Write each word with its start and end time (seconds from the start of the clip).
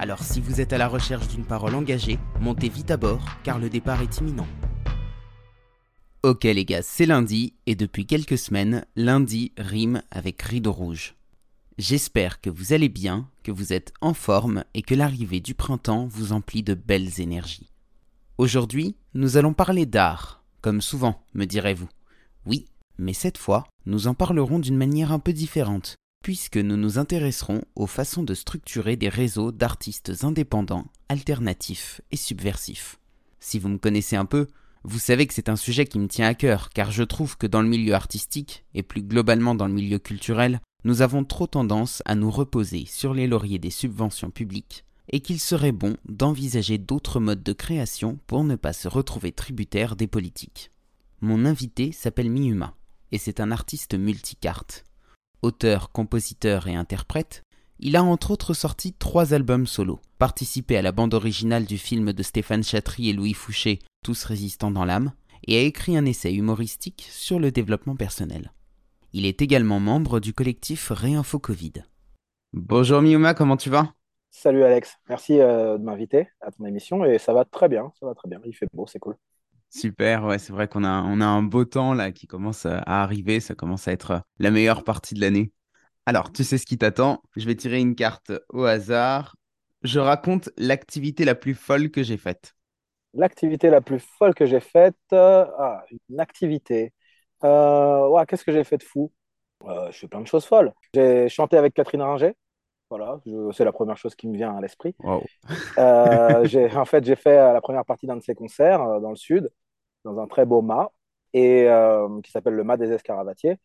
Alors 0.00 0.22
si 0.22 0.40
vous 0.40 0.60
êtes 0.60 0.72
à 0.72 0.78
la 0.78 0.86
recherche 0.86 1.26
d'une 1.28 1.44
parole 1.44 1.74
engagée, 1.74 2.20
montez 2.40 2.68
vite 2.68 2.92
à 2.92 2.96
bord 2.96 3.24
car 3.42 3.58
le 3.58 3.68
départ 3.68 4.00
est 4.00 4.18
imminent. 4.18 4.46
Ok 6.22 6.44
les 6.44 6.64
gars, 6.64 6.82
c'est 6.82 7.06
lundi 7.06 7.54
et 7.66 7.74
depuis 7.74 8.06
quelques 8.06 8.38
semaines, 8.38 8.84
lundi 8.94 9.52
rime 9.58 10.02
avec 10.12 10.40
rideau 10.42 10.72
rouge. 10.72 11.16
J'espère 11.78 12.40
que 12.40 12.50
vous 12.50 12.72
allez 12.72 12.88
bien, 12.88 13.28
que 13.42 13.50
vous 13.50 13.72
êtes 13.72 13.92
en 14.00 14.14
forme 14.14 14.64
et 14.74 14.82
que 14.82 14.94
l'arrivée 14.94 15.40
du 15.40 15.54
printemps 15.54 16.06
vous 16.06 16.32
emplit 16.32 16.62
de 16.62 16.74
belles 16.74 17.20
énergies. 17.20 17.70
Aujourd'hui, 18.36 18.96
nous 19.14 19.36
allons 19.36 19.52
parler 19.52 19.84
d'art, 19.84 20.44
comme 20.60 20.80
souvent, 20.80 21.24
me 21.34 21.44
direz-vous. 21.44 21.88
Oui, 22.46 22.66
mais 22.98 23.12
cette 23.12 23.38
fois, 23.38 23.66
nous 23.86 24.06
en 24.06 24.14
parlerons 24.14 24.58
d'une 24.60 24.76
manière 24.76 25.12
un 25.12 25.18
peu 25.18 25.32
différente, 25.32 25.96
puisque 26.28 26.58
nous 26.58 26.76
nous 26.76 26.98
intéresserons 26.98 27.62
aux 27.74 27.86
façons 27.86 28.22
de 28.22 28.34
structurer 28.34 28.96
des 28.96 29.08
réseaux 29.08 29.50
d'artistes 29.50 30.12
indépendants, 30.24 30.84
alternatifs 31.08 32.02
et 32.10 32.18
subversifs. 32.18 32.98
Si 33.40 33.58
vous 33.58 33.70
me 33.70 33.78
connaissez 33.78 34.14
un 34.14 34.26
peu, 34.26 34.46
vous 34.84 34.98
savez 34.98 35.26
que 35.26 35.32
c'est 35.32 35.48
un 35.48 35.56
sujet 35.56 35.86
qui 35.86 35.98
me 35.98 36.06
tient 36.06 36.26
à 36.26 36.34
cœur, 36.34 36.68
car 36.68 36.90
je 36.90 37.02
trouve 37.02 37.38
que 37.38 37.46
dans 37.46 37.62
le 37.62 37.68
milieu 37.70 37.94
artistique, 37.94 38.66
et 38.74 38.82
plus 38.82 39.00
globalement 39.00 39.54
dans 39.54 39.66
le 39.66 39.72
milieu 39.72 39.98
culturel, 39.98 40.60
nous 40.84 41.00
avons 41.00 41.24
trop 41.24 41.46
tendance 41.46 42.02
à 42.04 42.14
nous 42.14 42.30
reposer 42.30 42.84
sur 42.84 43.14
les 43.14 43.26
lauriers 43.26 43.58
des 43.58 43.70
subventions 43.70 44.30
publiques, 44.30 44.84
et 45.08 45.20
qu'il 45.20 45.40
serait 45.40 45.72
bon 45.72 45.96
d'envisager 46.10 46.76
d'autres 46.76 47.20
modes 47.20 47.42
de 47.42 47.54
création 47.54 48.18
pour 48.26 48.44
ne 48.44 48.56
pas 48.56 48.74
se 48.74 48.88
retrouver 48.88 49.32
tributaire 49.32 49.96
des 49.96 50.08
politiques. 50.08 50.72
Mon 51.22 51.46
invité 51.46 51.90
s'appelle 51.90 52.30
Miuma, 52.30 52.76
et 53.12 53.16
c'est 53.16 53.40
un 53.40 53.50
artiste 53.50 53.94
multicarte. 53.94 54.84
Auteur, 55.40 55.92
compositeur 55.92 56.66
et 56.66 56.74
interprète, 56.74 57.44
il 57.78 57.94
a 57.94 58.02
entre 58.02 58.32
autres 58.32 58.54
sorti 58.54 58.92
trois 58.92 59.34
albums 59.34 59.68
solo, 59.68 60.00
participé 60.18 60.76
à 60.76 60.82
la 60.82 60.90
bande 60.90 61.14
originale 61.14 61.64
du 61.64 61.78
film 61.78 62.12
de 62.12 62.22
Stéphane 62.24 62.64
Chatry 62.64 63.10
et 63.10 63.12
Louis 63.12 63.34
Fouché, 63.34 63.78
Tous 64.04 64.24
résistants 64.24 64.72
dans 64.72 64.84
l'âme, 64.84 65.12
et 65.46 65.56
a 65.56 65.62
écrit 65.62 65.96
un 65.96 66.06
essai 66.06 66.32
humoristique 66.34 67.06
sur 67.08 67.38
le 67.38 67.52
développement 67.52 67.94
personnel. 67.94 68.52
Il 69.12 69.26
est 69.26 69.40
également 69.40 69.78
membre 69.78 70.18
du 70.18 70.32
collectif 70.32 70.90
Réinfo 70.90 71.38
Covid. 71.38 71.84
Bonjour 72.52 73.00
Miuma, 73.00 73.32
comment 73.34 73.56
tu 73.56 73.70
vas? 73.70 73.94
Salut 74.32 74.64
Alex, 74.64 74.96
merci 75.08 75.40
euh, 75.40 75.78
de 75.78 75.84
m'inviter 75.84 76.26
à 76.40 76.50
ton 76.50 76.64
émission 76.64 77.04
et 77.04 77.18
ça 77.18 77.32
va 77.32 77.44
très 77.44 77.68
bien, 77.68 77.92
ça 78.00 78.06
va 78.06 78.14
très 78.16 78.28
bien, 78.28 78.40
il 78.44 78.56
fait 78.56 78.66
beau, 78.74 78.88
c'est 78.88 78.98
cool. 78.98 79.16
Super, 79.70 80.24
ouais, 80.24 80.38
c'est 80.38 80.52
vrai 80.52 80.66
qu'on 80.66 80.84
a, 80.84 80.88
un 80.88 81.42
beau 81.42 81.64
temps 81.64 81.92
là 81.94 82.10
qui 82.10 82.26
commence 82.26 82.66
à 82.66 82.78
arriver, 82.86 83.38
ça 83.40 83.54
commence 83.54 83.86
à 83.86 83.92
être 83.92 84.22
la 84.38 84.50
meilleure 84.50 84.82
partie 84.82 85.14
de 85.14 85.20
l'année. 85.20 85.52
Alors, 86.06 86.32
tu 86.32 86.42
sais 86.42 86.56
ce 86.56 86.64
qui 86.64 86.78
t'attend, 86.78 87.22
je 87.36 87.46
vais 87.46 87.54
tirer 87.54 87.78
une 87.78 87.94
carte 87.94 88.32
au 88.48 88.64
hasard. 88.64 89.36
Je 89.82 90.00
raconte 90.00 90.48
l'activité 90.56 91.24
la 91.24 91.34
plus 91.34 91.54
folle 91.54 91.90
que 91.90 92.02
j'ai 92.02 92.16
faite. 92.16 92.54
L'activité 93.14 93.70
la 93.70 93.80
plus 93.80 94.00
folle 94.00 94.34
que 94.34 94.46
j'ai 94.46 94.60
faite, 94.60 94.96
euh, 95.12 95.44
ah, 95.58 95.84
une 96.08 96.20
activité. 96.20 96.92
Euh, 97.44 98.24
qu'est-ce 98.24 98.44
que 98.44 98.52
j'ai 98.52 98.64
fait 98.64 98.78
de 98.78 98.82
fou? 98.82 99.12
Euh, 99.64 99.90
Je 99.90 99.98
fais 99.98 100.08
plein 100.08 100.20
de 100.20 100.26
choses 100.26 100.46
folles. 100.46 100.72
J'ai 100.94 101.28
chanté 101.28 101.56
avec 101.56 101.74
Catherine 101.74 102.02
Ringer. 102.02 102.32
Voilà, 102.90 103.20
c'est 103.52 103.64
la 103.64 103.72
première 103.72 103.96
chose 103.96 104.14
qui 104.14 104.28
me 104.28 104.36
vient 104.36 104.56
à 104.56 104.60
l'esprit. 104.60 104.96
Euh, 105.78 106.44
en 106.76 106.84
fait, 106.84 107.04
j'ai 107.04 107.16
fait 107.16 107.36
la 107.36 107.60
première 107.60 107.84
partie 107.84 108.06
d'un 108.06 108.16
de 108.16 108.22
ses 108.22 108.34
concerts 108.34 109.00
dans 109.00 109.10
le 109.10 109.16
sud, 109.16 109.50
dans 110.04 110.18
un 110.18 110.26
très 110.26 110.46
beau 110.46 110.62
mât, 110.62 110.90
et, 111.34 111.68
qui 112.24 112.30
s'appelle 112.30 112.54
le 112.54 112.64
mât 112.64 112.76
des 112.78 112.90
Escaravatiers. 112.92 113.56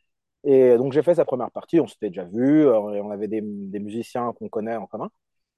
Et 0.44 0.76
donc, 0.76 0.92
j'ai 0.92 1.04
fait 1.04 1.16
sa 1.16 1.24
première 1.24 1.52
partie, 1.52 1.80
on 1.80 1.88
s'était 1.88 2.10
déjà 2.10 2.26
vu, 2.26 2.64
et 2.64 2.68
on 3.02 3.12
avait 3.12 3.30
des, 3.30 3.42
des 3.42 3.80
musiciens 3.80 4.34
qu'on 4.34 4.50
connaît 4.50 4.76
en 4.76 4.88
commun. 4.88 5.10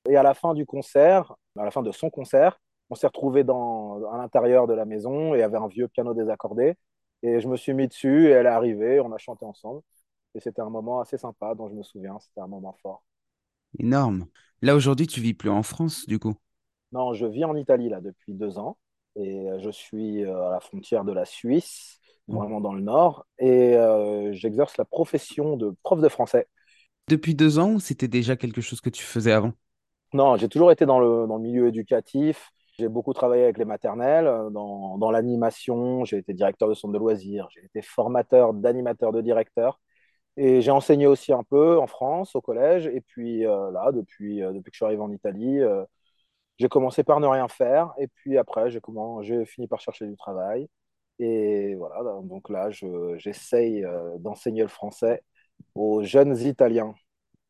Et 0.08 0.16
à 0.18 0.24
la 0.24 0.34
fin 0.34 0.53
du 0.53 0.66
concert, 0.66 1.34
à 1.58 1.66
la 1.66 1.72
fin 1.72 1.82
de 1.82 1.92
son 1.92 2.09
concert, 2.09 2.59
on 2.90 2.96
s'est 2.96 3.08
retrouvés 3.08 3.44
dans, 3.44 4.03
à 4.12 4.18
l'intérieur 4.18 4.68
de 4.68 4.74
la 4.74 4.86
maison 4.86 5.34
et 5.34 5.38
il 5.38 5.42
y 5.42 5.44
avait 5.44 5.58
un 5.58 5.68
vieux 5.68 5.88
piano 5.88 6.14
désaccordé. 6.14 6.76
Et 7.24 7.40
je 7.40 7.47
me 7.47 7.58
suis 7.58 7.74
mis 7.74 7.88
dessus 7.88 8.28
et 8.28 8.32
elle 8.32 8.46
est 8.46 8.50
arrivée, 8.50 9.00
on 9.00 9.12
a 9.12 9.18
chanté 9.18 9.46
ensemble. 9.46 9.82
Et 10.36 10.40
c'était 10.40 10.62
un 10.62 10.70
moment 10.70 11.00
assez 11.00 11.18
sympa 11.18 11.56
dont 11.56 11.70
je 11.70 11.76
me 11.76 11.84
souviens, 11.84 12.20
c'était 12.20 12.42
un 12.42 12.47
moment 12.47 12.74
fort. 12.82 13.03
Énorme. 13.80 14.25
Là, 14.62 14.75
aujourd'hui, 14.75 15.08
tu 15.08 15.19
vis 15.22 15.34
plus 15.34 15.50
en 15.50 15.63
France, 15.63 16.06
du 16.08 16.19
coup? 16.19 16.34
Non, 16.91 17.13
je 17.13 17.25
vis 17.25 17.46
en 17.46 17.56
Italie, 17.56 17.90
là, 17.90 18.02
depuis 18.02 18.34
deux 18.34 18.58
ans. 18.58 18.78
Et 19.16 19.50
euh, 19.50 19.59
je 19.59 19.69
suis 19.69 20.24
euh, 20.24 20.47
à 20.47 20.52
la 20.52 20.59
frontière 20.59 21.03
de 21.06 21.13
la 21.13 21.25
Suisse, 21.25 22.00
mmh. 22.28 22.35
vraiment 22.35 22.62
dans 22.62 22.74
le 22.74 22.81
nord. 22.81 23.25
Et 23.40 23.75
euh, 23.75 24.34
j'exerce 24.34 24.78
la 24.78 24.85
profession 24.85 25.58
de 25.58 25.74
prof 25.84 26.02
de 26.02 26.09
français. 26.09 26.47
Depuis 27.08 27.35
deux 27.35 27.59
ans 27.59 27.74
ou 27.74 27.80
c'était 27.80 28.08
déjà 28.08 28.35
quelque 28.35 28.62
chose 28.62 28.81
que 28.81 28.90
tu 28.90 29.03
faisais 29.03 29.31
avant? 29.31 29.52
Non, 30.14 30.38
j'ai 30.38 30.50
toujours 30.50 30.72
été 30.72 30.85
dans 30.85 31.00
le, 31.00 31.28
dans 31.28 31.35
le 31.38 31.44
milieu 31.44 31.68
éducatif. 31.68 32.52
J'ai 32.78 32.90
beaucoup 32.90 33.14
travaillé 33.14 33.44
avec 33.44 33.58
les 33.58 33.66
maternelles, 33.66 34.30
dans, 34.52 34.97
dans 34.97 35.12
l'animation. 35.12 36.03
J'ai 36.03 36.18
été 36.18 36.34
directeur 36.34 36.68
de 36.68 36.74
centre 36.74 36.94
de 36.94 36.97
loisirs. 36.97 37.47
J'ai 37.52 37.64
été 37.64 37.81
formateur 37.81 38.53
d'animateur 38.53 39.12
de 39.14 39.22
directeur. 39.22 39.80
Et 40.38 40.62
j'ai 40.62 40.72
enseigné 40.72 41.07
aussi 41.07 41.31
un 41.31 41.44
peu 41.44 41.79
en 41.79 41.88
France, 41.88 42.35
au 42.35 42.41
collège. 42.41 42.88
Et 42.88 43.01
puis 43.01 43.46
euh, 43.46 43.72
là, 43.72 43.91
depuis, 43.91 44.44
euh, 44.44 44.51
depuis 44.51 44.72
que 44.72 44.75
je 44.75 44.78
suis 44.78 44.85
arrivé 44.85 45.01
en 45.01 45.12
Italie, 45.12 45.59
euh, 45.62 45.84
j'ai 46.57 46.69
commencé 46.69 47.03
par 47.03 47.19
ne 47.19 47.28
rien 47.28 47.47
faire. 47.47 47.94
Et 47.97 48.07
puis 48.07 48.38
après, 48.38 48.69
j'ai 48.69 49.46
fini 49.46 49.68
par 49.68 49.79
chercher 49.79 50.07
du 50.07 50.16
travail. 50.16 50.68
Et 51.19 51.75
voilà, 51.75 52.03
donc 52.23 52.50
là, 52.50 52.69
j'essaye 53.18 53.85
d'enseigner 54.19 54.63
le 54.63 54.68
français 54.68 55.23
aux 55.73 56.03
jeunes 56.03 56.38
Italiens. 56.38 56.94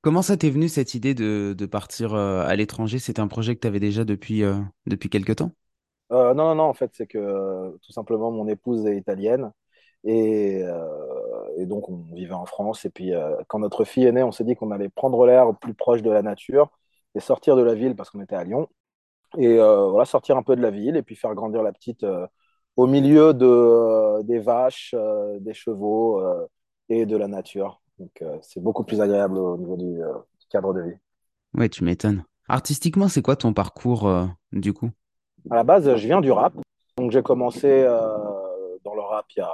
Comment 0.02 0.22
ça 0.22 0.38
t'est 0.38 0.52
venu 0.52 0.70
cette 0.70 0.94
idée 0.94 1.16
de, 1.16 1.56
de 1.58 1.66
partir 1.66 2.14
à 2.14 2.56
l'étranger? 2.56 3.00
C'était 3.00 3.22
un 3.22 3.28
projet 3.28 3.56
que 3.56 3.62
tu 3.62 3.68
avais 3.68 3.80
déjà 3.80 4.06
depuis, 4.06 4.44
depuis 4.86 5.10
quelques 5.10 5.38
temps? 5.38 5.52
Non, 6.12 6.36
non, 6.36 6.56
non, 6.56 6.64
en 6.66 6.74
fait, 6.74 6.92
c'est 6.94 7.08
que 7.08 7.76
tout 7.82 7.92
simplement, 7.92 8.32
mon 8.32 8.48
épouse 8.48 8.86
est 8.86 8.98
italienne. 8.98 9.52
Et, 10.04 10.62
euh, 10.64 10.86
et, 11.58 11.66
donc, 11.66 11.90
on 11.90 11.98
vivait 12.14 12.34
en 12.34 12.46
France. 12.46 12.86
Et 12.86 12.90
puis, 12.90 13.14
euh, 13.14 13.36
quand 13.48 13.60
notre 13.60 13.84
fille 13.84 14.06
est 14.06 14.12
née, 14.12 14.24
on 14.24 14.32
s'est 14.32 14.44
dit 14.44 14.56
qu'on 14.56 14.72
allait 14.72 14.90
prendre 14.90 15.26
l'air 15.26 15.56
plus 15.56 15.74
proche 15.74 16.02
de 16.02 16.10
la 16.10 16.22
nature 16.22 16.70
et 17.16 17.20
sortir 17.20 17.56
de 17.56 17.62
la 17.62 17.74
ville 17.74 17.96
parce 17.96 18.10
qu'on 18.10 18.22
était 18.22 18.36
à 18.36 18.44
Lyon. 18.44 18.68
Et 19.38 19.60
euh, 19.60 19.90
voilà, 19.90 20.06
sortir 20.06 20.38
un 20.38 20.44
peu 20.44 20.56
de 20.56 20.62
la 20.62 20.72
ville 20.72 20.96
et 20.96 21.02
puis 21.02 21.16
faire 21.16 21.34
grandir 21.36 21.64
la 21.64 21.72
petite 21.72 22.06
au 22.76 22.88
milieu 22.88 23.34
de, 23.34 24.22
des 24.24 24.40
vaches, 24.40 24.96
des 25.40 25.54
chevaux 25.54 26.22
et 26.90 27.06
de 27.06 27.18
la 27.18 27.28
nature. 27.28 27.82
Donc, 28.00 28.24
c'est 28.42 28.62
beaucoup 28.62 28.84
plus 28.84 29.02
agréable 29.02 29.38
au 29.38 29.58
niveau 29.58 29.78
du, 29.78 30.02
cadre 30.50 30.74
de 30.74 30.82
vie. 30.82 30.96
Ouais, 31.54 31.70
tu 31.70 31.84
m'étonnes. 31.84 32.24
Artistiquement, 32.48 33.08
c'est 33.08 33.22
quoi 33.22 33.36
ton 33.36 33.54
parcours 33.54 34.10
du 34.52 34.74
coup? 34.74 34.90
À 35.50 35.56
la 35.56 35.64
base, 35.64 35.96
je 35.96 36.08
viens 36.08 36.22
du 36.22 36.32
rap. 36.32 36.54
Donc, 36.98 37.12
j'ai 37.12 37.24
commencé 37.24 37.84
dans 38.84 38.94
le 38.94 39.02
rap 39.02 39.26
il 39.36 39.40
y 39.40 39.42
a 39.42 39.52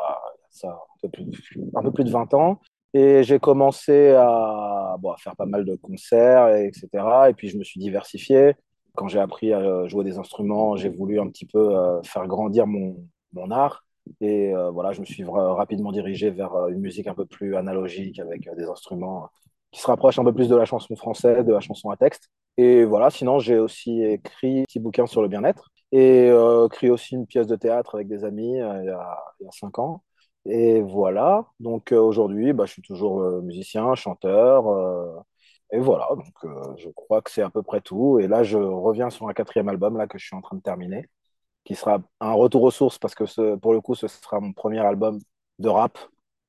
ça 0.52 0.70
un 0.70 1.00
peu 1.02 1.10
plus, 1.10 1.58
un 1.76 1.82
peu 1.82 1.92
plus 1.92 2.04
de 2.04 2.12
20 2.12 2.34
ans. 2.34 2.60
Et 2.94 3.24
j'ai 3.24 3.40
commencé 3.40 4.12
à, 4.12 4.98
bon, 5.00 5.12
à, 5.12 5.18
faire 5.18 5.36
pas 5.36 5.46
mal 5.46 5.64
de 5.64 5.76
concerts, 5.76 6.50
etc. 6.50 6.90
Et 7.30 7.34
puis 7.34 7.50
je 7.50 7.58
me 7.58 7.64
suis 7.64 7.80
diversifié. 7.80 8.56
Quand 8.96 9.08
j'ai 9.08 9.20
appris 9.20 9.54
à 9.54 9.88
jouer 9.88 10.04
des 10.04 10.18
instruments, 10.18 10.76
j'ai 10.76 10.90
voulu 10.90 11.20
un 11.20 11.28
petit 11.30 11.46
peu 11.46 11.78
euh, 11.78 12.02
faire 12.04 12.28
grandir 12.28 12.68
mon, 12.68 12.98
mon 13.34 13.50
art. 13.52 13.86
Et 14.20 14.54
euh, 14.54 14.72
voilà, 14.72 14.92
je 14.92 15.00
me 15.00 15.06
suis 15.06 15.24
rapidement 15.24 15.92
dirigé 15.94 16.30
vers 16.32 16.54
euh, 16.56 16.68
une 16.70 16.80
musique 16.82 17.08
un 17.08 17.14
peu 17.14 17.26
plus 17.26 17.56
analogique 17.56 18.20
avec 18.20 18.50
des 18.58 18.66
instruments 18.66 19.30
qui 19.72 19.80
se 19.80 19.88
rapprochent 19.88 20.20
un 20.20 20.26
peu 20.26 20.34
plus 20.34 20.50
de 20.50 20.56
la 20.56 20.66
chanson 20.66 20.94
française, 20.98 21.46
de 21.46 21.54
la 21.54 21.62
chanson 21.62 21.90
à 21.92 21.98
texte. 21.98 22.30
Et 22.58 22.84
voilà, 22.84 23.10
sinon 23.10 23.40
j'ai 23.40 23.58
aussi 23.58 24.04
écrit 24.04 24.62
un 24.62 24.64
petit 24.66 24.80
bouquin 24.80 25.08
sur 25.08 25.22
le 25.22 25.30
bien-être 25.30 25.72
et 25.94 26.28
écrit 26.66 26.90
aussi 26.90 27.16
une 27.16 27.26
pièce 27.26 27.48
de 27.48 27.56
théâtre 27.56 27.96
avec 27.96 28.08
des 28.10 28.26
amis 28.26 28.56
il, 28.56 28.58
y 28.58 28.62
a, 28.62 29.18
il 29.40 29.46
y 29.46 29.48
a 29.48 29.52
cinq 29.52 29.80
ans. 29.80 30.04
Et 30.46 30.82
voilà, 30.82 31.46
donc 31.60 31.92
euh, 31.92 32.00
aujourd'hui, 32.02 32.52
bah, 32.54 32.66
je 32.66 32.74
suis 32.74 32.82
toujours 32.82 33.22
euh, 33.22 33.42
musicien, 33.42 33.94
chanteur. 33.96 34.68
Euh, 34.68 35.20
et 35.72 35.80
voilà, 35.80 36.08
donc 36.16 36.34
je 36.78 36.90
crois 36.90 37.22
que 37.22 37.32
c'est 37.32 37.42
à 37.44 37.50
peu 37.50 37.62
près 37.64 37.80
tout. 37.82 38.20
Et 38.20 38.28
là, 38.28 38.44
je 38.44 38.58
reviens 38.58 39.10
sur 39.10 39.28
un 39.30 39.34
quatrième 39.34 39.70
album 39.70 39.98
là, 39.98 40.08
que 40.08 40.18
je 40.18 40.26
suis 40.26 40.36
en 40.36 40.42
train 40.42 40.58
de 40.58 40.62
terminer, 40.62 41.08
qui 41.66 41.76
sera 41.76 42.02
un 42.22 42.34
retour 42.34 42.64
aux 42.64 42.72
sources 42.72 43.00
parce 43.00 43.16
que 43.16 43.56
pour 43.58 43.74
le 43.74 43.82
coup, 43.82 43.96
ce 43.96 44.08
sera 44.08 44.40
mon 44.40 44.54
premier 44.54 44.80
album 44.80 45.20
de 45.60 45.70
rap, 45.70 45.98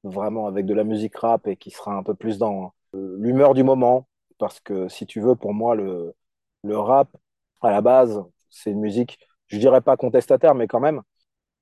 vraiment 0.04 0.46
avec 0.46 0.66
de 0.66 0.74
la 0.74 0.84
musique 0.84 1.16
rap 1.16 1.46
et 1.48 1.56
qui 1.56 1.70
sera 1.70 1.94
un 1.96 2.02
peu 2.02 2.14
plus 2.14 2.38
dans 2.38 2.74
l'humeur 2.94 3.54
du 3.54 3.62
moment. 3.64 4.08
Parce 4.38 4.60
que 4.60 4.88
si 4.88 5.06
tu 5.06 5.20
veux, 5.20 5.36
pour 5.36 5.54
moi, 5.54 5.74
le, 5.76 6.14
le 6.64 6.78
rap, 6.78 7.16
à 7.62 7.70
la 7.70 7.80
base, 7.82 8.22
c'est 8.50 8.70
une 8.72 8.80
musique 8.80 9.18
je 9.48 9.58
dirais 9.58 9.82
pas 9.82 9.96
contestataire, 9.98 10.54
mais 10.54 10.66
quand 10.66 10.80
même. 10.80 11.02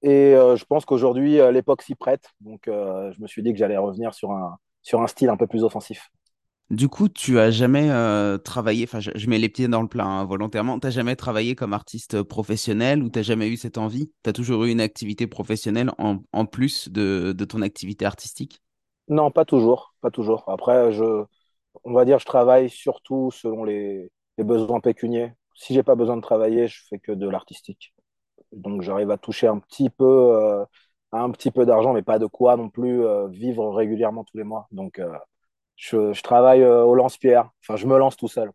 Et 0.03 0.33
je 0.33 0.65
pense 0.65 0.85
qu'aujourd'hui, 0.85 1.39
l'époque 1.53 1.83
s'y 1.83 1.95
prête. 1.95 2.31
Donc, 2.41 2.63
je 2.67 3.21
me 3.21 3.27
suis 3.27 3.43
dit 3.43 3.53
que 3.53 3.59
j'allais 3.59 3.77
revenir 3.77 4.15
sur 4.15 4.31
un, 4.33 4.57
sur 4.83 5.03
un 5.03 5.07
style 5.07 5.29
un 5.29 5.37
peu 5.37 5.47
plus 5.47 5.65
offensif. 5.65 6.11
Du 6.71 6.89
coup, 6.89 7.09
tu 7.09 7.41
as 7.41 7.51
jamais 7.51 7.91
euh, 7.91 8.39
travaillé, 8.39 8.85
enfin, 8.85 9.01
je, 9.01 9.29
mets 9.29 9.39
les 9.39 9.49
pieds 9.49 9.67
dans 9.67 9.83
le 9.83 9.89
plat 9.89 10.07
hein, 10.07 10.25
volontairement, 10.25 10.79
tu 10.79 10.87
n'as 10.87 10.93
jamais 10.93 11.17
travaillé 11.17 11.57
comme 11.57 11.73
artiste 11.73 12.23
professionnel 12.23 13.03
ou 13.03 13.11
tu 13.11 13.19
n'as 13.19 13.25
jamais 13.25 13.49
eu 13.49 13.57
cette 13.57 13.77
envie? 13.77 14.13
Tu 14.23 14.31
as 14.31 14.33
toujours 14.33 14.65
eu 14.65 14.71
une 14.71 14.81
activité 14.81 15.27
professionnelle 15.27 15.91
en, 15.99 16.47
plus 16.47 16.89
de, 16.89 17.33
ton 17.49 17.61
activité 17.63 18.05
artistique? 18.05 18.63
Non, 19.09 19.33
pas 19.33 19.45
toujours, 19.45 19.97
pas 20.01 20.13
toujours. 20.13 20.45
Après, 20.47 20.93
je, 20.93 21.25
on 21.83 21.93
va 21.93 22.05
dire, 22.05 22.21
je 22.21 22.27
travaille 22.27 22.71
surtout 22.71 23.33
selon 23.33 23.65
les, 23.65 24.09
besoins 24.39 24.81
pécuniers. 24.81 25.33
Si 25.57 25.75
j'ai 25.75 25.83
pas 25.83 25.97
besoin 25.97 26.17
de 26.17 26.23
travailler, 26.23 26.69
je 26.69 26.83
fais 26.89 27.01
que 27.01 27.11
de 27.11 27.29
l'artistique. 27.29 27.93
Donc, 28.53 28.83
j'arrive 28.83 29.11
à 29.11 29.19
toucher 29.19 29.47
un 29.47 29.59
petit 29.59 29.91
peu, 29.91 30.05
euh, 30.05 30.65
un 31.13 31.31
petit 31.31 31.51
peu 31.51 31.67
d'argent, 31.67 31.93
mais 31.93 32.03
pas 32.03 32.19
de 32.19 32.27
quoi 32.27 32.57
non 32.57 32.69
plus 32.69 33.05
euh, 33.05 33.29
vivre 33.29 33.71
régulièrement 33.75 34.25
tous 34.25 34.37
les 34.39 34.45
mois. 34.45 34.69
Donc, 34.73 35.01
je, 35.77 36.21
travaille 36.23 36.63
euh, 36.63 36.85
au 36.85 36.95
lance-pierre. 36.95 37.51
Enfin, 37.63 37.77
je 37.77 37.87
me 37.87 37.99
lance 37.99 38.17
tout 38.17 38.29
seul. 38.29 38.51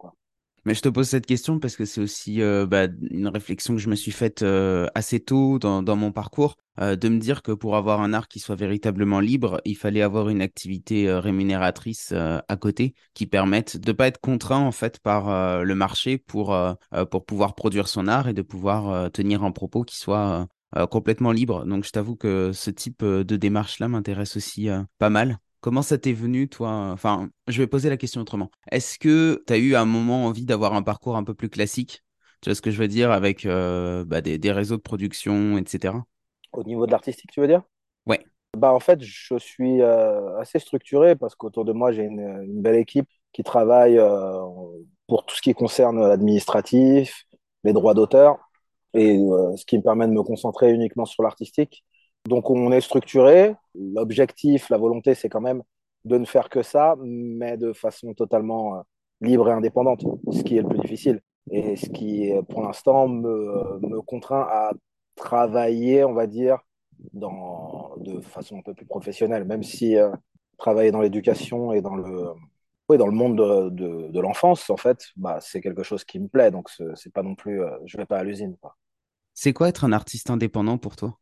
Mais 0.65 0.73
je 0.73 0.81
te 0.81 0.89
pose 0.89 1.07
cette 1.07 1.27
question 1.27 1.59
parce 1.59 1.75
que 1.75 1.85
c'est 1.85 2.01
aussi 2.01 2.41
euh, 2.41 2.65
bah, 2.65 2.87
une 3.11 3.27
réflexion 3.27 3.75
que 3.75 3.79
je 3.79 3.89
me 3.89 3.95
suis 3.95 4.11
faite 4.11 4.41
euh, 4.41 4.87
assez 4.95 5.19
tôt 5.19 5.59
dans, 5.59 5.83
mon 5.95 6.11
parcours, 6.11 6.57
de 6.79 7.07
me 7.07 7.19
dire 7.19 7.41
que 7.41 7.51
pour 7.51 7.77
avoir 7.77 8.01
un 8.01 8.11
art 8.13 8.27
qui 8.27 8.39
soit 8.39 8.55
véritablement 8.55 9.19
libre, 9.19 9.61
il 9.63 9.77
fallait 9.77 10.01
avoir 10.01 10.27
une 10.29 10.41
activité 10.41 11.09
rémunératrice 11.13 12.11
à 12.11 12.57
côté 12.57 12.95
qui 13.13 13.27
permette 13.27 13.77
de 13.77 13.91
pas 13.93 14.07
être 14.07 14.19
contraint 14.19 14.59
en 14.59 14.73
fait 14.73 14.99
par 14.99 15.63
le 15.63 15.75
marché 15.75 16.17
pour, 16.17 16.57
pour 17.11 17.25
pouvoir 17.25 17.55
produire 17.55 17.87
son 17.87 18.09
art 18.09 18.27
et 18.27 18.33
de 18.33 18.41
pouvoir 18.41 19.09
tenir 19.11 19.43
un 19.43 19.51
propos 19.51 19.83
qui 19.83 19.97
soit 19.97 20.47
complètement 20.91 21.31
libre. 21.31 21.65
Donc 21.65 21.85
je 21.85 21.91
t'avoue 21.91 22.17
que 22.17 22.51
ce 22.51 22.71
type 22.71 23.05
de 23.05 23.35
démarche-là 23.37 23.87
m'intéresse 23.87 24.35
aussi 24.35 24.67
pas 24.97 25.09
mal. 25.09 25.39
Comment 25.65 25.81
ça 25.81 25.97
t'est 25.97 26.13
venu, 26.13 26.47
toi 26.47 26.91
Enfin, 26.93 27.31
je 27.47 27.59
vais 27.59 27.65
poser 27.65 27.89
la 27.89 27.97
question 27.97 28.21
autrement. 28.21 28.51
Est-ce 28.71 28.99
que 28.99 29.43
tu 29.47 29.51
as 29.51 29.57
eu 29.57 29.73
un 29.73 29.85
moment 29.85 30.27
envie 30.27 30.45
d'avoir 30.45 30.75
un 30.75 30.83
parcours 30.83 31.15
un 31.15 31.23
peu 31.23 31.33
plus 31.33 31.49
classique? 31.49 32.03
Tu 32.41 32.51
vois 32.51 32.55
ce 32.55 32.61
que 32.61 32.69
je 32.69 32.79
veux 32.79 32.87
dire 32.87 33.09
avec 33.09 33.47
euh, 33.47 34.05
bah, 34.05 34.21
des, 34.21 34.51
réseaux 34.51 34.75
de 34.77 34.83
production, 34.83 35.57
etc. 35.57 35.95
Au 36.53 36.63
niveau 36.63 36.85
de 36.85 36.91
l'artistique, 36.91 37.31
tu 37.31 37.41
veux 37.41 37.47
dire? 37.47 37.63
Ouais. 38.05 38.23
Bah, 38.55 38.73
en 38.73 38.79
fait, 38.79 39.01
je 39.01 39.39
suis 39.39 39.81
euh, 39.81 40.37
assez 40.37 40.59
structuré 40.59 41.15
parce 41.15 41.33
qu'autour 41.33 41.65
de 41.65 41.73
moi, 41.73 41.91
j'ai 41.91 42.03
une, 42.03 42.61
belle 42.61 42.75
équipe 42.75 43.09
qui 43.33 43.41
travaille 43.41 43.97
euh, 43.97 44.45
pour 45.07 45.25
tout 45.25 45.35
ce 45.35 45.41
qui 45.41 45.55
concerne 45.55 45.99
l'administratif, 45.99 47.25
les 47.63 47.73
droits 47.73 47.95
d'auteur, 47.95 48.37
et 48.93 49.17
ce 49.17 49.65
qui 49.65 49.79
me 49.79 49.83
permet 49.83 50.05
de 50.05 50.13
me 50.13 50.21
concentrer 50.21 50.71
uniquement 50.71 51.05
sur 51.05 51.23
l'artistique. 51.23 51.83
Donc 52.25 52.49
on 52.49 52.71
est 52.71 52.81
structuré. 52.81 53.55
L'objectif, 53.75 54.69
la 54.69 54.77
volonté, 54.77 55.15
c'est 55.15 55.29
quand 55.29 55.41
même 55.41 55.61
de 56.05 56.17
ne 56.17 56.25
faire 56.25 56.49
que 56.49 56.63
ça, 56.63 56.95
mais 57.01 57.57
de 57.57 57.73
façon 57.73 58.13
totalement 58.13 58.77
euh, 58.77 58.81
libre 59.21 59.49
et 59.49 59.53
indépendante, 59.53 60.03
ce 60.31 60.43
qui 60.43 60.57
est 60.57 60.61
le 60.61 60.67
plus 60.67 60.79
difficile. 60.79 61.21
Et 61.51 61.75
ce 61.75 61.89
qui, 61.89 62.31
pour 62.49 62.63
l'instant, 62.63 63.07
me, 63.07 63.79
me 63.79 64.01
contraint 64.01 64.47
à 64.49 64.71
travailler, 65.15 66.03
on 66.03 66.13
va 66.13 66.27
dire, 66.27 66.59
dans, 67.13 67.93
de 67.97 68.19
façon 68.21 68.57
un 68.57 68.61
peu 68.61 68.73
plus 68.73 68.85
professionnelle, 68.85 69.45
même 69.45 69.63
si 69.63 69.97
euh, 69.97 70.11
travailler 70.57 70.91
dans 70.91 71.01
l'éducation 71.01 71.71
et 71.73 71.81
dans 71.81 71.95
le, 71.95 72.29
oui, 72.89 72.97
dans 72.97 73.07
le 73.07 73.13
monde 73.13 73.37
de, 73.37 74.09
de, 74.09 74.19
l'enfance, 74.19 74.69
en 74.69 74.77
fait, 74.77 75.05
bah, 75.15 75.39
c'est 75.41 75.61
quelque 75.61 75.83
chose 75.83 76.03
qui 76.03 76.19
me 76.19 76.27
plaît. 76.27 76.51
Donc, 76.51 76.69
c'est 76.95 77.13
pas 77.13 77.23
non 77.23 77.35
plus, 77.35 77.61
euh, 77.63 77.77
je 77.85 77.97
vais 77.97 78.05
pas 78.05 78.17
à 78.17 78.23
l'usine. 78.23 78.55
C'est 79.33 79.53
quoi 79.53 79.69
être 79.69 79.83
un 79.83 79.91
artiste 79.91 80.29
indépendant 80.29 80.77
pour 80.77 80.95
toi? 80.95 81.17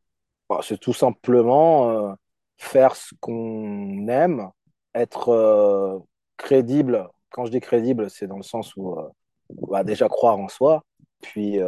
Bah, 0.53 0.61
c'est 0.63 0.77
tout 0.79 0.93
simplement 0.93 1.89
euh, 1.89 2.13
faire 2.57 2.95
ce 2.95 3.15
qu'on 3.19 4.07
aime, 4.07 4.49
être 4.93 5.29
euh, 5.29 5.99
crédible. 6.37 7.09
Quand 7.31 7.45
je 7.45 7.51
dis 7.51 7.59
crédible, 7.59 8.09
c'est 8.09 8.27
dans 8.27 8.37
le 8.37 8.43
sens 8.43 8.75
où 8.75 8.93
euh, 8.99 9.09
bah, 9.49 9.83
déjà 9.83 10.09
croire 10.09 10.37
en 10.37 10.47
soi. 10.49 10.83
Puis 11.21 11.59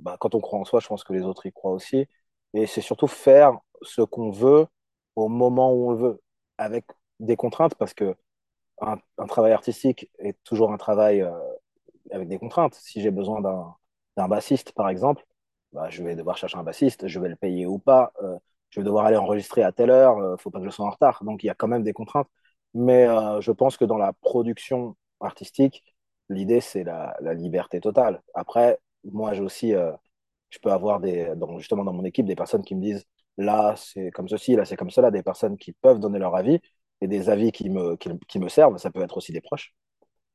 bah, 0.00 0.16
quand 0.20 0.34
on 0.34 0.40
croit 0.40 0.58
en 0.58 0.64
soi, 0.64 0.80
je 0.80 0.88
pense 0.88 1.04
que 1.04 1.12
les 1.12 1.22
autres 1.22 1.46
y 1.46 1.52
croient 1.52 1.72
aussi. 1.72 2.06
Et 2.54 2.66
c'est 2.66 2.80
surtout 2.80 3.06
faire 3.06 3.56
ce 3.82 4.02
qu'on 4.02 4.30
veut 4.30 4.66
au 5.16 5.28
moment 5.28 5.72
où 5.72 5.88
on 5.88 5.92
le 5.92 5.98
veut, 5.98 6.22
avec 6.58 6.84
des 7.20 7.36
contraintes, 7.36 7.74
parce 7.76 7.94
que 7.94 8.16
un, 8.80 8.98
travail 9.28 9.52
artistique 9.52 10.10
est 10.18 10.36
toujours 10.44 10.72
un 10.72 10.78
travail 10.78 11.24
avec 12.10 12.28
des 12.28 12.38
contraintes. 12.38 12.74
Si 12.74 13.00
j'ai 13.00 13.12
besoin 13.12 13.40
d'un 14.16 14.28
bassiste, 14.28 14.72
par 14.72 14.88
exemple, 14.88 15.24
bah, 15.72 15.88
je 15.90 16.02
vais 16.02 16.16
devoir 16.16 16.36
chercher 16.36 16.56
un 16.58 16.62
bassiste, 16.62 17.08
je 17.08 17.20
vais 17.20 17.28
le 17.28 17.36
payer 17.36 17.66
ou 17.66 17.78
pas, 17.78 18.12
euh, 18.22 18.38
je 18.70 18.80
vais 18.80 18.84
devoir 18.84 19.06
aller 19.06 19.16
enregistrer 19.16 19.62
à 19.62 19.72
telle 19.72 19.90
heure, 19.90 20.18
euh, 20.18 20.36
faut 20.36 20.50
pas 20.50 20.60
que 20.60 20.64
je 20.64 20.70
sois 20.70 20.86
en 20.86 20.90
retard. 20.90 21.22
Donc 21.24 21.42
il 21.42 21.46
y 21.46 21.50
a 21.50 21.54
quand 21.54 21.68
même 21.68 21.82
des 21.82 21.92
contraintes. 21.92 22.28
Mais 22.74 23.06
euh, 23.08 23.40
je 23.40 23.52
pense 23.52 23.76
que 23.76 23.84
dans 23.84 23.98
la 23.98 24.12
production 24.12 24.96
artistique, 25.20 25.84
l'idée 26.28 26.60
c'est 26.60 26.84
la, 26.84 27.16
liberté 27.34 27.80
totale. 27.80 28.22
Après, 28.34 28.78
moi 29.04 29.32
j'ai 29.34 29.42
aussi, 29.42 29.72
je 30.50 30.58
peux 30.60 30.72
avoir 30.72 31.00
des, 31.00 31.32
justement 31.58 31.84
dans 31.84 31.92
mon 31.92 32.04
équipe 32.04 32.26
des 32.26 32.36
personnes 32.36 32.62
qui 32.62 32.74
me 32.74 32.82
disent 32.82 33.04
là 33.38 33.74
c'est 33.76 34.10
comme 34.10 34.28
ceci, 34.28 34.56
là 34.56 34.64
c'est 34.64 34.76
comme 34.76 34.90
cela, 34.90 35.10
des 35.10 35.22
personnes 35.22 35.56
qui 35.58 35.72
peuvent 35.72 36.00
donner 36.00 36.18
leur 36.18 36.36
avis 36.36 36.60
et 37.00 37.08
des 37.08 37.30
avis 37.30 37.52
qui 37.52 37.70
me, 37.70 37.96
qui 37.96 38.38
me 38.38 38.48
servent. 38.48 38.78
Ça 38.78 38.90
peut 38.90 39.02
être 39.02 39.16
aussi 39.16 39.32
des 39.32 39.40
proches. 39.40 39.74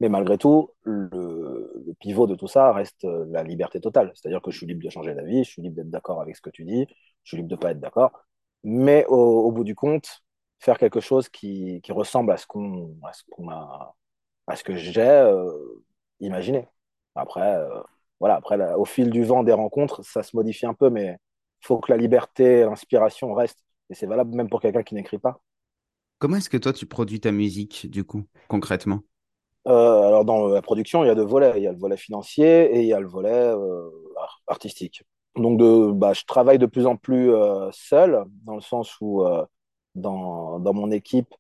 Mais 0.03 0.09
malgré 0.09 0.38
tout, 0.38 0.69
le, 0.83 1.95
pivot 2.01 2.27
de 2.27 2.35
tout 2.35 2.50
ça 2.50 2.73
reste 2.73 3.05
euh, 3.05 3.25
la 3.29 3.41
liberté 3.41 3.79
totale. 3.79 4.11
C'est-à-dire 4.13 4.41
que 4.41 4.51
je 4.51 4.57
suis 4.57 4.65
libre 4.65 4.83
de 4.83 4.89
changer 4.89 5.13
d'avis, 5.15 5.45
je 5.45 5.50
suis 5.50 5.61
libre 5.61 5.77
d'être 5.77 5.89
d'accord 5.89 6.19
avec 6.19 6.35
ce 6.35 6.41
que 6.41 6.50
tu 6.50 6.65
dis, 6.65 6.85
je 7.23 7.29
suis 7.29 7.38
libre 7.38 7.47
de 7.47 7.55
ne 7.55 7.59
pas 7.59 7.71
être 7.71 7.79
d'accord. 7.79 8.11
Mais 8.65 9.05
au, 9.07 9.50
bout 9.53 9.63
du 9.63 9.75
compte, 9.75 10.21
faire 10.59 10.77
quelque 10.77 11.00
chose 11.00 11.29
qui, 11.29 11.81
ressemble 11.88 12.33
à 12.33 12.38
ce 12.38 12.45
que 14.65 14.75
j'ai 14.75 15.00
euh, 15.00 15.53
imaginé. 16.19 16.67
Après, 17.15 17.56
euh, 17.56 17.81
après 18.23 18.73
au 18.73 18.83
fil 18.83 19.09
du 19.09 19.23
vent 19.23 19.44
des 19.44 19.53
rencontres, 19.53 20.03
ça 20.03 20.21
se 20.21 20.35
modifie 20.35 20.65
un 20.65 20.73
peu, 20.73 20.89
mais 20.89 21.15
il 21.61 21.65
faut 21.65 21.77
que 21.77 21.89
la 21.89 21.97
liberté, 21.97 22.65
l'inspiration 22.65 23.33
restent. 23.33 23.63
Et 23.89 23.95
c'est 23.95 24.07
valable 24.07 24.35
même 24.35 24.49
pour 24.49 24.59
quelqu'un 24.59 24.83
qui 24.83 24.95
n'écrit 24.95 25.19
pas. 25.19 25.39
Comment 26.19 26.35
est-ce 26.35 26.49
que 26.49 26.57
toi, 26.57 26.73
tu 26.73 26.87
produis 26.87 27.21
ta 27.21 27.31
musique, 27.31 27.89
du 27.89 28.04
coup, 28.04 28.25
concrètement? 28.49 28.99
Euh, 29.67 30.07
alors, 30.07 30.25
dans 30.25 30.47
la 30.47 30.61
production, 30.61 31.03
il 31.03 31.07
y 31.07 31.09
a 31.09 31.15
deux 31.15 31.25
volets. 31.25 31.53
Il 31.57 31.63
y 31.63 31.67
a 31.67 31.71
le 31.71 31.77
volet 31.77 31.97
financier 31.97 32.75
et 32.75 32.81
il 32.81 32.87
y 32.87 32.93
a 32.93 32.99
le 32.99 33.07
volet 33.07 33.31
euh, 33.31 33.89
artistique. 34.47 35.03
Donc, 35.35 35.59
bah, 35.97 36.13
je 36.13 36.23
travaille 36.25 36.59
de 36.59 36.65
plus 36.65 36.85
en 36.85 36.95
plus 36.97 37.33
euh, 37.33 37.69
seul, 37.71 38.25
dans 38.43 38.55
le 38.55 38.61
sens 38.61 38.97
où 39.01 39.23
dans, 39.95 40.59
mon 40.73 40.91
équipe, 40.91 41.33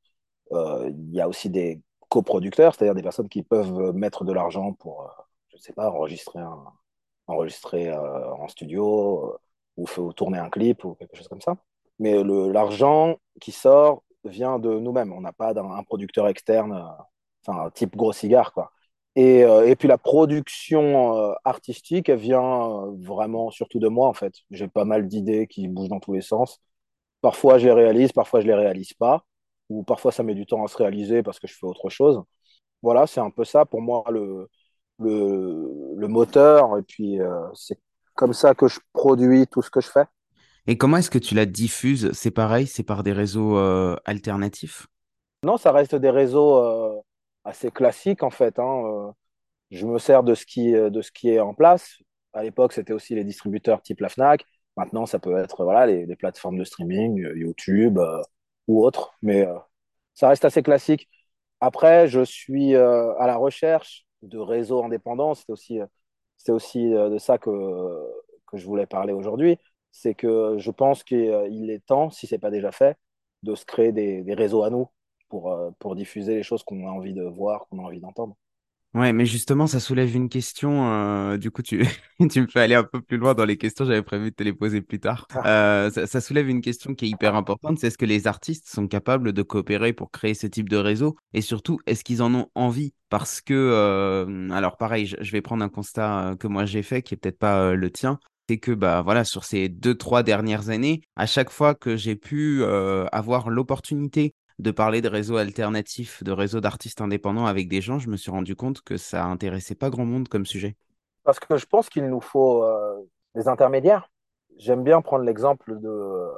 il 0.51 1.11
y 1.11 1.21
a 1.21 1.27
aussi 1.27 1.49
des 1.49 1.81
coproducteurs, 2.09 2.75
c'est-à-dire 2.75 2.95
des 2.95 3.03
personnes 3.03 3.29
qui 3.29 3.43
peuvent 3.43 3.93
mettre 3.93 4.23
de 4.25 4.33
l'argent 4.33 4.73
pour, 4.73 5.09
je 5.49 5.57
ne 5.57 5.61
sais 5.61 5.73
pas, 5.73 5.89
enregistrer, 7.27 7.91
en 7.93 8.47
studio 8.47 9.37
ou, 9.77 9.85
tourner 10.13 10.37
un 10.39 10.49
clip 10.49 10.83
ou 10.85 10.95
quelque 10.95 11.15
chose 11.15 11.27
comme 11.27 11.41
ça. 11.41 11.55
Mais 11.99 12.23
l'argent 12.23 13.17
qui 13.41 13.51
sort 13.51 14.03
vient 14.25 14.59
de 14.59 14.79
nous-mêmes. 14.79 15.13
On 15.13 15.21
n'a 15.21 15.33
pas 15.33 15.53
un 15.55 15.83
producteur 15.83 16.27
externe 16.27 16.83
enfin, 17.45 17.69
type 17.71 17.95
gros 17.95 18.13
cigare, 18.13 18.53
quoi. 18.53 18.71
Et, 19.15 19.43
euh, 19.43 19.67
et 19.67 19.75
puis 19.75 19.87
la 19.87 19.99
production 19.99 21.17
euh, 21.17 21.33
artistique, 21.43 22.09
elle 22.09 22.17
vient 22.17 22.41
euh, 22.41 22.91
vraiment 22.97 23.51
surtout 23.51 23.79
de 23.79 23.87
moi, 23.87 24.07
en 24.07 24.13
fait. 24.13 24.33
J'ai 24.49 24.67
pas 24.67 24.85
mal 24.85 25.07
d'idées 25.07 25.45
qui 25.45 25.67
bougent 25.67 25.89
dans 25.89 25.99
tous 25.99 26.13
les 26.13 26.21
sens. 26.21 26.59
Parfois, 27.21 27.59
je 27.59 27.67
les 27.67 27.73
réalise, 27.73 28.11
parfois, 28.11 28.41
je 28.41 28.47
les 28.47 28.55
réalise 28.55 28.93
pas. 28.93 29.23
Ou 29.69 29.83
parfois, 29.83 30.11
ça 30.11 30.23
met 30.23 30.33
du 30.33 30.45
temps 30.45 30.63
à 30.65 30.67
se 30.67 30.77
réaliser 30.77 31.21
parce 31.21 31.39
que 31.39 31.47
je 31.47 31.53
fais 31.53 31.67
autre 31.67 31.89
chose. 31.89 32.23
Voilà, 32.81 33.05
c'est 33.05 33.21
un 33.21 33.29
peu 33.29 33.45
ça 33.45 33.65
pour 33.65 33.81
moi 33.81 34.03
le, 34.09 34.49
le, 34.99 35.93
le 35.95 36.07
moteur. 36.07 36.77
Et 36.79 36.81
puis, 36.81 37.19
c'est 37.53 37.79
comme 38.15 38.33
ça 38.33 38.55
que 38.55 38.67
je 38.67 38.79
produis 38.93 39.47
tout 39.47 39.61
ce 39.61 39.69
que 39.69 39.79
je 39.79 39.89
fais. 39.89 40.05
Et 40.65 40.77
comment 40.77 40.97
est-ce 40.97 41.11
que 41.11 41.19
tu 41.19 41.35
la 41.35 41.45
diffuses? 41.45 42.11
C'est 42.13 42.31
pareil, 42.31 42.67
c'est 42.67 42.83
par 42.83 43.03
des 43.03 43.13
réseaux 43.13 43.57
alternatifs? 44.05 44.87
Non, 45.45 45.57
ça 45.57 45.71
reste 45.71 45.95
des 45.95 46.09
réseaux 46.09 47.03
assez 47.43 47.71
classique 47.71 48.23
en 48.23 48.29
fait. 48.29 48.59
Hein. 48.59 48.83
Euh, 48.85 49.11
je 49.71 49.85
me 49.85 49.97
sers 49.99 50.23
de 50.23 50.35
ce 50.35 50.45
qui, 50.45 50.75
euh, 50.75 50.89
de 50.89 51.01
ce 51.01 51.11
qui 51.11 51.29
est 51.29 51.39
en 51.39 51.53
place. 51.53 51.97
À 52.33 52.43
l'époque, 52.43 52.73
c'était 52.73 52.93
aussi 52.93 53.15
les 53.15 53.23
distributeurs 53.23 53.81
type 53.81 53.99
la 54.01 54.09
Fnac. 54.09 54.45
Maintenant, 54.77 55.05
ça 55.05 55.19
peut 55.19 55.37
être 55.37 55.63
voilà, 55.63 55.85
les, 55.85 56.15
plateformes 56.15 56.57
de 56.57 56.63
streaming, 56.63 57.23
euh, 57.23 57.37
YouTube 57.37 57.99
ou 58.67 58.83
autres. 58.85 59.13
Mais 59.21 59.47
ça 60.13 60.29
reste 60.29 60.45
assez 60.45 60.63
classique. 60.63 61.09
Après, 61.61 62.07
je 62.07 62.23
suis 62.23 62.75
à 62.75 63.27
la 63.27 63.37
recherche 63.37 64.05
de 64.21 64.37
réseaux 64.39 64.83
indépendants. 64.83 65.35
C'est 65.35 65.51
aussi, 65.51 65.79
c'est 66.37 66.51
aussi 66.51 66.89
de 66.89 67.17
ça 67.17 67.37
que, 67.37 67.51
que 68.47 68.57
je 68.57 68.65
voulais 68.65 68.87
parler 68.87 69.13
aujourd'hui. 69.13 69.57
C'est 69.91 70.15
que 70.15 70.57
je 70.57 70.71
pense 70.71 71.03
qu'il 71.03 71.69
est 71.69 71.85
temps, 71.85 72.09
si 72.09 72.27
ce 72.27 72.35
n'est 72.35 72.39
pas 72.39 72.51
déjà 72.51 72.71
fait, 72.71 72.97
de 73.43 73.55
se 73.55 73.65
créer 73.65 73.91
des, 73.91 74.23
des 74.23 74.33
réseaux 74.33 74.63
à 74.63 74.69
nous 74.69 74.89
pour, 75.33 75.51
euh, 75.51 75.71
pour 75.79 75.95
diffuser 75.95 76.35
les 76.35 76.43
choses 76.43 76.63
qu'on 76.63 76.87
a 76.87 76.91
envie 76.91 77.13
de 77.13 77.23
voir, 77.23 77.67
qu'on 77.67 77.79
a 77.79 77.83
envie 77.83 77.99
d'entendre. 77.99 78.35
Ouais, 78.93 79.11
mais 79.11 79.25
justement, 79.25 79.65
ça 79.65 79.79
soulève 79.79 80.15
une 80.15 80.29
question. 80.29 80.85
euh, 80.87 81.37
du 81.37 81.49
coup, 81.49 81.63
tu, 81.63 81.83
tu 82.31 82.41
me 82.41 82.47
fais 82.47 82.59
aller 82.59 82.75
un 82.75 82.83
peu 82.83 83.01
plus 83.01 83.17
loin 83.17 83.33
dans 83.33 83.43
les 83.45 83.57
questions. 83.57 83.85
J'avais 83.85 84.03
prévu 84.03 84.29
de 84.29 84.35
te 84.35 84.43
les 84.43 84.53
poser 84.53 84.81
plus 84.81 84.99
tard. 84.99 85.25
Euh, 85.45 85.89
ça, 85.89 86.05
ça 86.05 86.21
soulève 86.21 86.47
une 86.47 86.61
question 86.61 86.93
qui 86.93 87.05
est 87.05 87.09
hyper 87.09 87.33
importante. 87.35 87.79
C'est 87.79 87.87
est-ce 87.87 87.97
que 87.97 88.05
les 88.05 88.27
artistes 88.27 88.67
sont 88.69 88.87
capables 88.87 89.33
de 89.33 89.41
coopérer 89.41 89.93
pour 89.93 90.11
créer 90.11 90.35
ce 90.35 90.45
type 90.45 90.69
de 90.69 90.77
réseau? 90.77 91.15
Et 91.33 91.41
surtout, 91.41 91.79
est-ce 91.87 92.03
qu'ils 92.03 92.21
en 92.21 92.35
ont 92.35 92.49
envie? 92.53 92.93
Parce 93.09 93.41
que, 93.41 93.53
euh, 93.55 94.49
alors 94.51 94.77
pareil, 94.77 95.07
je, 95.07 95.15
je 95.19 95.31
vais 95.31 95.41
prendre 95.41 95.63
un 95.63 95.69
constat 95.69 96.35
que 96.39 96.45
moi 96.47 96.65
j'ai 96.65 96.83
fait, 96.83 97.01
qui 97.01 97.15
est 97.15 97.17
peut-être 97.17 97.39
pas 97.39 97.73
le 97.73 97.89
tien. 97.89 98.19
C'est 98.47 98.59
que 98.59 98.71
bah 98.71 99.01
voilà, 99.01 99.23
sur 99.23 99.43
ces 99.43 99.69
deux, 99.69 99.95
trois 99.95 100.21
dernières 100.21 100.69
années, 100.69 101.01
à 101.15 101.25
chaque 101.25 101.49
fois 101.49 101.73
que 101.75 101.95
j'ai 101.95 102.15
pu 102.15 102.61
euh, 102.61 103.05
avoir 103.11 103.49
l'opportunité 103.49 104.35
de 104.59 104.71
parler 104.71 105.01
de 105.01 105.09
réseaux 105.09 105.37
alternatifs, 105.37 106.23
de 106.23 106.31
réseaux 106.31 106.61
d'artistes 106.61 107.01
indépendants 107.01 107.45
avec 107.45 107.67
des 107.67 107.81
gens, 107.81 107.99
je 107.99 108.09
me 108.09 108.17
suis 108.17 108.31
rendu 108.31 108.55
compte 108.55 108.81
que 108.81 108.97
ça 108.97 109.25
intéressait 109.25 109.75
pas 109.75 109.89
grand 109.89 110.05
monde 110.05 110.27
comme 110.27 110.45
sujet. 110.45 110.75
Parce 111.23 111.39
que 111.39 111.57
je 111.57 111.65
pense 111.65 111.89
qu'il 111.89 112.07
nous 112.07 112.21
faut 112.21 112.63
euh, 112.63 113.09
des 113.35 113.47
intermédiaires. 113.47 114.09
J'aime 114.57 114.83
bien 114.83 115.01
prendre 115.01 115.23
l'exemple 115.23 115.79
de, 115.79 116.29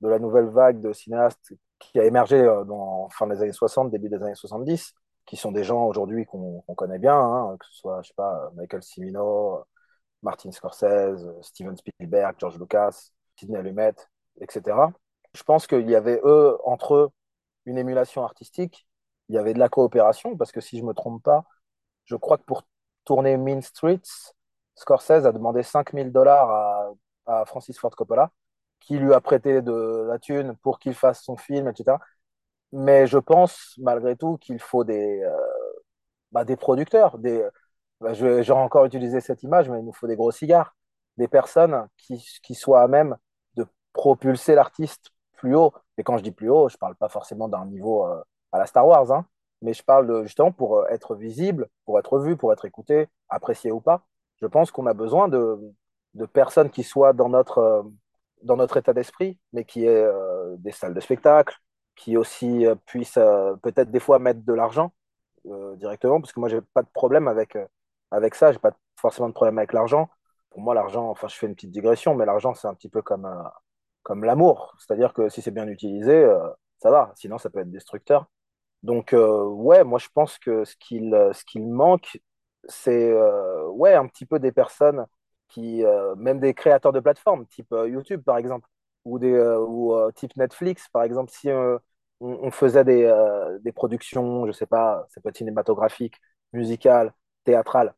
de 0.00 0.08
la 0.08 0.18
nouvelle 0.18 0.48
vague 0.48 0.80
de 0.80 0.92
cinéastes 0.92 1.54
qui 1.78 1.98
a 2.00 2.04
émergé 2.04 2.36
euh, 2.36 2.64
dans 2.64 3.08
fin 3.10 3.26
des 3.26 3.40
années 3.42 3.52
60, 3.52 3.90
début 3.90 4.08
des 4.08 4.22
années 4.22 4.34
70, 4.34 4.94
qui 5.26 5.36
sont 5.36 5.52
des 5.52 5.64
gens 5.64 5.84
aujourd'hui 5.84 6.26
qu'on 6.26 6.62
connaît 6.76 6.98
bien, 6.98 7.18
hein, 7.18 7.56
que 7.58 7.66
ce 7.66 7.74
soit, 7.74 8.02
je 8.02 8.08
sais 8.08 8.14
pas, 8.16 8.50
Michael 8.56 8.82
Cimino, 8.82 9.64
Martin 10.22 10.50
Scorsese, 10.50 11.26
Steven 11.42 11.76
Spielberg, 11.76 12.34
George 12.38 12.58
Lucas, 12.58 13.10
Sidney 13.36 13.62
Lumet, 13.62 13.94
etc. 14.40 14.76
Je 15.34 15.42
pense 15.42 15.66
qu'il 15.66 15.88
y 15.88 15.94
avait 15.94 16.20
eux, 16.24 16.58
entre 16.64 16.94
eux, 16.94 17.10
une 17.70 17.78
émulation 17.78 18.24
artistique, 18.24 18.86
il 19.28 19.34
y 19.36 19.38
avait 19.38 19.54
de 19.54 19.58
la 19.58 19.68
coopération, 19.68 20.36
parce 20.36 20.52
que 20.52 20.60
si 20.60 20.78
je 20.78 20.84
me 20.84 20.94
trompe 20.94 21.22
pas, 21.22 21.44
je 22.04 22.16
crois 22.16 22.38
que 22.38 22.44
pour 22.44 22.64
tourner 23.04 23.36
Mean 23.36 23.62
Streets, 23.62 24.34
Scorsese 24.76 25.26
a 25.26 25.32
demandé 25.32 25.62
5000 25.62 26.12
dollars 26.12 26.50
à, 26.50 26.92
à 27.26 27.44
Francis 27.46 27.78
Ford 27.78 27.90
Coppola, 27.94 28.32
qui 28.80 28.98
lui 28.98 29.14
a 29.14 29.20
prêté 29.20 29.62
de 29.62 30.06
la 30.08 30.18
thune 30.18 30.56
pour 30.62 30.78
qu'il 30.78 30.94
fasse 30.94 31.22
son 31.22 31.36
film, 31.36 31.68
etc. 31.68 32.00
Mais 32.72 33.06
je 33.06 33.18
pense 33.18 33.74
malgré 33.78 34.16
tout 34.16 34.38
qu'il 34.38 34.60
faut 34.60 34.84
des, 34.84 35.22
euh, 35.22 35.36
bah, 36.32 36.44
des 36.44 36.56
producteurs, 36.56 37.18
des, 37.18 37.44
bah, 38.00 38.14
je, 38.14 38.42
j'aurais 38.42 38.62
encore 38.62 38.84
utilisé 38.86 39.20
cette 39.20 39.42
image, 39.42 39.68
mais 39.68 39.78
il 39.80 39.84
nous 39.84 39.92
faut 39.92 40.06
des 40.06 40.16
gros 40.16 40.30
cigares, 40.32 40.76
des 41.16 41.28
personnes 41.28 41.86
qui, 41.98 42.24
qui 42.42 42.54
soient 42.54 42.82
à 42.82 42.88
même 42.88 43.16
de 43.56 43.66
propulser 43.92 44.54
l'artiste 44.54 45.10
plus 45.40 45.56
haut. 45.56 45.72
Et 45.96 46.02
quand 46.02 46.18
je 46.18 46.22
dis 46.22 46.32
plus 46.32 46.50
haut, 46.50 46.68
je 46.68 46.76
ne 46.76 46.78
parle 46.78 46.94
pas 46.96 47.08
forcément 47.08 47.48
d'un 47.48 47.64
niveau 47.66 48.06
euh, 48.06 48.22
à 48.52 48.58
la 48.58 48.66
Star 48.66 48.86
Wars, 48.86 49.10
hein, 49.10 49.24
mais 49.62 49.72
je 49.72 49.82
parle 49.82 50.22
justement 50.24 50.52
pour 50.52 50.78
euh, 50.78 50.86
être 50.88 51.14
visible, 51.14 51.68
pour 51.84 51.98
être 51.98 52.18
vu, 52.18 52.36
pour 52.36 52.52
être 52.52 52.66
écouté, 52.66 53.08
apprécié 53.28 53.72
ou 53.72 53.80
pas. 53.80 54.02
Je 54.42 54.46
pense 54.46 54.70
qu'on 54.70 54.86
a 54.86 54.94
besoin 54.94 55.28
de, 55.28 55.58
de 56.14 56.26
personnes 56.26 56.70
qui 56.70 56.82
soient 56.82 57.12
dans 57.14 57.28
notre, 57.28 57.58
euh, 57.58 57.82
dans 58.42 58.56
notre 58.56 58.76
état 58.76 58.92
d'esprit, 58.92 59.38
mais 59.52 59.64
qui 59.64 59.86
aient 59.86 60.08
des 60.58 60.72
salles 60.72 60.94
de 60.94 61.00
spectacle, 61.00 61.56
qui 61.96 62.16
aussi 62.16 62.64
puissent 62.86 63.20
peut-être 63.62 63.90
des 63.90 64.00
fois 64.00 64.18
mettre 64.18 64.42
de 64.42 64.54
l'argent 64.54 64.92
directement, 65.76 66.20
parce 66.20 66.32
que 66.32 66.40
moi, 66.40 66.48
j'ai 66.48 66.62
pas 66.74 66.82
de 66.82 66.88
problème 66.88 67.28
avec, 67.28 67.58
avec 68.10 68.34
ça, 68.34 68.50
j'ai 68.52 68.58
pas 68.58 68.72
forcément 68.96 69.28
de 69.28 69.34
problème 69.34 69.58
avec 69.58 69.74
l'argent. 69.74 70.08
Pour 70.48 70.62
moi, 70.62 70.74
l'argent, 70.74 71.10
enfin, 71.10 71.28
je 71.28 71.36
fais 71.36 71.46
une 71.46 71.54
petite 71.54 71.70
digression, 71.70 72.14
mais 72.14 72.24
l'argent, 72.24 72.54
c'est 72.54 72.66
un 72.66 72.74
petit 72.74 72.88
peu 72.88 73.02
comme, 73.02 73.26
comme 74.02 74.24
l'amour. 74.24 74.74
C'est-à-dire 74.78 75.12
que 75.12 75.28
si 75.28 75.42
c'est 75.42 75.50
bien 75.50 75.68
utilisé, 75.68 76.12
euh, 76.12 76.38
ça 76.78 76.90
va. 76.90 77.12
Sinon, 77.16 77.38
ça 77.38 77.50
peut 77.50 77.60
être 77.60 77.70
destructeur. 77.70 78.26
Donc, 78.82 79.12
euh, 79.14 79.44
ouais, 79.44 79.84
moi, 79.84 79.98
je 79.98 80.08
pense 80.14 80.38
que 80.38 80.64
ce 80.64 80.76
qu'il 80.76 81.14
euh, 81.14 81.32
ce 81.32 81.44
qu'il 81.44 81.68
manque, 81.68 82.20
c'est 82.68 83.12
ouais, 83.68 83.94
un 83.94 84.06
petit 84.06 84.26
peu 84.26 84.38
des 84.38 84.52
personnes 84.52 85.06
qui, 85.48 85.82
même 86.18 86.40
des 86.40 86.54
créateurs 86.54 86.92
de 86.92 87.00
plateformes, 87.00 87.46
type 87.46 87.74
YouTube, 87.86 88.22
par 88.22 88.36
exemple, 88.38 88.68
ou, 89.04 89.18
des, 89.18 89.38
ou 89.68 89.94
type 90.14 90.36
Netflix, 90.36 90.88
par 90.90 91.02
exemple, 91.02 91.30
si 91.32 91.50
on, 92.20 92.50
faisait 92.50 92.84
des, 92.84 93.12
des 93.62 93.72
productions, 93.72 94.46
je 94.46 94.52
sais 94.52 94.66
pas, 94.66 95.06
ça 95.10 95.20
peut 95.20 95.30
être 95.30 95.38
cinématographique, 95.38 96.16
musicale, 96.52 97.14
théâtrale, 97.44 97.94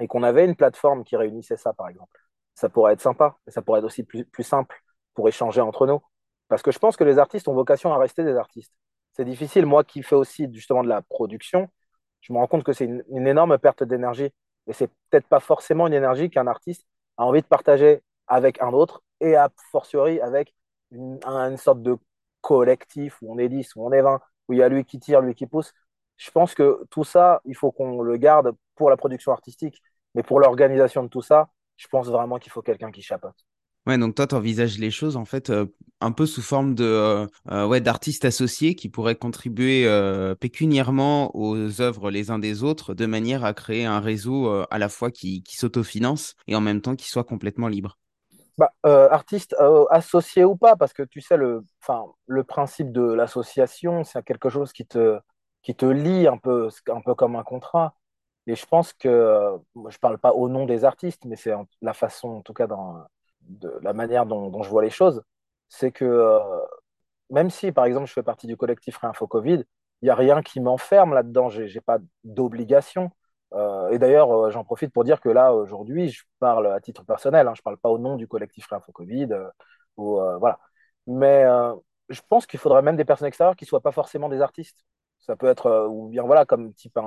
et 0.00 0.06
qu'on 0.08 0.22
avait 0.22 0.44
une 0.44 0.56
plateforme 0.56 1.04
qui 1.04 1.16
réunissait 1.16 1.56
ça, 1.56 1.72
par 1.74 1.88
exemple, 1.88 2.18
ça 2.54 2.68
pourrait 2.68 2.94
être 2.94 3.00
sympa, 3.02 3.36
et 3.46 3.50
ça 3.50 3.62
pourrait 3.62 3.80
être 3.80 3.86
aussi 3.86 4.04
plus, 4.04 4.24
plus 4.24 4.44
simple 4.44 4.80
pour 5.14 5.28
échanger 5.28 5.60
entre 5.60 5.86
nous. 5.86 6.00
Parce 6.48 6.62
que 6.62 6.70
je 6.72 6.78
pense 6.78 6.96
que 6.96 7.04
les 7.04 7.18
artistes 7.18 7.48
ont 7.48 7.54
vocation 7.54 7.92
à 7.92 7.98
rester 7.98 8.24
des 8.24 8.36
artistes. 8.36 8.72
C'est 9.12 9.24
difficile, 9.24 9.66
moi 9.66 9.84
qui 9.84 10.02
fais 10.02 10.16
aussi 10.16 10.48
justement 10.52 10.82
de 10.82 10.88
la 10.88 11.02
production, 11.02 11.68
je 12.20 12.32
me 12.32 12.38
rends 12.38 12.46
compte 12.46 12.64
que 12.64 12.72
c'est 12.72 12.86
une, 12.86 13.26
énorme 13.26 13.58
perte 13.58 13.82
d'énergie. 13.84 14.30
Et 14.66 14.72
c'est 14.72 14.88
peut-être 15.10 15.26
pas 15.28 15.40
forcément 15.40 15.86
une 15.86 15.92
énergie 15.94 16.30
qu'un 16.30 16.46
artiste 16.46 16.86
a 17.16 17.24
envie 17.24 17.42
de 17.42 17.46
partager 17.46 18.02
avec 18.26 18.60
un 18.62 18.72
autre, 18.72 19.02
et 19.20 19.36
a 19.36 19.50
fortiori 19.70 20.20
avec 20.20 20.54
une, 20.90 21.18
un- 21.24 21.50
une 21.50 21.56
sorte 21.58 21.82
de 21.82 21.96
collectif 22.40 23.18
où 23.22 23.32
on 23.34 23.38
est 23.38 23.48
10, 23.48 23.74
où 23.76 23.86
on 23.86 23.92
est 23.92 24.02
20, 24.02 24.20
où 24.48 24.52
il 24.54 24.58
y 24.58 24.62
a 24.62 24.68
lui 24.68 24.84
qui 24.84 24.98
tire, 24.98 25.20
lui 25.20 25.34
qui 25.34 25.46
pousse. 25.46 25.72
Je 26.16 26.30
pense 26.30 26.54
que 26.54 26.84
tout 26.90 27.04
ça, 27.04 27.40
il 27.44 27.54
faut 27.56 27.72
qu'on 27.72 28.02
le 28.02 28.16
garde 28.16 28.52
pour 28.76 28.90
la 28.90 28.96
production 28.96 29.32
artistique, 29.32 29.82
mais 30.14 30.22
pour 30.22 30.40
l'organisation 30.40 31.02
de 31.02 31.08
tout 31.08 31.22
ça, 31.22 31.48
je 31.76 31.88
pense 31.88 32.08
vraiment 32.08 32.38
qu'il 32.38 32.52
faut 32.52 32.62
quelqu'un 32.62 32.90
qui 32.90 33.02
chapeaute. 33.02 33.44
Ouais, 33.86 33.98
donc 33.98 34.14
toi, 34.14 34.26
tu 34.26 34.34
envisages 34.34 34.78
les 34.78 34.90
choses 34.90 35.16
en 35.16 35.26
fait 35.26 35.50
euh, 35.50 35.66
un 36.00 36.10
peu 36.12 36.24
sous 36.24 36.40
forme 36.40 36.74
de 36.74 36.84
euh, 36.84 37.26
euh, 37.50 37.66
ouais, 37.66 37.82
d'artistes 37.82 38.24
associés 38.24 38.74
qui 38.74 38.88
pourraient 38.88 39.14
contribuer 39.16 39.86
euh, 39.86 40.34
pécuniairement 40.34 41.30
aux 41.36 41.80
œuvres 41.82 42.10
les 42.10 42.30
uns 42.30 42.38
des 42.38 42.62
autres 42.62 42.94
de 42.94 43.04
manière 43.04 43.44
à 43.44 43.52
créer 43.52 43.84
un 43.84 44.00
réseau 44.00 44.48
à 44.70 44.78
la 44.78 44.88
fois 44.88 45.10
qui, 45.10 45.42
qui 45.42 45.56
s'autofinance 45.56 46.34
et 46.46 46.56
en 46.56 46.62
même 46.62 46.80
temps 46.80 46.96
qui 46.96 47.08
soit 47.10 47.24
complètement 47.24 47.68
libre. 47.68 47.98
Bah, 48.56 48.72
euh, 48.86 49.08
artiste 49.10 49.54
euh, 49.60 49.84
associé 49.90 50.44
ou 50.44 50.56
pas, 50.56 50.76
parce 50.76 50.92
que 50.92 51.02
tu 51.02 51.20
sais, 51.20 51.36
le, 51.36 51.64
le 52.26 52.44
principe 52.44 52.92
de 52.92 53.02
l'association, 53.02 54.04
c'est 54.04 54.22
quelque 54.24 54.48
chose 54.48 54.72
qui 54.72 54.86
te, 54.86 55.18
qui 55.62 55.74
te 55.74 55.86
lie 55.86 56.28
un 56.28 56.38
peu, 56.38 56.68
un 56.88 57.00
peu 57.00 57.14
comme 57.16 57.34
un 57.36 57.42
contrat. 57.42 57.96
Et 58.46 58.54
je 58.56 58.66
pense 58.66 58.92
que, 58.92 59.56
je 59.90 59.98
parle 59.98 60.18
pas 60.18 60.32
au 60.34 60.48
nom 60.48 60.66
des 60.66 60.84
artistes, 60.84 61.24
mais 61.24 61.36
c'est 61.36 61.52
la 61.82 61.94
façon, 61.94 62.28
en 62.28 62.42
tout 62.42 62.52
cas, 62.54 62.66
dans, 62.68 63.04
de 63.48 63.72
la 63.82 63.92
manière 63.92 64.26
dont, 64.26 64.62
je 64.62 64.68
vois 64.70 64.82
les 64.82 64.90
choses, 64.90 65.22
c'est 65.68 65.92
que 65.92 66.04
euh, 66.04 66.38
même 67.30 67.50
si, 67.50 67.72
par 67.72 67.84
exemple, 67.86 68.06
je 68.06 68.12
fais 68.12 68.22
partie 68.22 68.46
du 68.46 68.56
collectif 68.56 68.96
Réinfo 68.98 69.26
Covid, 69.26 69.64
il 70.02 70.06
n'y 70.06 70.10
a 70.10 70.14
rien 70.14 70.42
qui 70.42 70.60
m'enferme 70.60 71.14
là-dedans. 71.14 71.48
J'ai, 71.48 71.68
j'ai 71.68 71.80
pas 71.80 71.98
d'obligation. 72.24 73.10
Euh, 73.54 73.90
et 73.90 73.98
d'ailleurs, 73.98 74.30
euh, 74.32 74.50
j'en 74.50 74.64
profite 74.64 74.92
pour 74.92 75.04
dire 75.04 75.20
que 75.20 75.28
là, 75.28 75.54
aujourd'hui, 75.54 76.10
je 76.10 76.24
parle 76.38 76.66
à 76.72 76.80
titre 76.80 77.04
personnel. 77.04 77.48
Hein, 77.48 77.54
je 77.56 77.62
parle 77.62 77.78
pas 77.78 77.88
au 77.88 77.98
nom 77.98 78.16
du 78.16 78.28
collectif 78.28 78.66
Réinfo 78.68 78.92
Covid. 78.92 79.28
ou, 79.96 80.20
voilà. 80.38 80.58
Mais 81.06 81.44
je 82.08 82.20
pense 82.28 82.46
qu'il 82.46 82.58
faudrait 82.60 82.82
même 82.82 82.96
des 82.96 83.04
personnes 83.04 83.28
extérieures 83.28 83.56
qui 83.56 83.66
soient 83.66 83.80
pas 83.80 83.92
forcément 83.92 84.28
des 84.28 84.40
artistes. 84.40 84.84
Ça 85.20 85.36
peut 85.36 85.46
être, 85.46 85.88
ou 85.90 86.08
bien 86.08 86.22
voilà, 86.24 86.44
comme 86.44 86.74
type 86.74 86.98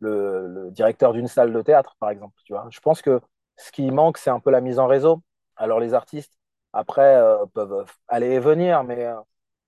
le, 0.00 0.46
le 0.48 0.70
directeur 0.70 1.12
d'une 1.12 1.28
salle 1.28 1.52
de 1.52 1.62
théâtre, 1.62 1.96
par 1.98 2.10
exemple. 2.10 2.34
Tu 2.44 2.52
vois. 2.52 2.66
Je 2.70 2.80
pense 2.80 3.02
que 3.02 3.20
ce 3.56 3.72
qui 3.72 3.90
manque, 3.90 4.18
c'est 4.18 4.30
un 4.30 4.40
peu 4.40 4.50
la 4.50 4.60
mise 4.60 4.78
en 4.78 4.86
réseau. 4.86 5.22
Alors 5.56 5.80
les 5.80 5.94
artistes, 5.94 6.34
après, 6.72 7.16
euh, 7.16 7.46
peuvent 7.54 7.86
aller 8.08 8.28
et 8.32 8.38
venir, 8.40 8.84
mais 8.84 9.04
euh, 9.06 9.16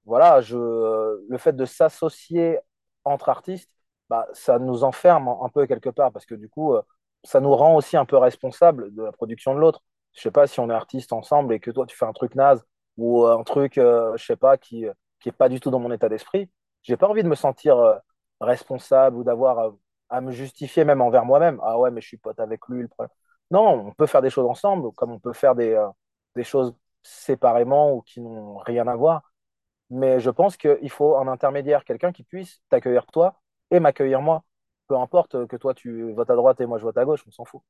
voilà, 0.05 0.41
je, 0.41 0.57
le 1.29 1.39
fait 1.39 1.55
de 1.55 1.65
s'associer 1.65 2.59
entre 3.05 3.29
artistes, 3.29 3.71
bah, 4.11 4.27
ça 4.35 4.59
nous 4.59 4.85
enferme 4.85 5.29
un, 5.29 5.49
peu 5.49 5.67
quelque 5.67 5.91
part, 5.91 6.13
parce 6.13 6.27
que 6.27 6.35
du 6.35 6.49
coup, 6.49 6.75
euh, 6.75 6.83
ça 7.25 7.41
nous 7.41 7.55
rend 7.55 7.77
aussi 7.77 7.97
un 7.97 8.05
peu 8.05 8.17
responsables 8.17 8.95
de 8.95 9.03
la 9.03 9.13
production 9.13 9.55
de 9.55 9.61
l'autre. 9.61 9.83
Je 10.15 10.23
sais 10.23 10.31
pas 10.31 10.47
si 10.47 10.61
on 10.61 10.71
est 10.71 10.73
artistes 10.75 11.13
ensemble 11.13 11.55
et 11.55 11.61
que 11.61 11.71
toi, 11.71 11.87
tu 11.87 11.97
fais 11.97 12.07
un 12.07 12.13
truc 12.13 12.35
naze 12.35 12.65
ou 12.97 13.25
un 13.27 13.43
truc, 13.45 13.75
je 13.77 14.17
sais 14.19 14.37
pas, 14.37 14.57
qui, 14.59 14.87
qui 15.21 15.29
est 15.29 15.33
pas 15.33 15.49
du 15.49 15.61
tout 15.61 15.71
dans 15.71 15.79
mon 15.79 15.93
état 15.93 16.09
d'esprit, 16.09 16.51
j'ai 16.83 16.97
pas 16.97 17.09
envie 17.09 17.23
de 17.23 17.29
me 17.29 17.35
sentir 17.35 18.01
responsable 18.41 19.17
ou 19.17 19.25
d'avoir 19.25 19.75
à 20.11 20.21
me 20.21 20.33
justifier 20.33 20.85
même 20.85 21.01
envers 21.01 21.25
moi-même. 21.25 21.61
Ah 21.63 21.79
ouais, 21.79 21.91
mais 21.91 22.01
je 22.01 22.09
suis 22.09 22.17
pote 22.17 22.41
avec 22.41 22.67
lui, 22.69 22.83
le 22.83 22.89
problème. 22.89 23.11
Non, 23.51 23.89
on 23.89 23.93
peut 23.93 24.07
faire 24.07 24.23
des 24.23 24.31
choses 24.31 24.47
ensemble, 24.47 24.93
comme 24.93 25.11
on 25.13 25.19
peut 25.19 25.33
faire 25.33 25.55
des, 25.55 25.73
euh, 25.73 25.89
des 26.37 26.45
choses 26.45 26.75
séparément 27.03 27.95
ou 27.95 28.03
qui 28.03 28.21
n'ont 28.21 28.59
rien 28.59 28.87
à 28.87 28.95
voir. 28.97 29.33
Mais 29.91 30.21
je 30.21 30.31
pense 30.31 30.57
qu'il 30.59 30.91
faut 30.91 31.17
un 31.17 31.29
intermédiaire, 31.29 31.85
quelqu'un 31.85 32.13
qui 32.13 32.25
puisse 32.25 32.63
t'accueillir 32.71 33.07
toi 33.07 33.41
et 33.71 33.81
m'accueillir 33.81 34.23
moi. 34.23 34.45
Peu 34.89 34.97
importe 34.99 35.47
que 35.49 35.57
toi 35.57 35.75
tu 35.75 36.13
votes 36.15 36.31
à 36.31 36.37
droite 36.37 36.61
et 36.61 36.67
moi 36.67 36.79
je 36.79 36.85
vote 36.85 36.99
à 36.99 37.05
gauche, 37.07 37.25
on 37.29 37.33
s'en 37.33 37.45
fout. 37.47 37.63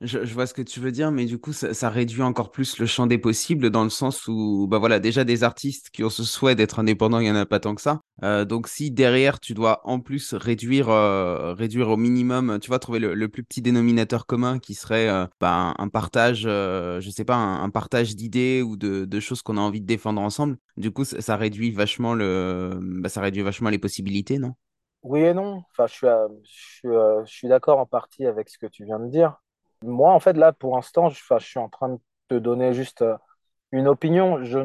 Je, 0.00 0.18
vois 0.34 0.46
ce 0.46 0.54
que 0.54 0.62
tu 0.62 0.80
veux 0.80 0.90
dire, 0.90 1.12
mais 1.12 1.24
du 1.24 1.38
coup, 1.38 1.52
ça, 1.52 1.88
réduit 1.88 2.22
encore 2.22 2.50
plus 2.50 2.78
le 2.78 2.86
champ 2.86 3.06
des 3.06 3.18
possibles 3.18 3.70
dans 3.70 3.84
le 3.84 3.90
sens 3.90 4.26
où, 4.26 4.66
bah 4.68 4.78
voilà, 4.78 4.98
déjà 4.98 5.24
des 5.24 5.44
artistes 5.44 5.90
qui 5.90 6.02
ont 6.02 6.10
ce 6.10 6.24
souhait 6.24 6.56
d'être 6.56 6.80
indépendants, 6.80 7.20
il 7.20 7.24
n'y 7.24 7.30
en 7.30 7.36
a 7.36 7.46
pas 7.46 7.60
tant 7.60 7.74
que 7.74 7.80
ça. 7.80 8.00
Euh, 8.22 8.44
donc, 8.44 8.66
si 8.68 8.90
derrière, 8.90 9.38
tu 9.40 9.54
dois 9.54 9.80
en 9.84 10.00
plus 10.00 10.34
réduire, 10.34 10.88
euh, 10.88 11.54
réduire 11.54 11.90
au 11.90 11.96
minimum, 11.96 12.58
tu 12.60 12.68
vois, 12.68 12.80
trouver 12.80 12.98
le, 12.98 13.28
plus 13.28 13.44
petit 13.44 13.62
dénominateur 13.62 14.26
commun 14.26 14.58
qui 14.58 14.74
serait 14.74 15.08
euh, 15.08 15.26
bah, 15.40 15.74
un, 15.78 15.88
partage, 15.88 16.44
euh, 16.46 17.00
je 17.00 17.10
sais 17.10 17.24
pas, 17.24 17.36
un, 17.36 17.70
partage 17.70 18.16
d'idées 18.16 18.62
ou 18.62 18.76
de, 18.76 19.20
choses 19.20 19.42
qu'on 19.42 19.56
a 19.56 19.60
envie 19.60 19.80
de 19.80 19.86
défendre 19.86 20.20
ensemble. 20.20 20.56
Du 20.76 20.90
coup, 20.90 21.04
ça, 21.04 21.36
réduit 21.36 21.70
vachement 21.70 22.14
le, 22.14 22.78
bah, 22.80 23.08
ça 23.08 23.20
réduit 23.20 23.42
vachement 23.42 23.70
les 23.70 23.78
possibilités, 23.78 24.38
non? 24.38 24.54
Oui 25.02 25.20
et 25.20 25.34
non. 25.34 25.62
Enfin, 25.70 25.86
je 25.86 25.92
suis, 25.92 26.06
je 26.06 26.50
suis, 26.50 26.88
je 26.88 27.30
suis 27.30 27.48
d'accord 27.48 27.78
en 27.78 27.86
partie 27.86 28.26
avec 28.26 28.48
ce 28.48 28.58
que 28.58 28.66
tu 28.66 28.84
viens 28.84 28.98
de 28.98 29.08
dire. 29.08 29.38
Moi, 29.84 30.12
en 30.12 30.20
fait, 30.20 30.34
là, 30.34 30.52
pour 30.52 30.76
l'instant, 30.76 31.08
je, 31.08 31.20
suis 31.40 31.58
en 31.58 31.68
train 31.68 31.90
de 31.90 31.98
te 32.28 32.34
donner 32.34 32.72
juste 32.74 33.02
euh, 33.02 33.16
une 33.72 33.88
opinion. 33.88 34.42
Je 34.44 34.58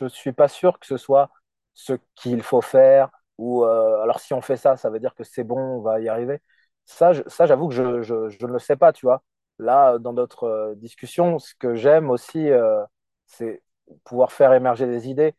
ne 0.00 0.08
suis 0.08 0.32
pas 0.32 0.48
sûr 0.48 0.78
que 0.78 0.86
ce 0.86 0.96
soit 0.96 1.30
ce 1.74 1.94
qu'il 2.16 2.42
faut 2.42 2.60
faire. 2.62 3.10
Ou 3.38 3.64
alors, 3.64 4.20
si 4.20 4.34
on 4.34 4.40
fait 4.42 4.56
ça, 4.56 4.76
ça 4.76 4.90
veut 4.90 5.00
dire 5.00 5.14
que 5.14 5.24
c'est 5.24 5.44
bon, 5.44 5.58
on 5.58 5.80
va 5.80 6.00
y 6.00 6.08
arriver. 6.08 6.40
Ça, 6.84 7.12
ça, 7.28 7.46
j'avoue 7.46 7.68
que 7.68 7.74
je, 7.74 8.02
je, 8.02 8.46
ne 8.46 8.52
le 8.52 8.58
sais 8.58 8.76
pas, 8.76 8.92
tu 8.92 9.06
vois. 9.06 9.22
Là, 9.58 9.98
dans 9.98 10.12
notre 10.12 10.44
euh, 10.44 10.74
discussion, 10.76 11.38
ce 11.38 11.54
que 11.54 11.74
j'aime 11.74 12.10
aussi, 12.10 12.50
euh, 12.50 12.84
c'est 13.26 13.62
pouvoir 14.04 14.32
faire 14.32 14.52
émerger 14.52 14.86
des 14.86 15.08
idées. 15.08 15.34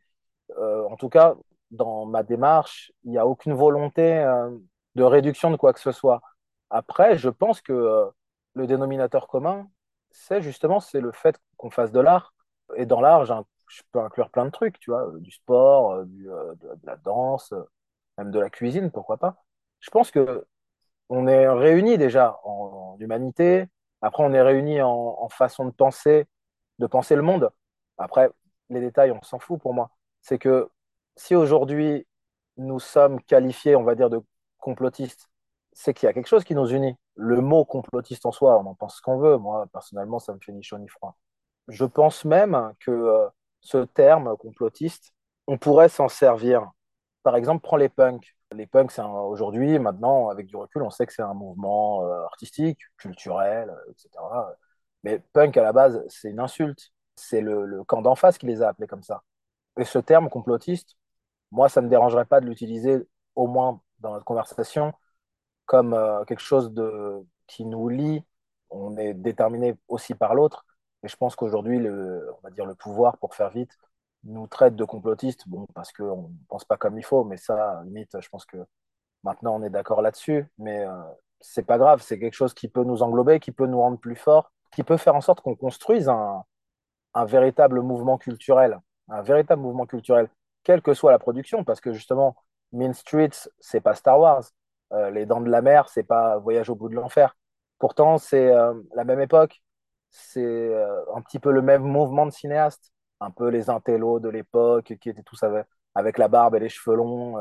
Euh, 0.58 0.86
en 0.90 0.96
tout 0.98 1.10
cas, 1.10 1.36
dans 1.72 2.06
ma 2.06 2.24
démarche, 2.24 2.92
il 3.04 3.12
n'y 3.12 3.18
a 3.18 3.28
aucune 3.28 3.54
volonté 3.54 4.20
euh, 4.20 4.52
de 4.96 5.04
réduction 5.04 5.52
de 5.52 5.58
quoi 5.58 5.74
que 5.74 5.80
ce 5.80 5.92
soit. 5.92 6.22
Après, 6.70 7.18
je 7.18 7.30
pense 7.30 7.62
que 7.62 7.74
euh, 7.74 8.06
le 8.54 8.68
dénominateur 8.68 9.28
commun, 9.28 9.70
c'est 10.12 10.42
justement 10.42 10.80
c'est 10.80 11.02
le 11.02 11.12
fait 11.12 11.40
qu'on 11.58 11.70
fasse 11.72 11.92
de 11.92 12.00
l'art. 12.00 12.34
Et 12.76 12.86
dans 12.86 13.02
l'art, 13.02 13.26
je 13.26 13.82
peux 13.92 14.00
inclure 14.00 14.30
plein 14.30 14.46
de 14.46 14.52
trucs, 14.52 14.80
tu 14.80 14.92
vois, 14.92 15.08
euh, 15.08 15.20
du 15.20 15.32
sport, 15.32 15.94
euh, 15.94 16.06
euh, 16.28 16.56
de, 16.56 16.70
la 16.84 16.96
danse, 16.98 17.54
même 18.18 18.32
de 18.32 18.40
la 18.40 18.50
cuisine, 18.50 18.92
pourquoi 18.92 19.18
pas. 19.18 19.44
Je 19.80 19.90
pense 19.90 20.12
que 20.12 20.46
on 21.10 21.28
est 21.28 21.48
réunis 21.50 21.98
déjà 21.98 22.40
en, 22.44 22.96
en 22.96 23.00
humanité. 23.00 23.68
Après, 24.02 24.24
on 24.24 24.34
est 24.34 24.42
réunis 24.42 24.82
en, 24.82 24.90
en 25.20 25.30
façon 25.30 25.66
de 25.66 25.72
penser, 25.72 26.28
de 26.80 26.88
penser 26.88 27.16
le 27.16 27.22
monde. 27.22 27.52
Après, 27.98 28.30
les 28.70 28.82
détails, 28.82 29.12
on 29.12 29.22
s'en 29.24 29.40
fout 29.40 29.62
pour 29.62 29.74
moi. 29.74 29.92
C'est 30.22 30.40
que 30.40 30.70
si 31.18 31.36
aujourd'hui 31.36 32.08
nous 32.58 32.80
sommes 32.80 33.22
qualifiés, 33.24 33.76
on 33.76 33.84
va 33.84 33.96
dire, 33.96 34.10
de 34.10 34.22
complotistes, 34.60 35.30
c'est 35.74 35.94
qu'il 35.94 36.08
y 36.08 36.10
a 36.10 36.14
quelque 36.14 36.28
chose 36.28 36.44
qui 36.44 36.56
nous 36.56 36.68
unit. 36.68 36.96
Le 37.16 37.42
mot 37.42 37.66
complotiste 37.66 38.26
en 38.26 38.32
soi, 38.32 38.58
on 38.60 38.66
en 38.68 38.76
pense 38.76 38.98
ce 38.98 39.02
qu'on 39.02 39.18
veut. 39.18 39.38
Moi, 39.38 39.68
personnellement, 39.72 40.20
ça 40.20 40.34
me 40.34 40.40
fait 40.40 40.52
ni 40.52 40.64
chaud 40.64 40.78
ni 40.80 40.88
froid. 40.88 41.18
Je 41.68 41.86
pense 41.86 42.26
même 42.26 42.74
que 42.80 42.92
euh, 42.92 43.28
ce 43.62 43.78
terme 43.80 44.36
complotiste, 44.38 45.14
on 45.48 45.58
pourrait 45.58 45.90
s'en 45.90 46.08
servir. 46.10 46.70
Par 47.24 47.36
exemple, 47.36 47.62
prends 47.64 47.78
les 47.78 47.90
punks. 47.90 48.36
Les 48.54 48.68
punks, 48.68 48.98
aujourd'hui, 49.00 49.80
maintenant, 49.80 50.30
avec 50.30 50.48
du 50.48 50.56
recul, 50.56 50.84
on 50.84 50.90
sait 50.90 51.06
que 51.06 51.14
c'est 51.14 51.22
un 51.24 51.34
mouvement 51.34 52.06
euh, 52.06 52.24
artistique, 52.26 52.80
culturel, 52.98 53.70
euh, 53.70 53.92
etc. 53.92 54.56
Mais 55.04 55.20
punk, 55.34 55.58
à 55.58 55.64
la 55.64 55.74
base, 55.74 56.04
c'est 56.10 56.30
une 56.30 56.40
insulte. 56.40 56.92
C'est 57.16 57.42
le, 57.42 57.66
le 57.66 57.84
camp 57.84 58.02
d'en 58.02 58.16
face 58.16 58.38
qui 58.38 58.46
les 58.48 58.62
a 58.62 58.70
appelés 58.70 58.88
comme 58.88 59.04
ça. 59.04 59.24
Et 59.78 59.86
ce 59.86 60.00
terme 60.00 60.30
complotiste, 60.30 60.98
moi, 61.52 61.70
ça 61.70 61.82
ne 61.82 61.88
me 61.88 61.90
dérangerait 61.90 62.26
pas 62.26 62.42
de 62.42 62.48
l'utiliser, 62.48 63.08
au 63.36 63.48
moins 63.48 63.82
dans 64.00 64.14
notre 64.14 64.26
conversation, 64.26 64.94
comme 65.66 65.94
euh, 65.94 66.24
quelque 66.26 66.42
chose 66.42 66.72
de, 66.74 67.26
qui 67.48 67.66
nous 67.66 67.90
lie. 67.90 68.24
On 68.70 68.98
est 68.98 69.14
déterminé 69.14 69.76
aussi 69.88 70.16
par 70.16 70.36
l'autre. 70.36 70.66
Et 71.04 71.08
je 71.08 71.16
pense 71.18 71.36
qu'aujourd'hui, 71.36 71.78
on 71.80 72.40
va 72.44 72.50
dire 72.52 72.66
le 72.66 72.76
pouvoir, 72.76 73.18
pour 73.18 73.36
faire 73.36 73.50
vite, 73.50 73.78
nous 74.24 74.48
traite 74.48 74.76
de 74.76 74.86
complotistes, 74.86 75.48
bon, 75.48 75.68
parce 75.74 75.92
qu'on 75.92 76.30
ne 76.30 76.46
pense 76.48 76.66
pas 76.66 76.78
comme 76.78 76.98
il 76.98 77.04
faut, 77.04 77.24
mais 77.24 77.38
ça, 77.38 77.82
limite, 77.86 78.20
je 78.20 78.30
pense 78.30 78.46
que 78.46 78.58
maintenant 79.24 79.56
on 79.56 79.64
est 79.64 79.70
d'accord 79.70 80.02
là-dessus. 80.02 80.48
Mais 80.58 80.86
euh, 80.86 80.92
c'est 81.42 81.66
pas 81.66 81.78
grave, 81.78 82.02
c'est 82.02 82.20
quelque 82.20 82.34
chose 82.34 82.54
qui 82.54 82.68
peut 82.70 82.84
nous 82.84 83.04
englober, 83.04 83.40
qui 83.40 83.52
peut 83.52 83.68
nous 83.68 83.80
rendre 83.82 84.00
plus 84.00 84.16
forts, 84.16 84.52
qui 84.72 84.84
peut 84.84 84.98
faire 84.98 85.16
en 85.16 85.22
sorte 85.22 85.42
qu'on 85.42 85.56
construise 85.56 86.10
un, 86.10 86.44
un 87.14 87.26
véritable 87.26 87.82
mouvement 87.82 88.18
culturel, 88.18 88.80
un 89.10 89.22
véritable 89.22 89.62
mouvement 89.62 89.86
culturel, 89.86 90.30
quelle 90.64 90.82
que 90.82 90.94
soit 90.94 91.12
la 91.12 91.20
production, 91.20 91.64
parce 91.64 91.82
que 91.82 91.94
justement, 91.94 92.36
Mean 92.72 92.94
Streets, 92.94 93.50
c'est 93.60 93.82
pas 93.82 93.96
Star 93.96 94.20
Wars, 94.20 94.44
Euh, 94.94 95.10
Les 95.12 95.26
Dents 95.26 95.42
de 95.42 95.50
la 95.50 95.62
Mer, 95.62 95.90
c'est 95.90 96.04
pas 96.04 96.38
Voyage 96.38 96.70
au 96.70 96.76
bout 96.76 96.90
de 96.90 96.96
l'enfer. 96.96 97.36
Pourtant, 97.80 98.18
c'est 98.18 98.52
euh, 98.52 98.74
la 98.96 99.04
même 99.04 99.20
époque, 99.20 99.62
c'est 100.12 100.42
euh, 100.42 101.02
un 101.16 101.22
petit 101.22 101.40
peu 101.40 101.52
le 101.52 101.62
même 101.62 101.84
mouvement 101.84 102.26
de 102.26 102.32
cinéastes, 102.32 102.94
un 103.20 103.32
peu 103.32 103.50
les 103.50 103.70
intellos 103.70 104.20
de 104.20 104.30
l'époque 104.30 104.96
qui 105.02 105.10
étaient 105.10 105.24
tous 105.24 105.42
avec, 105.44 105.66
avec 105.96 106.18
la 106.18 106.28
barbe 106.28 106.56
et 106.56 106.60
les 106.60 106.70
cheveux 106.70 106.96
longs, 106.96 107.38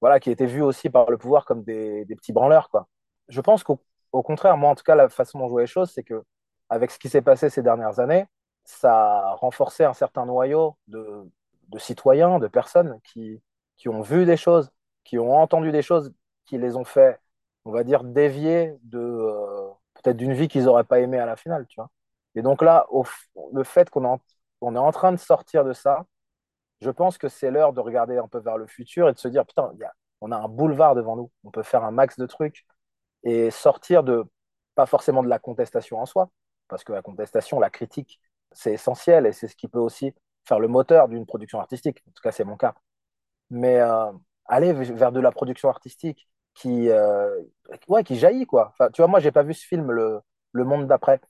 voilà, 0.00 0.20
qui 0.20 0.30
étaient 0.30 0.46
vus 0.46 0.62
aussi 0.62 0.90
par 0.90 1.10
le 1.10 1.18
pouvoir 1.18 1.44
comme 1.44 1.62
des, 1.64 2.06
petits 2.16 2.32
branleurs, 2.32 2.70
quoi. 2.70 2.88
Je 3.28 3.40
pense 3.40 3.64
qu'au 3.64 3.80
au 4.12 4.22
contraire, 4.22 4.56
moi 4.56 4.70
en 4.70 4.74
tout 4.74 4.82
cas, 4.84 4.94
la 4.96 5.08
façon 5.08 5.38
dont 5.38 5.46
je 5.46 5.52
vois 5.52 5.60
les 5.62 5.66
choses, 5.66 5.90
c'est 5.92 6.02
que 6.02 6.24
avec 6.68 6.90
ce 6.90 6.98
qui 6.98 7.08
s'est 7.08 7.22
passé 7.22 7.50
ces 7.50 7.62
dernières 7.62 8.00
années, 8.00 8.26
ça 8.64 8.92
a 9.30 9.34
renforcé 9.34 9.84
un 9.84 9.92
certain 9.94 10.26
noyau 10.26 10.76
de, 10.88 11.30
de 11.68 11.78
citoyens, 11.78 12.38
de 12.38 12.48
personnes 12.48 13.00
qui, 13.04 13.40
qui 13.76 13.88
ont 13.88 14.00
vu 14.02 14.26
des 14.26 14.36
choses, 14.36 14.70
qui 15.04 15.18
ont 15.18 15.36
entendu 15.36 15.72
des 15.72 15.82
choses, 15.82 16.12
qui 16.50 16.58
les 16.58 16.76
ont 16.76 16.84
fait, 16.84 17.20
on 17.64 17.70
va 17.72 17.84
dire, 17.84 18.02
dévier 18.04 18.76
de 18.82 18.98
euh, 18.98 19.70
peut-être 19.94 20.16
d'une 20.16 20.32
vie 20.34 20.48
qu'ils 20.48 20.64
n'auraient 20.64 20.84
pas 20.84 21.00
aimé 21.00 21.18
à 21.18 21.26
la 21.26 21.36
finale, 21.36 21.66
tu 21.68 21.76
vois. 21.76 21.90
Et 22.34 22.42
donc 22.42 22.62
là, 22.62 22.86
au, 22.90 23.04
le 23.52 23.64
fait 23.64 23.88
qu'on 23.90 24.04
est, 24.04 24.18
est 24.62 24.78
en 24.78 24.92
train 24.92 25.12
de 25.12 25.16
sortir 25.18 25.64
de 25.64 25.72
ça, 25.72 26.06
je 26.80 26.90
pense 26.90 27.18
que 27.18 27.28
c'est 27.28 27.50
l'heure 27.50 27.72
de 27.72 27.80
regarder 27.80 28.18
un 28.18 28.28
peu 28.28 28.38
vers 28.40 28.58
le 28.58 28.66
futur 28.66 29.08
et 29.08 29.12
de 29.12 29.18
se 29.18 29.28
dire, 29.28 29.46
putain, 29.46 29.72
y 29.78 29.84
a, 29.84 29.92
on 30.20 30.32
a 30.32 30.36
un 30.36 30.48
boulevard 30.48 30.94
devant 30.96 31.16
nous, 31.16 31.30
on 31.44 31.50
peut 31.50 31.62
faire 31.62 31.84
un 31.84 31.92
max 31.92 32.18
de 32.18 32.26
trucs 32.26 32.66
et 33.24 33.50
sortir 33.50 34.02
de, 34.04 34.24
pas 34.74 34.86
forcément 34.86 35.22
de 35.22 35.28
la 35.28 35.38
contestation 35.38 36.00
en 36.00 36.06
soi, 36.06 36.30
parce 36.68 36.84
que 36.84 36.92
la 36.92 37.02
contestation, 37.02 37.60
la 37.60 37.70
critique, 37.70 38.20
c'est 38.52 38.72
essentiel 38.72 39.26
et 39.26 39.32
c'est 39.32 39.48
ce 39.48 39.56
qui 39.56 39.68
peut 39.68 39.78
aussi 39.78 40.14
faire 40.44 40.60
le 40.60 40.68
moteur 40.68 41.08
d'une 41.08 41.26
production 41.26 41.60
artistique. 41.60 42.02
En 42.08 42.12
tout 42.12 42.22
cas, 42.22 42.32
c'est 42.32 42.44
mon 42.44 42.56
cas. 42.56 42.74
Mais 43.50 43.80
euh, 43.80 44.12
aller 44.46 44.72
vers 44.72 45.12
de 45.12 45.20
la 45.20 45.32
production 45.32 45.68
artistique 45.68 46.28
qui, 46.54 46.90
euh, 46.90 47.42
ouais, 47.88 48.04
qui 48.04 48.16
jaillit, 48.18 48.46
quoi. 48.46 48.68
Enfin, 48.72 48.90
tu 48.90 49.02
vois, 49.02 49.08
moi, 49.08 49.20
j'ai 49.20 49.32
pas 49.32 49.42
vu 49.42 49.54
ce 49.54 49.66
film, 49.66 49.90
Le, 49.90 50.20
le 50.52 50.64
Monde 50.64 50.86
d'après. 50.86 51.20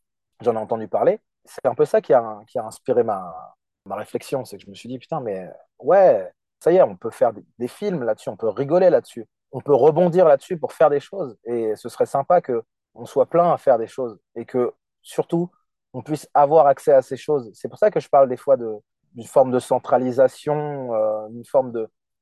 J'en 0.41 0.55
ai 0.55 0.59
entendu 0.59 0.89
parler. 0.89 1.21
C'est 1.45 1.67
un 1.67 1.75
peu 1.75 1.85
ça 1.85 2.01
qui 2.01 2.13
a, 2.13 2.41
qui 2.49 2.59
a 2.59 2.65
inspiré 2.65 3.03
ma, 3.05 3.57
ma 3.87 3.97
réflexion. 3.97 4.45
C'est 4.45 4.57
que 4.59 4.65
je 4.65 4.71
me 4.71 4.75
suis 4.75 4.89
dit, 4.89 4.99
putain, 4.99 5.21
mais 5.21 5.49
ouais, 5.79 6.31
ça 6.61 6.73
y 6.73 6.77
est, 6.77 6.83
on 6.83 6.97
peut 6.97 7.11
faire 7.11 7.33
des, 7.59 7.69
films 7.69 8.05
là-dessus, 8.05 8.29
on 8.29 8.37
peut 8.37 8.49
rigoler 8.49 8.91
là-dessus, 8.91 9.27
on 9.53 9.61
peut 9.61 9.75
rebondir 9.75 10.27
là-dessus 10.27 10.59
pour 10.59 10.73
faire 10.73 10.91
des 10.91 11.01
choses. 11.01 11.37
Et 11.45 11.75
ce 11.77 11.89
serait 11.89 12.07
sympa 12.07 12.41
que 12.41 12.63
on 12.95 13.07
soit 13.07 13.27
plein 13.27 13.53
à 13.53 13.57
faire 13.57 13.79
des 13.79 13.87
choses 13.87 14.19
et 14.35 14.45
que 14.45 14.73
surtout 15.03 15.51
on 15.93 16.03
puisse 16.03 16.29
avoir 16.35 16.67
accès 16.67 16.93
à 16.93 17.03
ces 17.03 17.17
choses. 17.17 17.51
C'est 17.55 17.69
pour 17.69 17.79
ça 17.79 17.91
que 17.91 18.01
je 18.01 18.09
parle 18.09 18.29
des 18.29 18.37
fois 18.37 18.57
d'une 18.57 19.27
forme 19.27 19.51
de 19.51 19.59
centralisation, 19.59 20.95
euh, 20.95 21.29
une 21.31 21.45
forme 21.45 21.73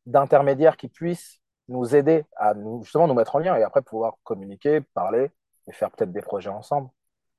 d'intermédiaire 0.06 0.76
qui 0.76 0.88
puisse 0.88 1.37
nous 1.68 1.94
aider 1.94 2.24
à 2.36 2.54
nous, 2.54 2.82
justement 2.82 3.06
nous 3.06 3.14
mettre 3.14 3.36
en 3.36 3.40
lien 3.40 3.56
et 3.56 3.62
après 3.62 3.82
pouvoir 3.82 4.14
communiquer, 4.24 4.80
parler 4.94 5.30
et 5.68 5.72
faire 5.72 5.90
peut-être 5.90 6.12
des 6.12 6.22
projets 6.22 6.50
ensemble. 6.50 6.88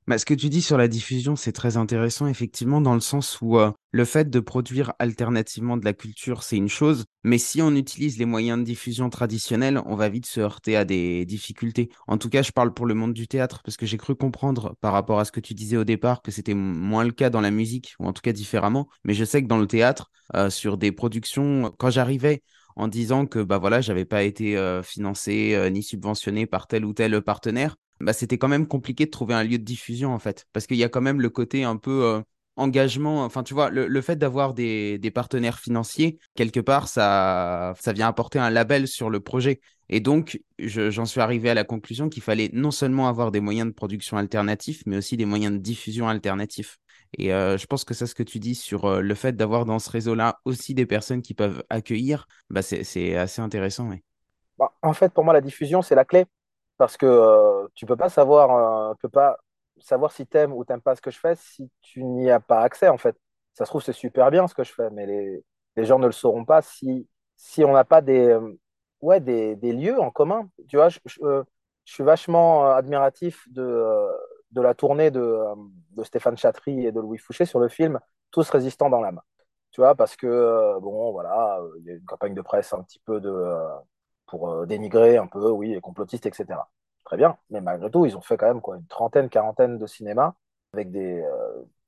Bah, 0.10 0.18
ce 0.18 0.26
que 0.26 0.34
tu 0.34 0.50
dis 0.50 0.64
sur 0.64 0.76
la 0.76 0.88
diffusion, 0.88 1.36
c'est 1.36 1.52
très 1.52 1.78
intéressant, 1.78 2.26
effectivement, 2.26 2.82
dans 2.82 2.96
le 2.96 3.00
sens 3.00 3.40
où 3.42 3.60
euh, 3.60 3.72
le 3.92 4.06
fait 4.06 4.28
de 4.28 4.40
produire 4.40 4.94
alternativement 4.98 5.78
de 5.78 5.86
la 5.86 5.94
culture, 5.94 6.42
c'est 6.42 6.58
une 6.58 6.68
chose, 6.68 7.06
mais 7.24 7.38
si 7.38 7.62
on 7.62 7.76
utilise 7.76 8.18
les 8.18 8.26
moyens 8.26 8.58
de 8.58 8.64
diffusion 8.64 9.12
traditionnels, 9.12 9.80
on 9.86 9.96
va 9.96 10.10
vite 10.10 10.26
se 10.26 10.40
heurter 10.40 10.76
à 10.76 10.84
des 10.84 11.26
difficultés. 11.26 11.90
En 12.08 12.18
tout 12.18 12.30
cas, 12.30 12.42
je 12.42 12.52
parle 12.52 12.74
pour 12.74 12.88
le 12.88 12.96
monde 12.96 13.14
du 13.14 13.28
théâtre, 13.28 13.62
parce 13.64 13.78
que 13.78 13.86
j'ai 13.86 13.98
cru 13.98 14.16
comprendre 14.16 14.76
par 14.82 14.94
rapport 14.94 15.20
à 15.20 15.26
ce 15.26 15.32
que 15.32 15.40
tu 15.40 15.54
disais 15.54 15.78
au 15.78 15.84
départ 15.84 16.24
que 16.24 16.32
c'était 16.32 16.56
moins 16.56 17.04
le 17.04 17.12
cas 17.12 17.30
dans 17.30 17.42
la 17.42 17.52
musique, 17.52 17.94
ou 18.00 18.08
en 18.08 18.14
tout 18.14 18.24
cas 18.24 18.34
différemment, 18.34 18.88
mais 19.04 19.14
je 19.14 19.26
sais 19.26 19.44
que 19.44 19.48
dans 19.48 19.60
le 19.60 19.68
théâtre, 19.68 20.10
euh, 20.36 20.50
sur 20.50 20.80
des 20.80 20.92
productions, 20.92 21.72
quand 21.78 21.92
j'arrivais 21.92 22.42
en 22.80 22.88
disant 22.88 23.26
que 23.26 23.40
bah 23.44 23.58
voilà, 23.58 23.82
j'avais 23.82 24.06
pas 24.06 24.24
été 24.24 24.58
financé 24.84 25.70
ni 25.72 25.84
subventionné 25.84 26.46
par 26.46 26.68
tel 26.68 26.86
ou 26.86 26.94
tel 26.94 27.22
partenaire, 27.22 27.76
bah, 28.00 28.14
c'était 28.14 28.38
quand 28.38 28.48
même 28.48 28.68
compliqué 28.68 29.06
de 29.06 29.12
trouver 29.12 29.34
un 29.34 29.44
lieu 29.44 29.58
de 29.58 29.64
diffusion 29.64 30.14
en 30.14 30.20
fait, 30.20 30.46
parce 30.54 30.66
qu'il 30.68 30.78
y 30.78 30.84
a 30.84 30.90
quand 30.90 31.02
même 31.02 31.22
le 31.22 31.30
côté 31.30 31.64
un 31.64 31.78
peu 31.78 32.24
engagement, 32.56 33.24
enfin 33.24 33.44
tu 33.44 33.54
vois, 33.54 33.70
le, 33.70 33.88
le 33.88 34.02
fait 34.02 34.18
d'avoir 34.18 34.54
des, 34.54 34.98
des 35.00 35.12
partenaires 35.12 35.60
financiers, 35.60 36.20
quelque 36.36 36.60
part, 36.60 36.88
ça, 36.88 37.74
ça 37.80 37.94
vient 37.94 38.08
apporter 38.08 38.38
un 38.40 38.50
label 38.50 38.88
sur 38.88 39.10
le 39.10 39.20
projet. 39.22 39.62
Et 39.88 40.02
donc, 40.02 40.40
je- 40.60 40.92
j'en 40.92 41.06
suis 41.06 41.22
arrivé 41.22 41.50
à 41.50 41.54
la 41.54 41.64
conclusion 41.64 42.10
qu'il 42.10 42.22
fallait 42.22 42.50
non 42.54 42.72
seulement 42.72 43.08
avoir 43.08 43.32
des 43.32 43.40
moyens 43.40 43.70
de 43.70 43.74
production 43.74 44.18
alternatifs, 44.18 44.84
mais 44.86 44.98
aussi 44.98 45.16
des 45.18 45.26
moyens 45.26 45.54
de 45.54 45.58
diffusion 45.60 46.08
alternatifs. 46.10 46.78
Et 47.18 47.30
je 47.30 47.66
pense 47.66 47.84
que 47.84 47.94
ça, 47.94 48.06
ce 48.08 48.16
que 48.16 48.24
tu 48.24 48.40
dis 48.40 48.56
sur 48.56 49.02
le 49.02 49.16
fait 49.16 49.34
d'avoir 49.34 49.66
dans 49.66 49.80
ce 49.80 49.90
réseau-là 49.90 50.40
aussi 50.46 50.74
des 50.74 50.86
personnes 50.86 51.22
qui 51.22 51.34
peuvent 51.34 51.64
accueillir, 51.70 52.28
bah, 52.50 52.62
c'est, 52.62 53.16
assez 53.16 53.42
intéressant. 53.42 53.90
Bah, 54.58 54.72
en 54.82 54.94
fait, 54.94 55.12
pour 55.14 55.24
moi, 55.24 55.34
la 55.34 55.42
diffusion, 55.42 55.82
c'est 55.82 55.96
la 55.96 56.06
clé. 56.06 56.26
Parce 56.78 56.96
que 56.96 57.68
tu 57.74 57.86
peux 57.86 57.98
pas 57.98 58.10
savoir, 58.10 58.96
tu 58.96 59.02
peux 59.02 59.10
pas 59.10 59.38
savoir 59.80 60.12
si 60.12 60.26
t'aimes 60.28 60.54
ou 60.54 60.64
t'aimes 60.64 60.82
pas 60.82 60.96
ce 60.96 61.02
que 61.02 61.12
je 61.12 61.20
fais 61.20 61.36
si 61.36 61.70
tu 61.82 62.04
n'y 62.04 62.30
as 62.30 62.40
pas 62.40 62.62
accès, 62.62 62.88
en 62.88 62.98
fait. 62.98 63.18
Ça 63.54 63.66
se 63.66 63.72
trouve, 63.72 63.82
c'est 63.84 63.94
super 63.94 64.32
bien 64.32 64.48
ce 64.48 64.54
que 64.54 64.64
je 64.64 64.74
fais, 64.74 64.90
mais 64.92 65.06
les, 65.06 65.44
les 65.76 65.86
gens 65.86 66.00
ne 66.00 66.06
le 66.06 66.12
sauront 66.12 66.46
pas 66.46 66.62
si, 66.62 67.08
si 67.36 67.64
on 67.64 67.74
n'a 67.74 67.84
pas 67.84 68.02
des, 68.02 68.38
ouais, 69.02 69.20
des, 69.20 69.56
des 69.56 69.74
lieux 69.74 70.00
en 70.00 70.12
commun. 70.12 70.50
Tu 70.68 70.78
vois, 70.78 70.90
je, 70.90 71.00
je, 71.06 71.44
je 71.86 71.94
suis 71.94 72.04
vachement 72.04 72.70
admiratif 72.72 73.46
de, 73.52 73.84
de 74.52 74.62
la 74.62 74.74
tournée 74.74 75.12
de, 75.12 75.20
euh, 75.20 75.56
de 75.92 76.04
Stéphane 76.04 76.38
Chatry 76.38 76.86
et 76.86 76.92
de 76.92 77.00
Louis 77.00 77.18
Fouché 77.18 77.46
sur 77.46 77.60
le 77.60 77.68
film 77.70 78.00
Tous 78.32 78.50
résistants 78.50 78.90
dans 78.90 79.02
l'âme. 79.02 79.22
Tu 79.72 79.82
vois, 79.82 79.96
parce 79.96 80.16
que, 80.16 80.28
euh, 80.28 80.80
bon, 80.80 81.12
voilà, 81.12 81.60
euh, 81.60 81.72
il 81.80 81.86
y 81.86 81.92
a 81.92 81.94
une 81.94 82.06
campagne 82.06 82.34
de 82.34 82.42
presse 82.42 82.74
un 82.74 82.82
petit 82.84 83.00
peu 83.00 83.20
de, 83.20 83.34
pour 84.28 84.66
dénigrer 84.68 85.18
un 85.18 85.28
peu, 85.28 85.50
oui, 85.52 85.70
les 85.74 85.82
complotistes, 85.82 86.26
etc. 86.26 86.60
Très 87.06 87.18
bien, 87.18 87.38
mais 87.50 87.62
malgré 87.62 87.90
tout, 87.90 88.06
ils 88.06 88.18
ont 88.18 88.22
fait 88.22 88.38
quand 88.38 88.48
même 88.48 88.62
quoi, 88.62 88.78
une 88.78 88.88
trentaine, 88.88 89.30
quarantaine 89.30 89.78
de 89.78 89.88
cinémas 89.88 90.34
avec 90.74 90.92
des, 90.92 91.24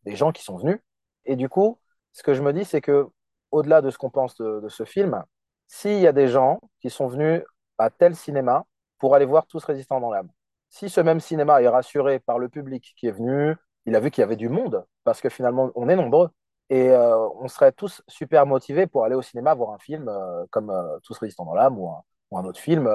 des 0.05 0.15
gens 0.15 0.31
qui 0.31 0.43
sont 0.43 0.57
venus. 0.57 0.79
Et 1.25 1.35
du 1.35 1.49
coup, 1.49 1.79
ce 2.13 2.23
que 2.23 2.33
je 2.33 2.41
me 2.41 2.53
dis, 2.53 2.65
c'est 2.65 2.81
que 2.81 3.07
au-delà 3.51 3.81
de 3.81 3.89
ce 3.89 3.97
qu'on 3.97 4.09
pense 4.09 4.35
de, 4.37 4.67
ce 4.69 4.85
film, 4.85 5.23
s'il 5.67 5.99
y 5.99 6.07
a 6.07 6.13
des 6.13 6.27
gens 6.27 6.59
qui 6.79 6.89
sont 6.89 7.07
venus 7.07 7.43
à 7.77 7.89
tel 7.89 8.15
cinéma 8.15 8.65
pour 8.97 9.15
aller 9.15 9.25
voir 9.25 9.45
Tous 9.47 9.63
résistants 9.63 9.99
dans 9.99 10.11
l'âme, 10.11 10.29
si 10.71 10.89
ce 10.89 11.01
même 11.01 11.19
cinéma 11.19 11.61
est 11.61 11.67
rassuré 11.67 12.19
par 12.19 12.39
le 12.39 12.49
public 12.49 12.93
qui 12.97 13.07
est 13.07 13.11
venu, 13.11 13.55
il 13.85 13.95
a 13.95 13.99
vu 13.99 14.09
qu'il 14.09 14.21
y 14.21 14.23
avait 14.23 14.37
du 14.37 14.49
monde, 14.49 14.85
parce 15.03 15.21
que 15.21 15.29
finalement, 15.29 15.69
on 15.75 15.89
est 15.89 15.95
nombreux, 15.95 16.29
et 16.69 16.89
euh, 16.89 17.27
on 17.35 17.49
serait 17.49 17.73
tous 17.73 18.01
super 18.07 18.45
motivés 18.45 18.87
pour 18.87 19.03
aller 19.03 19.15
au 19.15 19.21
cinéma 19.21 19.53
voir 19.53 19.71
un 19.71 19.77
film 19.77 20.07
euh, 20.07 20.45
comme 20.49 20.69
euh, 20.69 20.97
Tous 21.03 21.17
résistants 21.17 21.43
dans 21.43 21.53
l'âme 21.53 21.77
ou, 21.77 21.91
un, 22.31 22.45
autre 22.45 22.59
film 22.59 22.89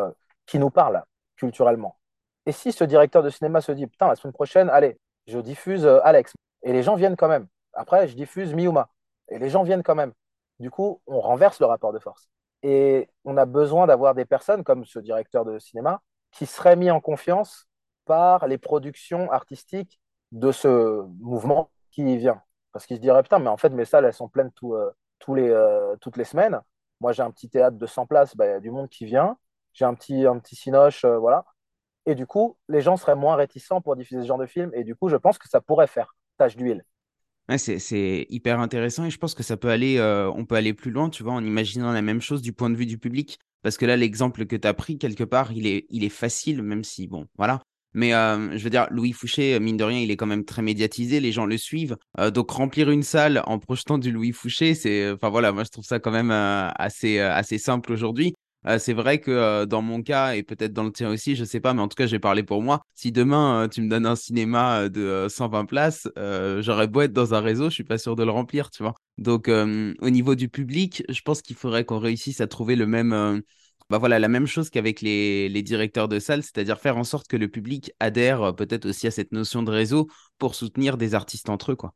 qui 0.46 0.58
nous 0.58 0.70
parle 0.70 1.04
culturellement. 1.36 1.98
Et 2.46 2.52
si 2.52 2.72
ce 2.72 2.84
directeur 2.84 3.22
de 3.22 3.28
cinéma 3.28 3.60
se 3.60 3.72
dit, 3.72 3.86
putain, 3.86 4.08
la 4.08 4.16
semaine 4.16 4.32
prochaine, 4.32 4.70
allez, 4.70 4.98
je 5.26 5.38
diffuse 5.38 5.86
Alex, 6.04 6.32
et 6.62 6.72
les 6.72 6.82
gens 6.82 6.94
viennent 6.94 7.16
quand 7.16 7.28
même. 7.28 7.46
Après, 7.74 8.08
je 8.08 8.16
diffuse 8.16 8.54
Miuma, 8.54 8.88
et 9.28 9.38
les 9.38 9.50
gens 9.50 9.62
viennent 9.62 9.82
quand 9.82 9.94
même. 9.94 10.12
Du 10.58 10.70
coup, 10.70 11.02
on 11.06 11.20
renverse 11.20 11.60
le 11.60 11.66
rapport 11.66 11.92
de 11.92 11.98
force. 11.98 12.30
Et 12.62 13.10
on 13.24 13.36
a 13.36 13.44
besoin 13.44 13.86
d'avoir 13.86 14.14
des 14.14 14.24
personnes 14.24 14.64
comme 14.64 14.86
ce 14.86 14.98
directeur 14.98 15.44
de 15.44 15.58
cinéma 15.58 16.00
qui 16.30 16.46
seraient 16.46 16.76
mis 16.76 16.90
en 16.90 17.00
confiance 17.00 17.65
par 18.06 18.46
les 18.46 18.56
productions 18.56 19.30
artistiques 19.30 20.00
de 20.32 20.52
ce 20.52 21.02
mouvement 21.18 21.70
qui 21.90 22.16
vient. 22.16 22.40
Parce 22.72 22.86
qu'ils 22.86 22.96
se 22.96 23.02
diraient, 23.02 23.22
putain, 23.22 23.38
mais 23.38 23.48
en 23.48 23.56
fait, 23.56 23.70
mes 23.70 23.84
salles, 23.84 24.04
elles 24.04 24.14
sont 24.14 24.28
pleines 24.28 24.50
euh, 24.64 24.90
tous 25.18 25.34
les, 25.34 25.48
euh, 25.48 25.96
toutes 26.00 26.16
les 26.16 26.24
semaines. 26.24 26.60
Moi, 27.00 27.12
j'ai 27.12 27.22
un 27.22 27.30
petit 27.30 27.48
théâtre 27.48 27.76
de 27.76 27.86
100 27.86 28.06
places, 28.06 28.36
bah, 28.36 28.46
il 28.46 28.50
y 28.50 28.52
a 28.52 28.60
du 28.60 28.70
monde 28.70 28.88
qui 28.88 29.04
vient. 29.04 29.36
J'ai 29.74 29.84
un 29.84 29.94
petit, 29.94 30.24
un 30.26 30.38
petit 30.38 30.56
cinoche, 30.56 31.04
euh, 31.04 31.18
voilà. 31.18 31.44
Et 32.06 32.14
du 32.14 32.26
coup, 32.26 32.56
les 32.68 32.80
gens 32.80 32.96
seraient 32.96 33.16
moins 33.16 33.36
réticents 33.36 33.80
pour 33.80 33.96
diffuser 33.96 34.22
ce 34.22 34.26
genre 34.26 34.38
de 34.38 34.46
film. 34.46 34.70
Et 34.74 34.84
du 34.84 34.94
coup, 34.94 35.08
je 35.08 35.16
pense 35.16 35.38
que 35.38 35.48
ça 35.48 35.60
pourrait 35.60 35.86
faire 35.86 36.14
tâche 36.38 36.56
d'huile 36.56 36.84
c'est 37.58 38.26
hyper 38.28 38.58
intéressant 38.58 39.04
et 39.04 39.10
je 39.10 39.18
pense 39.18 39.36
que 39.36 39.44
ça 39.44 39.56
peut 39.56 39.68
aller, 39.70 40.00
on 40.34 40.44
peut 40.44 40.56
aller 40.56 40.74
plus 40.74 40.90
loin, 40.90 41.10
tu 41.10 41.22
vois, 41.22 41.32
en 41.32 41.44
imaginant 41.44 41.92
la 41.92 42.02
même 42.02 42.20
chose 42.20 42.42
du 42.42 42.52
point 42.52 42.70
de 42.70 42.74
vue 42.74 42.86
du 42.86 42.98
public. 42.98 43.38
Parce 43.62 43.76
que 43.76 43.86
là, 43.86 43.96
l'exemple 43.96 44.46
que 44.46 44.56
tu 44.56 44.66
as 44.66 44.74
pris, 44.74 44.98
quelque 44.98 45.22
part, 45.22 45.52
il 45.52 45.68
est, 45.68 45.86
il 45.90 46.02
est 46.02 46.08
facile, 46.08 46.62
même 46.62 46.82
si, 46.82 47.06
bon, 47.06 47.28
voilà. 47.36 47.62
Mais 47.96 48.14
euh, 48.14 48.56
je 48.56 48.62
veux 48.62 48.70
dire, 48.70 48.86
Louis 48.90 49.12
Fouché, 49.12 49.58
mine 49.58 49.76
de 49.76 49.82
rien, 49.82 49.98
il 49.98 50.10
est 50.12 50.16
quand 50.16 50.26
même 50.26 50.44
très 50.44 50.62
médiatisé, 50.62 51.18
les 51.18 51.32
gens 51.32 51.46
le 51.46 51.58
suivent. 51.58 51.96
Euh, 52.20 52.30
donc 52.30 52.50
remplir 52.52 52.90
une 52.90 53.02
salle 53.02 53.42
en 53.46 53.58
projetant 53.58 53.98
du 53.98 54.12
Louis 54.12 54.30
Fouché, 54.32 54.74
c'est, 54.74 55.10
enfin 55.10 55.30
voilà, 55.30 55.50
moi 55.50 55.64
je 55.64 55.70
trouve 55.70 55.84
ça 55.84 55.98
quand 55.98 56.12
même 56.12 56.30
assez, 56.30 57.18
assez 57.18 57.58
simple 57.58 57.92
aujourd'hui. 57.92 58.34
Euh, 58.66 58.78
c'est 58.78 58.92
vrai 58.92 59.20
que 59.20 59.30
euh, 59.30 59.66
dans 59.66 59.82
mon 59.82 60.02
cas, 60.02 60.34
et 60.34 60.42
peut-être 60.42 60.72
dans 60.72 60.82
le 60.84 60.90
tien 60.90 61.08
aussi, 61.10 61.36
je 61.36 61.44
sais 61.44 61.60
pas, 61.60 61.72
mais 61.72 61.82
en 61.82 61.88
tout 61.88 61.94
cas, 61.94 62.06
je 62.06 62.12
vais 62.12 62.18
parler 62.18 62.42
pour 62.42 62.62
moi. 62.62 62.82
Si 62.94 63.12
demain, 63.12 63.64
euh, 63.64 63.68
tu 63.68 63.80
me 63.80 63.88
donnes 63.88 64.06
un 64.06 64.16
cinéma 64.16 64.88
de 64.88 65.26
120 65.28 65.66
places, 65.66 66.08
j'aurais 66.60 66.88
beau 66.88 67.02
être 67.02 67.12
dans 67.12 67.34
un 67.34 67.40
réseau, 67.40 67.68
je 67.70 67.74
suis 67.74 67.84
pas 67.84 67.98
sûr 67.98 68.16
de 68.16 68.24
le 68.24 68.30
remplir, 68.30 68.70
tu 68.70 68.82
vois. 68.82 68.94
Donc, 69.18 69.48
au 69.48 70.10
niveau 70.10 70.34
du 70.34 70.48
public, 70.48 71.02
je 71.08 71.20
pense 71.22 71.42
qu'il 71.42 71.56
faudrait 71.56 71.84
qu'on 71.84 71.98
réussisse 71.98 72.40
à 72.40 72.46
trouver 72.46 72.76
le 72.76 72.86
même. 72.86 73.42
Bah 73.88 73.98
voilà, 73.98 74.18
la 74.18 74.28
même 74.28 74.46
chose 74.46 74.68
qu'avec 74.68 75.00
les, 75.00 75.48
les, 75.48 75.62
directeurs 75.62 76.08
de 76.08 76.18
salle, 76.18 76.42
c'est-à-dire 76.42 76.80
faire 76.80 76.96
en 76.96 77.04
sorte 77.04 77.28
que 77.28 77.36
le 77.36 77.48
public 77.48 77.92
adhère 78.00 78.54
peut-être 78.56 78.86
aussi 78.86 79.06
à 79.06 79.12
cette 79.12 79.30
notion 79.30 79.62
de 79.62 79.70
réseau 79.70 80.08
pour 80.38 80.56
soutenir 80.56 80.96
des 80.96 81.14
artistes 81.14 81.48
entre 81.48 81.72
eux. 81.72 81.76
Quoi. 81.76 81.94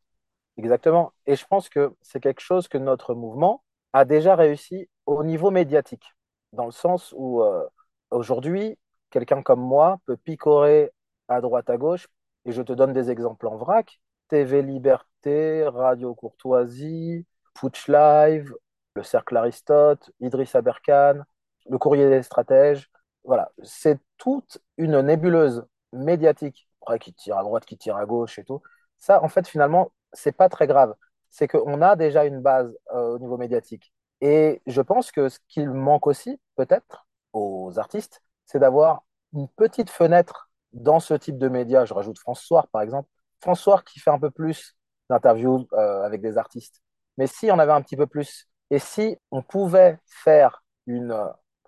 Exactement. 0.57 1.12
Et 1.26 1.35
je 1.35 1.44
pense 1.46 1.68
que 1.68 1.92
c'est 2.00 2.20
quelque 2.20 2.42
chose 2.42 2.68
que 2.68 2.79
notre 2.79 3.14
mouvement 3.14 3.64
a 3.92 4.05
déjà 4.05 4.37
réussi 4.37 4.88
au 5.07 5.24
niveau 5.24 5.50
médiatique 5.50 6.14
dans 6.53 6.66
le 6.66 6.72
sens 6.72 7.14
où 7.16 7.42
euh, 7.42 7.66
aujourd'hui, 8.11 8.79
quelqu'un 9.11 9.42
comme 9.42 9.61
moi 9.61 10.00
peut 10.07 10.16
picorer 10.16 10.90
à 11.29 11.40
droite 11.40 11.70
à 11.70 11.76
gauche, 11.76 12.09
et 12.44 12.53
je 12.53 12.62
te 12.62 12.72
donne 12.72 12.92
des 12.92 13.11
exemples 13.11 13.46
en 13.46 13.57
vrac. 13.57 14.00
TV 14.29 14.62
Liberté, 14.62 15.66
Radio 15.66 16.14
Courtoisie, 16.14 17.26
Putsch 17.55 17.88
Live, 17.88 18.55
le 18.94 19.03
Cercle 19.03 19.37
Aristote, 19.37 20.11
Idriss 20.20 20.55
Aberkan, 20.55 21.22
le 21.68 21.79
Courrier 21.79 22.09
des 22.09 22.23
Stratèges. 22.23 22.90
Voilà, 23.25 23.51
c'est 23.62 23.99
toute 24.16 24.59
une 24.77 25.01
nébuleuse 25.01 25.66
médiatique 25.92 26.68
qui 27.01 27.12
tire 27.12 27.38
à 27.38 27.42
droite, 27.42 27.64
qui 27.64 27.77
tire 27.77 27.96
à 27.96 28.07
gauche 28.07 28.38
et 28.38 28.44
tout. 28.44 28.62
Ça, 28.99 29.23
en 29.23 29.29
fait, 29.29 29.46
finalement, 29.46 29.92
c'est 30.12 30.33
pas 30.33 30.49
très 30.49 30.66
grave. 30.66 30.94
C'est 31.31 31.49
qu'on 31.49 31.81
a 31.83 31.96
déjà 31.96 32.25
une 32.25 32.40
base 32.40 32.77
euh, 32.92 33.14
au 33.14 33.18
niveau 33.18 33.37
médiatique. 33.37 33.92
Et 34.20 34.61
je 34.66 34.81
pense 34.83 35.12
que 35.12 35.29
ce 35.29 35.38
qu'il 35.49 35.70
manque 35.70 36.07
aussi, 36.07 36.40
peut-être, 36.57 37.07
aux 37.33 37.79
artistes, 37.79 38.23
c'est 38.46 38.59
d'avoir 38.59 39.05
une 39.33 39.49
petite 39.49 39.90
fenêtre 39.90 40.51
dans 40.73 41.01
ce 41.01 41.14
type 41.14 41.38
de 41.38 41.49
médias. 41.49 41.85
Je 41.85 41.94
rajoute 41.94 42.18
François, 42.18 42.66
par 42.73 42.83
exemple. 42.83 43.09
François 43.40 43.83
qui 43.83 44.01
fait 44.01 44.11
un 44.11 44.18
peu 44.18 44.31
plus 44.31 44.77
d'interviews 45.09 45.66
euh, 45.73 46.03
avec 46.03 46.20
des 46.20 46.37
artistes. 46.37 46.83
Mais 47.16 47.27
si 47.27 47.51
on 47.51 47.59
avait 47.59 47.73
un 47.73 47.83
petit 47.83 47.96
peu 47.96 48.07
plus, 48.07 48.49
et 48.70 48.79
si 48.79 49.16
on 49.31 49.42
pouvait 49.42 49.99
faire 50.07 50.62
une, 50.87 51.14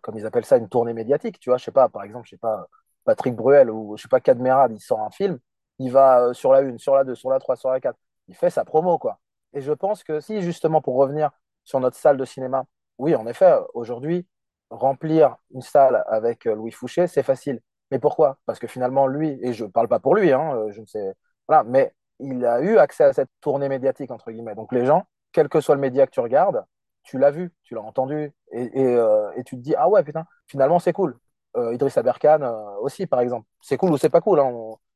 comme 0.02 0.16
ils 0.18 0.26
appellent 0.26 0.44
ça, 0.44 0.56
une 0.58 0.68
tournée 0.68 0.92
médiatique, 0.94 1.38
tu 1.40 1.50
vois, 1.50 1.58
je 1.58 1.64
sais 1.64 1.72
pas, 1.72 1.88
par 1.88 2.04
exemple, 2.04 2.26
je 2.26 2.30
sais 2.30 2.38
pas, 2.38 2.68
Patrick 3.04 3.34
Bruel 3.34 3.70
ou 3.70 3.96
je 3.96 4.02
sais 4.02 4.08
pas, 4.08 4.20
Cadmerade, 4.20 4.72
il 4.72 4.80
sort 4.80 5.00
un 5.00 5.10
film, 5.10 5.38
il 5.78 5.90
va 5.92 6.28
euh, 6.28 6.32
sur 6.34 6.52
la 6.52 6.60
une, 6.60 6.78
sur 6.78 6.94
la 6.94 7.04
deux, 7.04 7.14
sur 7.14 7.30
la 7.30 7.38
trois, 7.38 7.56
sur 7.56 7.70
la 7.70 7.80
quatre, 7.80 7.98
il 8.28 8.34
fait 8.36 8.50
sa 8.50 8.64
promo, 8.64 8.98
quoi. 8.98 9.18
Et 9.54 9.60
je 9.60 9.72
pense 9.72 10.04
que 10.04 10.20
si, 10.20 10.42
justement, 10.42 10.80
pour 10.82 10.96
revenir 10.96 11.30
sur 11.64 11.80
notre 11.80 11.96
salle 11.96 12.16
de 12.16 12.24
cinéma. 12.24 12.64
Oui, 12.98 13.14
en 13.14 13.26
effet, 13.26 13.54
aujourd'hui, 13.74 14.26
remplir 14.70 15.36
une 15.52 15.62
salle 15.62 16.04
avec 16.08 16.46
euh, 16.46 16.54
Louis 16.54 16.70
Fouché, 16.72 17.06
c'est 17.06 17.22
facile. 17.22 17.60
Mais 17.90 17.98
pourquoi? 17.98 18.38
Parce 18.46 18.58
que 18.58 18.66
finalement, 18.66 19.06
lui, 19.06 19.38
et 19.42 19.52
je 19.52 19.64
ne 19.64 19.70
parle 19.70 19.88
pas 19.88 20.00
pour 20.00 20.14
lui, 20.14 20.32
hein, 20.32 20.54
euh, 20.56 20.70
je 20.72 20.80
ne 20.80 20.86
sais, 20.86 21.14
voilà, 21.48 21.62
mais 21.64 21.94
il 22.20 22.44
a 22.46 22.60
eu 22.60 22.78
accès 22.78 23.04
à 23.04 23.12
cette 23.12 23.30
tournée 23.40 23.68
médiatique, 23.68 24.10
entre 24.10 24.30
guillemets. 24.30 24.54
Donc 24.54 24.72
les 24.72 24.86
gens, 24.86 25.04
quel 25.32 25.48
que 25.48 25.60
soit 25.60 25.74
le 25.74 25.80
média 25.80 26.06
que 26.06 26.12
tu 26.12 26.20
regardes, 26.20 26.64
tu 27.02 27.18
l'as 27.18 27.30
vu, 27.30 27.52
tu 27.62 27.74
l'as 27.74 27.82
entendu, 27.82 28.32
et, 28.52 28.70
euh, 28.76 29.30
tu 29.44 29.56
te 29.56 29.60
dis, 29.62 29.74
ah 29.76 29.88
ouais, 29.88 30.02
putain, 30.02 30.24
finalement, 30.46 30.78
c'est 30.78 30.92
cool. 30.92 31.18
Idriss 31.54 31.98
Aberkan 31.98 32.76
aussi, 32.80 33.06
par 33.06 33.20
exemple. 33.20 33.46
C'est 33.60 33.76
cool 33.76 33.92
ou 33.92 33.98
c'est 33.98 34.08
pas 34.08 34.22
cool. 34.22 34.40
Hein, 34.40 34.50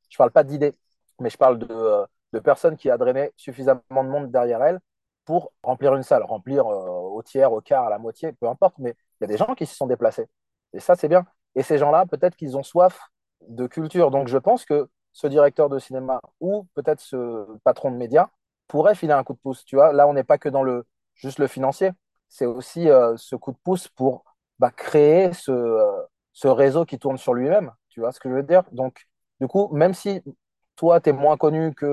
je 0.09 0.15
ne 0.15 0.19
parle 0.19 0.31
pas 0.31 0.43
d'idées, 0.43 0.75
mais 1.21 1.29
je 1.29 1.37
parle 1.37 1.59
de, 1.59 2.07
de 2.33 2.39
personnes 2.39 2.77
qui 2.77 2.91
a 2.91 2.97
drainé 2.97 3.33
suffisamment 3.37 3.83
de 3.91 4.09
monde 4.09 4.31
derrière 4.31 4.63
elles 4.63 4.81
pour 5.25 5.53
remplir 5.63 5.95
une 5.95 6.03
salle, 6.03 6.23
remplir 6.23 6.67
euh, 6.67 6.89
au 6.89 7.23
tiers, 7.23 7.53
au 7.53 7.61
quart, 7.61 7.87
à 7.87 7.91
la 7.91 7.99
moitié, 7.99 8.33
peu 8.33 8.49
importe, 8.49 8.77
mais 8.79 8.95
il 9.21 9.23
y 9.23 9.25
a 9.25 9.27
des 9.27 9.37
gens 9.37 9.55
qui 9.55 9.67
se 9.67 9.75
sont 9.75 9.87
déplacés. 9.87 10.27
Et 10.73 10.81
ça, 10.81 10.95
c'est 10.95 11.09
bien. 11.09 11.27
Et 11.55 11.63
ces 11.63 11.79
gens-là, 11.79 12.07
peut-être 12.07 12.37
qu'ils 12.37 12.57
ont 12.57 12.63
soif 12.63 13.01
de 13.49 13.67
culture. 13.67 14.11
Donc, 14.11 14.29
je 14.29 14.39
pense 14.39 14.65
que 14.65 14.89
ce 15.13 15.27
directeur 15.27 15.69
de 15.69 15.79
cinéma 15.79 16.21
ou 16.41 16.67
peut-être 16.75 17.01
ce 17.01 17.47
patron 17.65 17.91
de 17.91 17.97
médias 17.97 18.29
pourrait 18.69 18.95
filer 18.95 19.15
un 19.15 19.25
coup 19.25 19.33
de 19.33 19.39
pouce. 19.39 19.65
Tu 19.65 19.77
vois, 19.77 19.93
là, 19.93 20.07
on 20.07 20.13
n'est 20.13 20.25
pas 20.25 20.39
que 20.39 20.49
dans 20.49 20.63
le 20.63 20.87
juste 21.17 21.39
le 21.39 21.47
financier. 21.47 21.91
C'est 22.29 22.47
aussi 22.47 22.89
euh, 22.91 23.17
ce 23.17 23.37
coup 23.37 23.53
de 23.53 23.59
pouce 23.59 23.89
pour 23.89 24.25
bah, 24.59 24.71
créer 24.71 25.33
ce, 25.33 25.51
euh, 25.53 26.03
ce 26.33 26.49
réseau 26.49 26.85
qui 26.85 26.99
tourne 26.99 27.19
sur 27.19 27.35
lui-même. 27.35 27.73
Tu 27.89 28.01
vois 28.01 28.13
ce 28.13 28.21
que 28.21 28.29
je 28.29 28.35
veux 28.35 28.43
dire? 28.43 28.65
Donc, 28.73 29.07
du 29.41 29.49
coup, 29.49 29.69
même 29.75 29.95
si 29.95 30.23
toi, 30.77 31.01
tu 31.01 31.11
es 31.11 31.13
moins 31.13 31.37
connu 31.37 31.75
que 31.75 31.87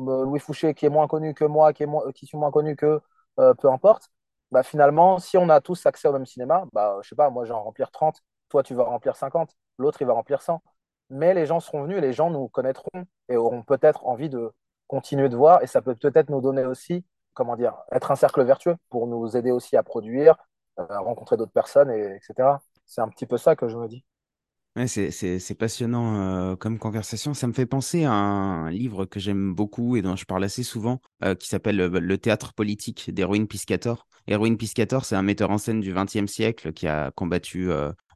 euh, 0.00 0.24
Louis 0.24 0.40
Fouché 0.40 0.74
qui 0.74 0.86
est 0.86 0.88
moins 0.90 1.06
connu 1.08 1.34
que 1.34 1.44
moi, 1.44 1.72
qui, 1.72 1.84
est 1.84 1.88
qui 2.14 2.26
suis 2.26 2.38
moins 2.38 2.50
connu 2.50 2.76
que 2.76 3.00
peu 3.36 3.70
importe, 3.70 4.10
bah, 4.50 4.62
finalement, 4.62 5.18
si 5.18 5.36
on 5.36 5.48
a 5.48 5.60
tous 5.60 5.84
accès 5.86 6.08
au 6.08 6.12
même 6.12 6.26
cinéma, 6.26 6.64
bah, 6.72 6.98
je 7.02 7.08
sais 7.08 7.16
pas, 7.16 7.30
moi 7.30 7.44
je 7.44 7.50
vais 7.50 7.58
en 7.58 7.62
remplir 7.64 7.90
30, 7.90 8.22
toi 8.48 8.62
tu 8.62 8.74
vas 8.74 8.84
remplir 8.84 9.16
50, 9.16 9.54
l'autre 9.78 10.00
il 10.00 10.06
va 10.06 10.12
remplir 10.14 10.40
100. 10.42 10.62
Mais 11.10 11.34
les 11.34 11.46
gens 11.46 11.60
seront 11.60 11.82
venus, 11.84 12.00
les 12.00 12.12
gens 12.12 12.30
nous 12.30 12.48
connaîtront 12.48 13.04
et 13.28 13.36
auront 13.36 13.62
peut-être 13.62 14.06
envie 14.06 14.28
de 14.28 14.52
continuer 14.88 15.28
de 15.28 15.36
voir 15.36 15.62
et 15.62 15.66
ça 15.66 15.82
peut 15.82 15.94
peut-être 15.94 16.30
nous 16.30 16.40
donner 16.40 16.64
aussi, 16.64 17.04
comment 17.36 17.54
dire, 17.54 17.74
être 17.92 18.10
un 18.10 18.16
cercle 18.16 18.42
vertueux 18.42 18.76
pour 18.90 19.06
nous 19.06 19.36
aider 19.36 19.52
aussi 19.52 19.76
à 19.76 19.84
produire, 19.84 20.36
euh, 20.80 20.86
à 20.88 20.98
rencontrer 20.98 21.36
d'autres 21.36 21.52
personnes, 21.52 21.90
et, 21.90 22.16
etc. 22.16 22.58
C'est 22.86 23.02
un 23.02 23.08
petit 23.08 23.26
peu 23.26 23.36
ça 23.36 23.54
que 23.54 23.68
je 23.68 23.76
me 23.76 23.86
dis 23.86 24.04
c'est 24.86 25.56
passionnant 25.58 26.50
euh, 26.50 26.54
comme 26.54 26.78
conversation. 26.78 27.32
Ça 27.32 27.46
me 27.46 27.54
fait 27.54 27.64
penser 27.64 28.04
à 28.04 28.12
un 28.12 28.70
livre 28.70 29.06
que 29.06 29.18
j'aime 29.18 29.54
beaucoup 29.54 29.96
et 29.96 30.02
dont 30.02 30.16
je 30.16 30.26
parle 30.26 30.44
assez 30.44 30.62
souvent, 30.62 31.00
euh, 31.24 31.34
qui 31.34 31.48
s'appelle 31.48 31.78
Le 31.78 32.18
théâtre 32.18 32.52
politique 32.52 33.10
d'Erwin 33.10 33.46
Piscator. 33.46 34.06
Erwin 34.30 34.58
Piscator, 34.58 35.06
c'est 35.06 35.16
un 35.16 35.22
metteur 35.22 35.50
en 35.50 35.56
scène 35.56 35.80
du 35.80 35.94
XXe 35.94 36.30
siècle 36.30 36.74
qui 36.74 36.86
a 36.88 37.10
combattu 37.12 37.70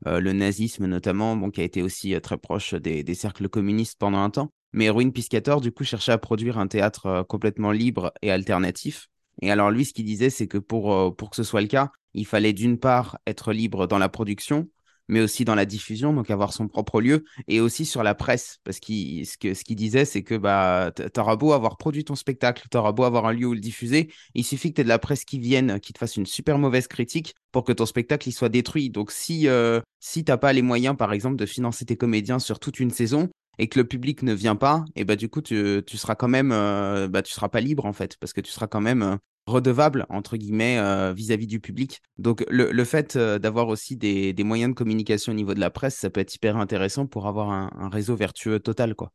le 0.05 0.33
nazisme 0.33 0.85
notamment, 0.85 1.35
bon, 1.35 1.51
qui 1.51 1.63
a 1.63 1.65
été 1.65 1.81
aussi 1.81 2.21
très 2.21 2.37
proche 2.37 2.75
des, 2.75 3.15
cercles 3.15 3.49
communistes 3.49 3.99
pendant 3.99 4.19
un 4.19 4.29
temps. 4.29 4.51
Mais 4.73 4.87
Erwin 4.87 5.13
Piscator, 5.13 5.61
du 5.61 5.73
coup, 5.73 5.85
cherchait 5.85 6.13
à 6.13 6.19
produire 6.19 6.59
un 6.59 6.67
théâtre 6.67 7.25
complètement 7.29 7.73
libre 7.73 8.13
et 8.23 8.31
alternatif. 8.31 9.09
Et 9.43 9.51
alors 9.51 9.71
lui, 9.71 9.85
ce 9.85 9.93
qu'il 9.93 10.05
disait, 10.05 10.31
c'est 10.31 10.47
que 10.47 10.59
pour, 10.59 11.17
pour 11.17 11.31
que 11.31 11.37
ce 11.37 11.45
soit 11.45 11.61
le 11.61 11.67
cas, 11.67 11.91
il 12.15 12.27
fallait 12.27 12.53
d'une 12.53 12.79
part 12.79 13.19
être 13.27 13.53
libre 13.53 13.87
dans 13.87 13.99
la 13.99 14.09
production, 14.09 14.69
mais 15.11 15.21
aussi 15.21 15.45
dans 15.45 15.57
la 15.57 15.67
diffusion, 15.67 16.13
donc 16.13 16.31
avoir 16.31 16.53
son 16.53 16.69
propre 16.69 17.01
lieu, 17.01 17.25
et 17.49 17.61
aussi 17.61 17.85
sur 17.85 18.03
la 18.03 18.15
presse, 18.15 18.59
parce 18.63 18.79
que 18.79 18.87
ce 19.25 19.37
qu'il 19.37 19.57
ce 19.57 19.75
disait, 19.75 20.05
c'est 20.05 20.23
que 20.23 20.37
bah, 20.37 20.93
tu 20.95 21.21
auras 21.21 21.37
beau 21.37 21.53
avoir 21.53 21.77
produit 21.77 22.05
ton 22.05 22.15
spectacle, 22.15 22.67
tu 22.71 22.77
auras 22.77 22.93
beau 22.93 23.03
avoir 23.03 23.27
un 23.27 23.33
lieu 23.33 23.47
où 23.47 23.53
le 23.53 23.61
diffuser, 23.61 24.13
il 24.35 24.45
suffit 24.45 24.71
que 24.71 24.77
tu 24.77 24.81
aies 24.83 24.85
de 24.85 24.89
la 24.89 25.01
presse 25.01 25.25
qui 25.25 25.41
vienne, 25.41 25.81
qui 25.81 25.93
te 25.93 25.99
fasse 25.99 26.17
une 26.17 26.27
super 26.27 26.59
mauvaise 26.59 26.87
critique 26.87 27.35
pour 27.51 27.65
que 27.65 27.73
ton 27.73 27.87
spectacle 27.87 28.29
il 28.29 28.33
soit 28.33 28.49
détruit. 28.49 28.89
Donc 28.91 29.11
si, 29.11 29.49
euh, 29.49 29.81
si 29.99 30.25
tu 30.25 30.31
n'as 30.31 30.39
pas 30.39 30.53
les 30.53 30.63
moyens, 30.63 30.97
par 30.97 31.13
exemple, 31.13 31.37
de 31.37 31.47
financer 31.47 31.85
tes 31.85 31.97
comédiens 31.97 32.39
sur 32.39 32.61
toute 32.61 32.79
une 32.79 32.91
saison, 32.91 33.29
et 33.59 33.69
que 33.69 33.79
le 33.79 33.87
public 33.87 34.23
ne 34.23 34.33
vient 34.33 34.57
pas, 34.57 34.85
et 34.97 35.05
bah 35.05 35.17
du 35.17 35.29
coup 35.29 35.43
tu, 35.43 35.83
tu 35.87 35.97
seras 35.97 36.15
quand 36.15 36.29
même, 36.29 36.53
euh, 36.53 37.09
bah, 37.09 37.23
tu 37.23 37.33
seras 37.33 37.49
pas 37.49 37.61
libre 37.61 37.85
en 37.87 37.93
fait, 37.93 38.17
parce 38.19 38.33
que 38.33 38.41
tu 38.41 38.51
seras 38.51 38.67
quand 38.67 38.81
même 38.81 39.03
euh, 39.03 39.17
redevable 39.47 40.07
entre 40.09 40.37
guillemets 40.37 40.79
euh, 40.79 41.13
vis-à-vis 41.13 41.47
du 41.47 41.61
public. 41.61 42.01
Donc 42.19 42.45
le, 42.49 42.71
le 42.71 42.85
fait 42.85 43.19
d'avoir 43.19 43.69
aussi 43.69 43.97
des, 43.97 44.33
des, 44.33 44.45
moyens 44.45 44.73
de 44.73 44.77
communication 44.77 45.33
au 45.33 45.35
niveau 45.35 45.55
de 45.55 45.61
la 45.61 45.71
presse, 45.71 45.97
ça 45.97 46.11
peut 46.11 46.21
être 46.21 46.35
hyper 46.35 46.57
intéressant 46.57 47.07
pour 47.07 47.27
avoir 47.27 47.51
un, 47.51 47.71
un 47.79 47.89
réseau 47.89 48.17
vertueux 48.17 48.61
total 48.61 48.95
quoi. 48.95 49.13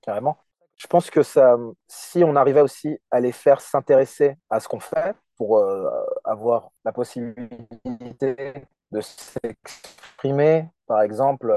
Carrément. 0.00 0.38
Je 0.76 0.86
pense 0.86 1.10
que 1.10 1.22
ça, 1.22 1.56
si 1.86 2.24
on 2.24 2.34
arrivait 2.34 2.62
aussi 2.62 2.98
à 3.10 3.20
les 3.20 3.30
faire 3.30 3.60
s'intéresser 3.60 4.36
à 4.50 4.58
ce 4.58 4.66
qu'on 4.66 4.80
fait 4.80 5.14
pour 5.36 5.64
avoir 6.24 6.70
la 6.84 6.92
possibilité 6.92 8.54
de 8.90 9.00
s'exprimer, 9.00 10.68
par 10.86 11.02
exemple 11.02 11.54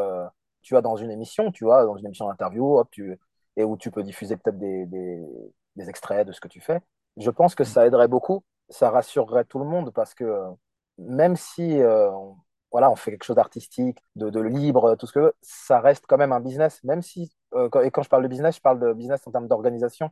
tu 0.66 0.74
vas 0.74 0.82
dans 0.82 0.96
une 0.96 1.12
émission, 1.12 1.52
tu 1.52 1.64
vois, 1.64 1.86
dans 1.86 1.96
une 1.96 2.08
émission 2.08 2.28
d'interview, 2.28 2.84
et 3.56 3.64
où 3.64 3.78
tu 3.78 3.92
peux 3.92 4.04
diffuser 4.04 4.36
peut-être 4.36 4.58
des, 4.58 4.86
des, 4.88 5.90
extraits 5.90 6.28
de 6.28 6.32
ce 6.32 6.42
que 6.42 6.48
tu 6.48 6.60
fais. 6.60 6.82
Je 7.18 7.30
pense 7.30 7.54
que 7.56 7.64
ça 7.64 7.86
aiderait 7.86 8.08
beaucoup, 8.08 8.44
ça 8.70 8.90
rassurerait 8.90 9.46
tout 9.46 9.60
le 9.60 9.66
monde 9.66 9.92
parce 9.94 10.14
que 10.16 10.42
même 10.98 11.36
si 11.36 11.82
euh, 11.82 12.10
voilà, 12.72 12.90
on 12.92 12.96
fait 12.96 13.12
quelque 13.12 13.24
chose 13.24 13.36
d'artistique, 13.36 14.00
de, 14.16 14.40
libre, 14.42 14.96
tout 14.96 15.06
ce 15.08 15.14
que 15.14 15.34
ça 15.42 15.80
reste 15.80 16.06
quand 16.08 16.18
même 16.18 16.32
un 16.32 16.40
business, 16.40 16.84
même 16.84 17.02
si, 17.04 17.32
euh, 17.54 17.70
et 17.84 17.92
quand 17.92 18.04
je 18.04 18.10
parle 18.10 18.24
de 18.24 18.28
business, 18.28 18.56
je 18.56 18.62
parle 18.62 18.80
de 18.80 18.94
business 18.94 19.22
en 19.28 19.32
termes 19.32 19.48
d'organisation, 19.48 20.10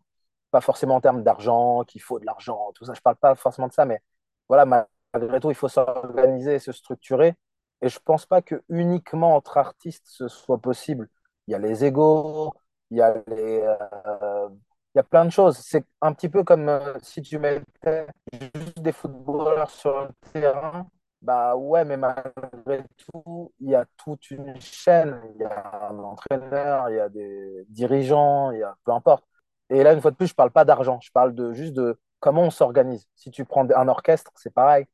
pas 0.51 0.61
forcément 0.61 0.95
en 0.95 1.01
termes 1.01 1.23
d'argent, 1.23 1.83
qu'il 1.85 2.01
faut 2.01 2.19
de 2.19 2.25
l'argent, 2.25 2.71
tout 2.75 2.85
ça, 2.85 2.93
je 2.93 3.01
parle 3.01 3.15
pas 3.17 3.35
forcément 3.35 3.67
de 3.67 3.73
ça, 3.73 3.85
mais 3.85 4.01
voilà, 4.49 4.65
malgré 5.13 5.39
tout, 5.39 5.49
il 5.51 5.55
faut 5.55 5.69
s'organiser, 5.69 6.59
se 6.59 6.71
structurer 6.71 7.35
et 7.83 7.89
je 7.89 7.99
pense 7.99 8.25
pas 8.25 8.41
que 8.41 8.63
uniquement 8.69 9.35
entre 9.35 9.57
artistes 9.57 10.05
ce 10.07 10.27
soit 10.27 10.59
possible. 10.59 11.09
Il 11.47 11.51
y 11.51 11.55
a 11.55 11.59
les 11.59 11.85
égaux, 11.85 12.53
il 12.91 12.97
y 12.97 13.01
a 13.01 13.15
les, 13.27 13.61
euh, 13.61 14.49
il 14.95 14.97
y 14.97 14.99
a 14.99 15.03
plein 15.03 15.25
de 15.25 15.29
choses. 15.31 15.57
C'est 15.57 15.85
un 16.01 16.13
petit 16.13 16.29
peu 16.29 16.43
comme 16.43 16.69
euh, 16.69 16.97
si 17.01 17.21
tu 17.21 17.39
mettais 17.39 18.07
juste 18.55 18.79
des 18.79 18.91
footballeurs 18.91 19.69
sur 19.69 20.01
le 20.01 20.09
terrain. 20.31 20.87
Bah 21.21 21.55
ouais, 21.55 21.85
mais 21.85 21.97
malgré 21.97 22.83
tout, 22.97 23.53
il 23.59 23.69
y 23.69 23.75
a 23.75 23.85
toute 23.97 24.29
une 24.31 24.59
chaîne. 24.59 25.21
Il 25.35 25.41
y 25.41 25.45
a 25.45 25.87
un 25.89 25.97
entraîneur, 25.99 26.89
il 26.89 26.97
y 26.97 26.99
a 26.99 27.09
des 27.09 27.65
dirigeants, 27.69 28.51
il 28.51 28.59
y 28.59 28.63
a 28.63 28.75
peu 28.83 28.91
importe. 28.91 29.25
Et 29.69 29.83
là, 29.83 29.93
une 29.93 30.01
fois 30.01 30.11
de 30.11 30.15
plus, 30.17 30.27
je 30.27 30.35
parle 30.35 30.51
pas 30.51 30.65
d'argent. 30.65 30.99
Je 31.01 31.11
parle 31.11 31.33
de 31.35 31.53
juste 31.53 31.73
de 31.73 31.99
comment 32.19 32.43
on 32.43 32.49
s'organise. 32.51 33.07
Si 33.15 33.31
tu 33.31 33.45
prends 33.45 33.67
un 33.71 33.87
orchestre, 33.87 34.31
c'est 34.35 34.53
pareil 34.53 34.85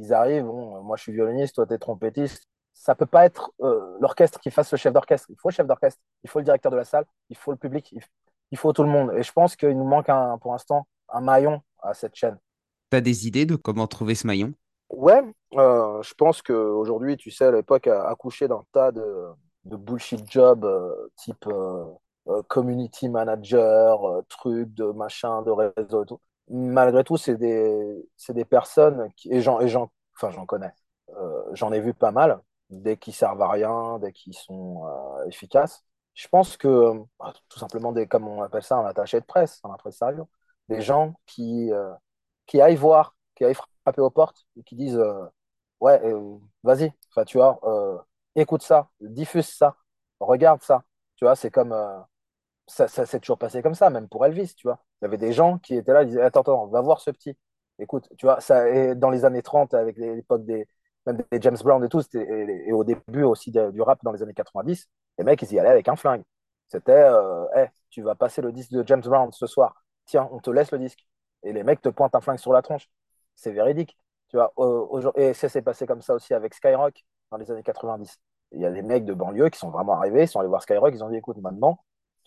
ils 0.00 0.14
arrivent, 0.14 0.44
bon, 0.44 0.82
moi 0.82 0.96
je 0.96 1.02
suis 1.02 1.12
violoniste, 1.12 1.54
toi 1.54 1.66
tu 1.66 1.74
es 1.74 1.78
trompettiste. 1.78 2.44
Ça 2.72 2.94
peut 2.94 3.06
pas 3.06 3.26
être 3.26 3.52
euh, 3.60 3.98
l'orchestre 4.00 4.40
qui 4.40 4.50
fasse 4.50 4.72
le 4.72 4.78
chef 4.78 4.92
d'orchestre. 4.92 5.26
Il 5.28 5.36
faut 5.38 5.50
le 5.50 5.54
chef 5.54 5.66
d'orchestre, 5.66 6.00
il 6.24 6.30
faut 6.30 6.38
le 6.38 6.44
directeur 6.44 6.72
de 6.72 6.76
la 6.76 6.84
salle, 6.84 7.04
il 7.28 7.36
faut 7.36 7.50
le 7.50 7.58
public, 7.58 7.94
il, 8.50 8.58
faut 8.58 8.72
tout 8.72 8.82
le 8.82 8.88
monde. 8.88 9.12
Et 9.16 9.22
je 9.22 9.32
pense 9.32 9.54
qu'il 9.56 9.76
nous 9.76 9.84
manque 9.84 10.08
un, 10.08 10.38
pour 10.38 10.52
l'instant 10.52 10.86
un 11.10 11.20
maillon 11.20 11.60
à 11.82 11.92
cette 11.92 12.14
chaîne. 12.14 12.38
Tu 12.90 12.96
as 12.96 13.00
des 13.00 13.26
idées 13.26 13.44
de 13.44 13.56
comment 13.56 13.86
trouver 13.86 14.14
ce 14.14 14.26
maillon? 14.26 14.54
Ouais, 14.88 15.22
euh, 15.54 16.02
je 16.02 16.14
pense 16.14 16.40
qu'aujourd'hui, 16.40 17.16
tu 17.16 17.30
sais, 17.30 17.52
l'époque 17.52 17.86
a 17.86 18.08
accouché 18.08 18.48
d'un 18.48 18.64
tas 18.72 18.90
de, 18.90 19.26
de, 19.64 19.76
bullshit 19.76 20.28
jobs 20.30 20.64
euh, 20.64 21.10
type 21.16 21.46
community 22.48 23.08
manager, 23.08 24.22
truc 24.28 24.72
de 24.74 24.84
machin, 24.92 25.42
de 25.42 25.50
réseau 25.50 26.04
et 26.04 26.06
tout 26.06 26.20
malgré 26.50 27.04
tout, 27.04 27.16
c'est 27.16 27.36
des, 27.36 28.08
des 28.30 28.44
personnes, 28.44 29.10
qui, 29.16 29.32
et 29.32 29.40
j'en 29.42 29.60
enfin, 30.16 30.46
connais, 30.46 30.72
euh, 31.16 31.42
j'en 31.54 31.72
ai 31.72 31.80
vu 31.80 31.94
pas 31.94 32.10
mal, 32.12 32.40
dès 32.70 32.96
qu'ils 32.96 33.14
servent 33.14 33.42
à 33.42 33.50
rien, 33.50 33.98
dès 34.00 34.12
qu'ils 34.12 34.34
sont 34.34 34.86
euh, 34.86 35.26
efficaces. 35.26 35.84
Je 36.14 36.28
pense 36.28 36.56
que, 36.56 36.92
bah, 37.18 37.32
tout 37.48 37.58
simplement, 37.58 37.92
des, 37.92 38.06
comme 38.06 38.28
on 38.28 38.42
appelle 38.42 38.62
ça, 38.62 38.76
un 38.78 38.86
attaché 38.86 39.20
de 39.20 39.24
presse, 39.26 39.60
un 39.64 39.70
impresario, 39.72 40.28
des 40.68 40.80
gens 40.82 41.14
qui, 41.26 41.72
euh, 41.72 41.92
qui 42.46 42.60
aillent 42.60 42.76
voir, 42.76 43.16
qui 43.36 43.44
aillent 43.44 43.56
frapper 43.84 44.00
aux 44.02 44.10
portes 44.10 44.46
et 44.56 44.62
qui 44.64 44.76
disent 44.76 45.00
Ouais, 45.80 46.00
vas-y, 46.62 46.92
tu 47.26 47.38
vois, 47.38 47.58
écoute 48.36 48.62
ça, 48.62 48.90
diffuse 49.00 49.46
ça, 49.48 49.76
regarde 50.20 50.62
ça. 50.62 50.84
Tu 51.16 51.24
vois, 51.24 51.36
c'est 51.36 51.50
comme 51.50 51.74
ça, 52.70 52.88
ça 52.88 53.06
s'est 53.06 53.20
toujours 53.20 53.38
passé 53.38 53.62
comme 53.62 53.74
ça, 53.74 53.90
même 53.90 54.08
pour 54.08 54.24
Elvis, 54.24 54.54
tu 54.54 54.66
vois. 54.66 54.80
Il 55.00 55.04
y 55.04 55.08
avait 55.08 55.18
des 55.18 55.32
gens 55.32 55.58
qui 55.58 55.74
étaient 55.76 55.92
là, 55.92 56.02
ils 56.02 56.08
disaient 56.08 56.22
Attends, 56.22 56.40
attends, 56.42 56.66
va 56.68 56.80
voir 56.80 57.00
ce 57.00 57.10
petit. 57.10 57.36
Écoute, 57.78 58.08
tu 58.18 58.26
vois, 58.26 58.40
ça, 58.40 58.94
dans 58.94 59.10
les 59.10 59.24
années 59.24 59.42
30, 59.42 59.74
avec 59.74 59.96
l'époque 59.98 60.44
des, 60.44 60.68
même 61.06 61.18
des 61.30 61.40
James 61.40 61.56
Brown 61.62 61.82
et 61.84 61.88
tout, 61.88 62.02
et, 62.14 62.72
au 62.72 62.84
début 62.84 63.22
aussi 63.22 63.50
du 63.50 63.80
rap 63.82 64.02
dans 64.04 64.12
les 64.12 64.22
années 64.22 64.34
90, 64.34 64.88
les 65.18 65.24
mecs, 65.24 65.42
ils 65.42 65.52
y 65.52 65.58
allaient 65.58 65.70
avec 65.70 65.88
un 65.88 65.96
flingue. 65.96 66.22
C'était 66.68 66.92
euh, 66.92 67.66
tu 67.90 68.02
vas 68.02 68.14
passer 68.14 68.42
le 68.42 68.52
disque 68.52 68.72
de 68.72 68.86
James 68.86 69.00
Brown 69.02 69.32
ce 69.32 69.46
soir. 69.46 69.82
Tiens, 70.06 70.28
on 70.32 70.38
te 70.40 70.50
laisse 70.50 70.70
le 70.72 70.78
disque. 70.78 71.06
Et 71.42 71.52
les 71.52 71.64
mecs 71.64 71.80
te 71.82 71.88
pointent 71.88 72.14
un 72.14 72.20
flingue 72.20 72.38
sur 72.38 72.52
la 72.52 72.62
tronche. 72.62 72.88
C'est 73.34 73.52
véridique. 73.52 73.96
Tu 74.28 74.36
vois, 74.36 74.52
et 75.16 75.34
ça 75.34 75.48
s'est 75.48 75.62
passé 75.62 75.86
comme 75.86 76.02
ça 76.02 76.14
aussi 76.14 76.34
avec 76.34 76.54
Skyrock 76.54 77.04
dans 77.30 77.38
les 77.38 77.50
années 77.50 77.64
90. 77.64 78.18
Il 78.52 78.60
y 78.60 78.66
a 78.66 78.70
des 78.70 78.82
mecs 78.82 79.04
de 79.04 79.14
banlieue 79.14 79.48
qui 79.48 79.58
sont 79.58 79.70
vraiment 79.70 79.94
arrivés, 79.94 80.24
ils 80.24 80.28
sont 80.28 80.40
allés 80.40 80.48
voir 80.48 80.62
Skyrock, 80.62 80.94
ils 80.94 81.02
ont 81.02 81.10
dit 81.10 81.16
écoute, 81.16 81.38
maintenant, 81.38 81.80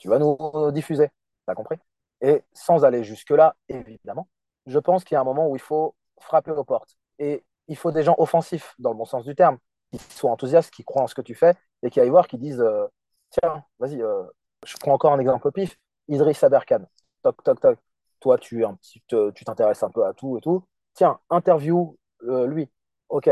tu 0.04 0.10
vas 0.10 0.20
nous 0.20 0.70
diffuser. 0.72 1.08
T'as 1.46 1.56
compris? 1.56 1.78
Et 2.20 2.44
sans 2.52 2.84
aller 2.84 3.06
jusque-là, 3.06 3.56
évidemment, 3.70 4.28
je 4.66 4.78
pense 4.78 5.06
qu'il 5.06 5.16
y 5.16 5.18
a 5.18 5.22
un 5.22 5.24
moment 5.24 5.48
où 5.48 5.56
il 5.56 5.62
faut 5.62 5.96
frapper 6.20 6.52
aux 6.52 6.66
portes. 6.66 6.98
Et 7.20 7.46
il 7.70 7.78
faut 7.78 7.94
des 7.94 8.04
gens 8.04 8.16
offensifs, 8.18 8.76
dans 8.80 8.92
le 8.92 8.98
bon 8.98 9.06
sens 9.06 9.24
du 9.24 9.34
terme, 9.34 9.60
qui 9.94 10.00
soient 10.00 10.32
enthousiastes, 10.32 10.74
qui 10.74 10.84
croient 10.84 11.04
en 11.04 11.08
ce 11.08 11.16
que 11.16 11.22
tu 11.22 11.36
fais 11.36 11.54
et 11.84 11.90
qui 11.90 12.02
aillent 12.02 12.10
voir, 12.10 12.28
qui 12.28 12.38
disent 12.38 12.60
euh, 12.60 12.86
Tiens, 13.30 13.64
vas-y, 13.80 14.02
euh, 14.02 14.24
je 14.66 14.76
prends 14.76 14.92
encore 14.92 15.14
un 15.14 15.20
exemple 15.20 15.50
pif 15.54 15.80
Idriss 16.10 16.44
Aberkan. 16.44 16.82
Toc, 17.22 17.42
toc, 17.42 17.62
toc. 17.62 17.80
Toi, 18.20 18.38
tu 18.38 18.66
un 18.66 18.74
petit, 18.74 19.02
tu 19.08 19.46
t'intéresses 19.46 19.84
un 19.84 19.90
peu 19.90 20.06
à 20.06 20.14
tout 20.14 20.38
et 20.38 20.42
tout. 20.42 20.66
Tiens, 20.96 21.18
interview 21.30 21.98
euh, 22.24 22.46
lui. 22.46 22.70
OK. 23.08 23.30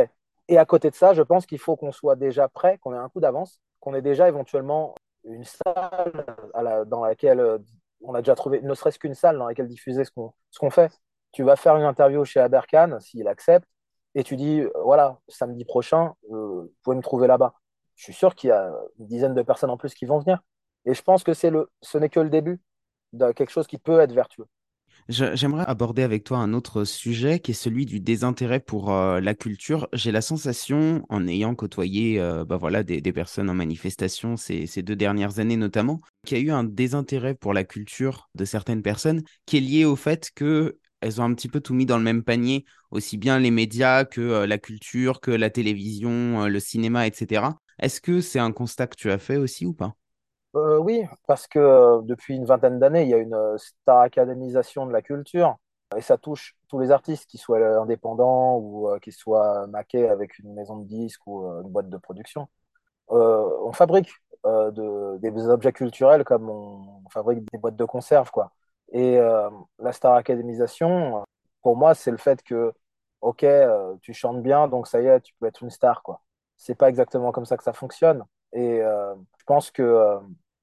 Et 0.47 0.57
à 0.57 0.65
côté 0.65 0.89
de 0.89 0.95
ça, 0.95 1.13
je 1.13 1.21
pense 1.21 1.45
qu'il 1.45 1.60
faut 1.60 1.75
qu'on 1.75 1.91
soit 1.91 2.15
déjà 2.15 2.47
prêt, 2.47 2.77
qu'on 2.77 2.93
ait 2.93 2.97
un 2.97 3.10
coup 3.10 3.19
d'avance, 3.19 3.60
qu'on 3.81 3.93
ait 3.93 4.01
déjà 4.01 4.29
éventuellement 4.29 4.95
une 5.25 5.43
salle 5.43 6.25
dans 6.88 7.03
laquelle 7.03 7.39
euh, 7.39 7.57
on 8.01 8.15
a 8.15 8.21
déjà 8.21 8.36
trouvé, 8.36 8.62
ne 8.62 8.73
serait-ce 8.73 8.99
qu'une 8.99 9.13
salle 9.13 9.38
dans 9.38 9.47
laquelle 9.47 9.67
diffuser 9.67 10.03
ce 10.03 10.12
qu'on 10.12 10.69
fait. 10.69 10.91
Tu 11.31 11.43
vas 11.43 11.55
faire 11.55 11.75
une 11.77 11.84
interview 11.84 12.25
chez 12.25 12.39
Aberkan, 12.39 12.99
s'il 12.99 13.27
accepte, 13.27 13.67
et 14.15 14.23
tu 14.23 14.36
dis, 14.36 14.62
euh, 14.62 14.71
voilà, 14.84 15.19
samedi 15.27 15.65
prochain, 15.65 16.13
euh, 16.31 16.63
vous 16.63 16.73
pouvez 16.84 16.95
me 16.97 17.01
trouver 17.01 17.27
là-bas. 17.27 17.53
Je 17.95 18.03
suis 18.05 18.13
sûr 18.13 18.36
qu'il 18.36 18.49
y 18.49 18.51
a 18.51 18.73
une 18.99 19.05
dizaine 19.05 19.36
de 19.36 19.41
personnes 19.41 19.69
en 19.69 19.77
plus 19.77 19.93
qui 19.93 20.05
vont 20.05 20.19
venir. 20.19 20.41
Et 20.86 20.93
je 20.93 21.01
pense 21.03 21.23
que 21.23 21.31
le, 21.47 21.69
ce 21.81 21.97
n'est 21.97 22.10
que 22.10 22.19
le 22.19 22.29
début 22.29 22.60
de 23.13 23.31
quelque 23.31 23.51
chose 23.51 23.67
qui 23.67 23.77
peut 23.77 23.99
être 23.99 24.13
vertueux. 24.13 24.47
J'aimerais 25.09 25.65
aborder 25.67 26.03
avec 26.03 26.23
toi 26.23 26.37
un 26.37 26.53
autre 26.53 26.83
sujet 26.83 27.39
qui 27.39 27.51
est 27.51 27.55
celui 27.55 27.85
du 27.85 27.99
désintérêt 27.99 28.59
pour 28.59 28.93
euh, 28.93 29.19
la 29.19 29.33
culture. 29.33 29.87
J'ai 29.93 30.11
la 30.11 30.21
sensation, 30.21 31.05
en 31.09 31.27
ayant 31.27 31.55
côtoyé 31.55 32.19
euh, 32.19 32.45
bah 32.45 32.57
voilà, 32.57 32.83
des, 32.83 33.01
personnes 33.11 33.49
en 33.49 33.53
manifestation 33.53 34.37
ces, 34.37 34.67
deux 34.77 34.95
dernières 34.95 35.39
années 35.39 35.57
notamment, 35.57 36.01
qu'il 36.25 36.37
y 36.37 36.41
a 36.41 36.43
eu 36.43 36.51
un 36.51 36.63
désintérêt 36.63 37.33
pour 37.33 37.53
la 37.53 37.63
culture 37.63 38.29
de 38.35 38.45
certaines 38.45 38.81
personnes 38.81 39.23
qui 39.45 39.57
est 39.57 39.61
lié 39.61 39.85
au 39.85 39.95
fait 39.95 40.31
qu'elles 40.33 41.19
ont 41.19 41.23
un 41.23 41.33
petit 41.33 41.49
peu 41.49 41.59
tout 41.59 41.73
mis 41.73 41.85
dans 41.85 41.97
le 41.97 42.03
même 42.03 42.23
panier, 42.23 42.65
aussi 42.91 43.17
bien 43.17 43.39
les 43.39 43.51
médias 43.51 44.05
que 44.05 44.21
euh, 44.21 44.47
la 44.47 44.59
culture, 44.59 45.19
que 45.19 45.31
la 45.31 45.49
télévision, 45.49 46.45
le 46.45 46.59
cinéma, 46.59 47.07
etc. 47.07 47.57
Est-ce 47.79 48.01
que 48.01 48.21
c'est 48.21 48.39
un 48.39 48.51
constat 48.51 48.87
que 48.87 48.95
tu 48.95 49.11
as 49.11 49.17
fait 49.17 49.37
aussi 49.37 49.65
ou 49.65 49.73
pas? 49.73 49.95
Euh, 50.55 50.77
oui, 50.79 51.05
parce 51.27 51.47
que 51.47 51.59
euh, 51.59 52.01
depuis 52.03 52.35
une 52.35 52.45
vingtaine 52.45 52.77
d'années, 52.79 53.03
il 53.03 53.09
y 53.09 53.13
a 53.13 53.17
une 53.17 53.33
euh, 53.33 53.57
star 53.57 54.01
académisation 54.01 54.85
de 54.85 54.91
la 54.91 55.01
culture 55.01 55.57
et 55.95 56.01
ça 56.01 56.17
touche 56.17 56.57
tous 56.67 56.79
les 56.79 56.91
artistes, 56.91 57.29
qu'ils 57.29 57.39
soient 57.39 57.59
indépendants 57.81 58.57
ou 58.57 58.89
qu'ils 59.01 59.13
soient 59.13 59.67
maqués 59.67 60.09
avec 60.09 60.39
une 60.39 60.53
maison 60.53 60.77
de 60.77 60.87
disques 60.87 61.21
ou 61.27 61.45
une 61.61 61.69
boîte 61.69 61.89
de 61.89 61.97
production. 61.97 62.47
on 63.09 63.71
fabrique 63.73 64.11
des 64.45 65.49
objets 65.49 65.73
culturels 65.73 66.23
comme 66.23 66.49
on, 66.49 67.03
fabrique 67.11 67.43
des 67.51 67.57
boîtes 67.57 67.75
de 67.75 67.85
conserve, 67.85 68.31
quoi. 68.31 68.53
Et 68.93 69.17
la 69.79 69.91
star 69.91 70.13
académisation, 70.15 71.23
pour 71.61 71.75
moi, 71.77 71.93
c'est 71.95 72.11
le 72.11 72.17
fait 72.17 72.41
que, 72.43 72.73
ok, 73.21 73.45
tu 74.01 74.13
chantes 74.13 74.41
bien, 74.41 74.67
donc 74.69 74.87
ça 74.87 75.01
y 75.01 75.07
est, 75.07 75.21
tu 75.21 75.33
peux 75.39 75.47
être 75.47 75.63
une 75.63 75.71
star, 75.71 76.03
quoi. 76.03 76.21
C'est 76.57 76.75
pas 76.75 76.89
exactement 76.89 77.31
comme 77.33 77.45
ça 77.45 77.57
que 77.57 77.63
ça 77.63 77.73
fonctionne. 77.73 78.23
Et 78.53 78.81
je 78.81 79.43
pense 79.45 79.71
que 79.71 80.19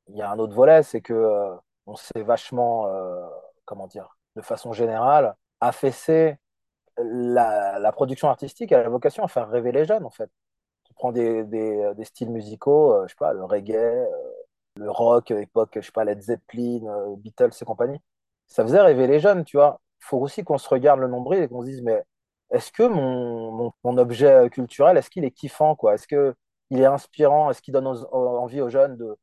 il 0.09 0.17
y 0.17 0.23
a 0.23 0.31
un 0.31 0.39
autre 0.39 0.55
volet, 0.55 0.83
c'est 0.83 1.01
que 1.01 1.13
euh, 1.13 1.55
on 1.87 1.97
s'est 1.97 2.23
vachement, 2.23 2.87
euh, 2.89 3.27
comment 3.65 3.87
dire, 3.87 4.17
de 4.37 4.43
façon 4.43 4.73
générale, 4.73 5.35
affaissé 5.61 6.39
la, 6.99 7.93
production 7.93 8.29
artistique 8.29 8.73
a 8.73 8.83
la 8.83 8.89
vocation 8.89 9.25
à 9.25 9.29
faire 9.29 9.49
rêver 9.49 9.73
les 9.73 9.85
jeunes, 9.85 10.05
en 10.05 10.11
fait. 10.11 10.31
prend 10.97 11.13
des, 11.13 11.45
des, 11.45 12.05
styles 12.05 12.31
musicaux, 12.31 12.93
euh, 12.95 13.07
je 13.07 13.13
sais 13.13 13.17
pas, 13.19 13.33
le 13.33 13.45
reggae, 13.45 13.75
euh, 13.77 14.07
le 14.77 14.91
rock, 14.91 15.31
époque, 15.31 15.73
je 15.77 15.81
sais 15.83 15.93
pas, 15.93 16.05
Led 16.05 16.21
Zeppelin, 16.23 16.87
euh, 16.87 17.17
Beatles 17.17 17.51
et 17.61 17.65
compagnie. 17.65 18.01
Ça 18.47 18.63
faisait 18.65 18.81
rêver 18.81 19.07
les 19.07 19.21
jeunes, 19.21 19.45
tu 19.45 19.57
vois. 19.59 19.81
Il 20.03 20.05
faut 20.07 20.19
aussi 20.19 20.45
qu'on 20.45 20.59
se 20.59 20.69
regarde 20.69 21.01
le 21.01 21.09
nombril 21.09 21.43
et 21.43 21.49
qu'on 21.49 21.63
se 21.63 21.67
dise, 21.69 21.83
mais 21.83 22.05
est-ce 22.51 22.73
que 22.73 22.85
mon, 22.85 23.53
mon, 23.53 23.73
mon 23.85 23.99
objet 23.99 24.49
culturel, 24.51 24.97
est-ce 24.97 25.11
qu'il 25.11 25.25
est 25.25 25.31
kiffant, 25.33 25.77
quoi? 25.77 25.95
Est-ce 25.95 26.09
que 26.09 26.35
il 26.71 26.81
est 26.81 26.87
inspirant? 26.87 27.51
Est-ce 27.51 27.63
qu'il 27.63 27.73
donne 27.73 27.87
envie 27.87 28.61
aux 28.61 28.69
jeunes 28.69 28.97
de, 28.97 29.17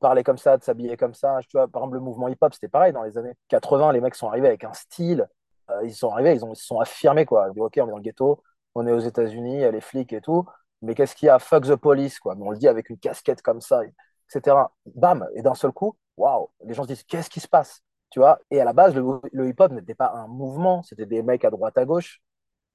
parler 0.00 0.22
comme 0.22 0.38
ça, 0.38 0.56
de 0.56 0.62
s'habiller 0.62 0.96
comme 0.96 1.14
ça? 1.14 1.38
Tu 1.42 1.56
vois, 1.56 1.68
par 1.68 1.82
exemple, 1.82 1.94
le 1.96 2.00
mouvement 2.00 2.28
hip-hop, 2.28 2.52
c'était 2.54 2.68
pareil 2.68 2.92
dans 2.92 3.02
les 3.02 3.18
années 3.18 3.34
80. 3.48 3.92
Les 3.92 4.00
mecs 4.00 4.14
sont 4.14 4.28
arrivés 4.28 4.48
avec 4.48 4.64
un 4.64 4.72
style. 4.72 5.28
euh, 5.70 5.80
ils 5.84 5.94
sont 5.94 6.10
arrivés, 6.10 6.34
ils 6.34 6.44
ont, 6.44 6.52
ils 6.52 6.56
se 6.56 6.66
sont 6.66 6.80
affirmés, 6.80 7.24
quoi. 7.26 7.48
Ils 7.48 7.54
disent, 7.54 7.62
OK, 7.62 7.74
on 7.78 7.86
est 7.86 7.90
dans 7.90 7.96
le 7.96 8.02
ghetto, 8.02 8.42
on 8.74 8.86
est 8.86 8.92
aux 8.92 8.98
États-Unis, 9.00 9.70
les 9.70 9.80
flics 9.80 10.12
et 10.12 10.20
tout. 10.20 10.46
Mais 10.82 10.94
qu'est-ce 10.94 11.14
qu'il 11.14 11.26
y 11.26 11.30
a? 11.30 11.38
Fuck 11.38 11.64
the 11.66 11.76
police, 11.76 12.18
quoi. 12.18 12.34
Mais 12.34 12.44
on 12.46 12.50
le 12.50 12.58
dit 12.58 12.68
avec 12.68 12.90
une 12.90 12.98
casquette 12.98 13.42
comme 13.42 13.60
ça, 13.60 13.82
etc. 13.84 14.56
Bam! 14.86 15.28
Et 15.34 15.42
d'un 15.42 15.54
seul 15.54 15.72
coup, 15.72 15.96
waouh! 16.16 16.48
Les 16.64 16.74
gens 16.74 16.82
se 16.84 16.88
disent, 16.88 17.04
qu'est-ce 17.04 17.30
qui 17.30 17.40
se 17.40 17.48
passe? 17.48 17.82
Tu 18.10 18.18
vois? 18.20 18.38
Et 18.50 18.60
à 18.60 18.64
la 18.64 18.72
base, 18.72 18.94
le, 18.94 19.02
le 19.32 19.48
hip-hop 19.48 19.72
n'était 19.72 19.94
pas 19.94 20.12
un 20.14 20.26
mouvement, 20.28 20.82
c'était 20.82 21.06
des 21.06 21.22
mecs 21.22 21.44
à 21.44 21.50
droite, 21.50 21.78
à 21.78 21.84
gauche 21.84 22.20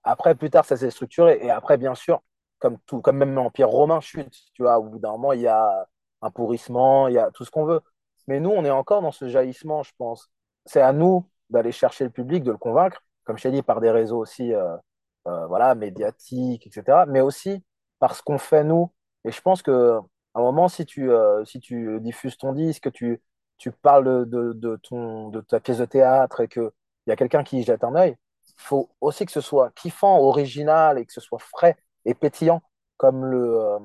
après, 0.03 0.35
plus 0.35 0.49
tard, 0.49 0.65
ça 0.65 0.77
s'est 0.77 0.89
structuré. 0.89 1.39
Et 1.41 1.49
après, 1.49 1.77
bien 1.77 1.95
sûr, 1.95 2.21
comme 2.59 2.77
tout, 2.85 3.01
comme 3.01 3.17
même 3.17 3.33
l'Empire 3.33 3.69
romain 3.69 3.99
chute, 4.01 4.33
tu 4.53 4.63
vois, 4.63 4.79
au 4.79 4.83
bout 4.83 4.99
d'un 4.99 5.11
moment, 5.11 5.33
il 5.33 5.41
y 5.41 5.47
a 5.47 5.87
un 6.21 6.31
pourrissement, 6.31 7.07
il 7.07 7.15
y 7.15 7.17
a 7.19 7.31
tout 7.31 7.45
ce 7.45 7.51
qu'on 7.51 7.65
veut. 7.65 7.81
Mais 8.27 8.39
nous, 8.39 8.49
on 8.51 8.65
est 8.65 8.71
encore 8.71 9.01
dans 9.01 9.11
ce 9.11 9.29
jaillissement, 9.29 9.83
je 9.83 9.91
pense. 9.97 10.29
C'est 10.65 10.81
à 10.81 10.93
nous 10.93 11.29
d'aller 11.49 11.71
chercher 11.71 12.03
le 12.03 12.09
public, 12.09 12.43
de 12.43 12.51
le 12.51 12.57
convaincre, 12.57 13.01
comme 13.23 13.37
je 13.37 13.43
t'ai 13.43 13.51
dit, 13.51 13.61
par 13.61 13.79
des 13.81 13.91
réseaux 13.91 14.17
aussi, 14.19 14.53
euh, 14.53 14.75
euh, 15.27 15.47
voilà, 15.47 15.75
médiatiques, 15.75 16.67
etc. 16.67 17.05
Mais 17.07 17.21
aussi 17.21 17.63
par 17.99 18.15
ce 18.15 18.21
qu'on 18.23 18.37
fait 18.37 18.63
nous. 18.63 18.91
Et 19.25 19.31
je 19.31 19.41
pense 19.41 19.61
que 19.61 19.99
à 20.33 20.39
un 20.39 20.41
moment, 20.41 20.67
si 20.67 20.85
tu, 20.85 21.11
euh, 21.11 21.43
si 21.45 21.59
tu 21.59 21.99
diffuses 22.01 22.37
ton 22.37 22.53
disque, 22.53 22.91
tu, 22.91 23.21
tu 23.57 23.71
parles 23.71 24.27
de, 24.29 24.53
de, 24.53 24.75
ton, 24.77 25.29
de 25.29 25.41
ta 25.41 25.59
pièce 25.59 25.79
de 25.79 25.85
théâtre 25.85 26.41
et 26.41 26.47
qu'il 26.47 26.69
y 27.07 27.11
a 27.11 27.15
quelqu'un 27.15 27.43
qui 27.43 27.63
jette 27.63 27.83
un 27.83 27.95
œil, 27.95 28.15
il 28.47 28.53
faut 28.57 28.89
aussi 29.01 29.25
que 29.25 29.31
ce 29.31 29.41
soit 29.41 29.71
kiffant, 29.71 30.19
original 30.19 30.97
et 30.99 31.05
que 31.05 31.13
ce 31.13 31.21
soit 31.21 31.39
frais 31.39 31.75
et 32.07 32.15
pétillant, 32.15 32.61
comme, 32.97 33.25
le, 33.25 33.59
euh, 33.61 33.79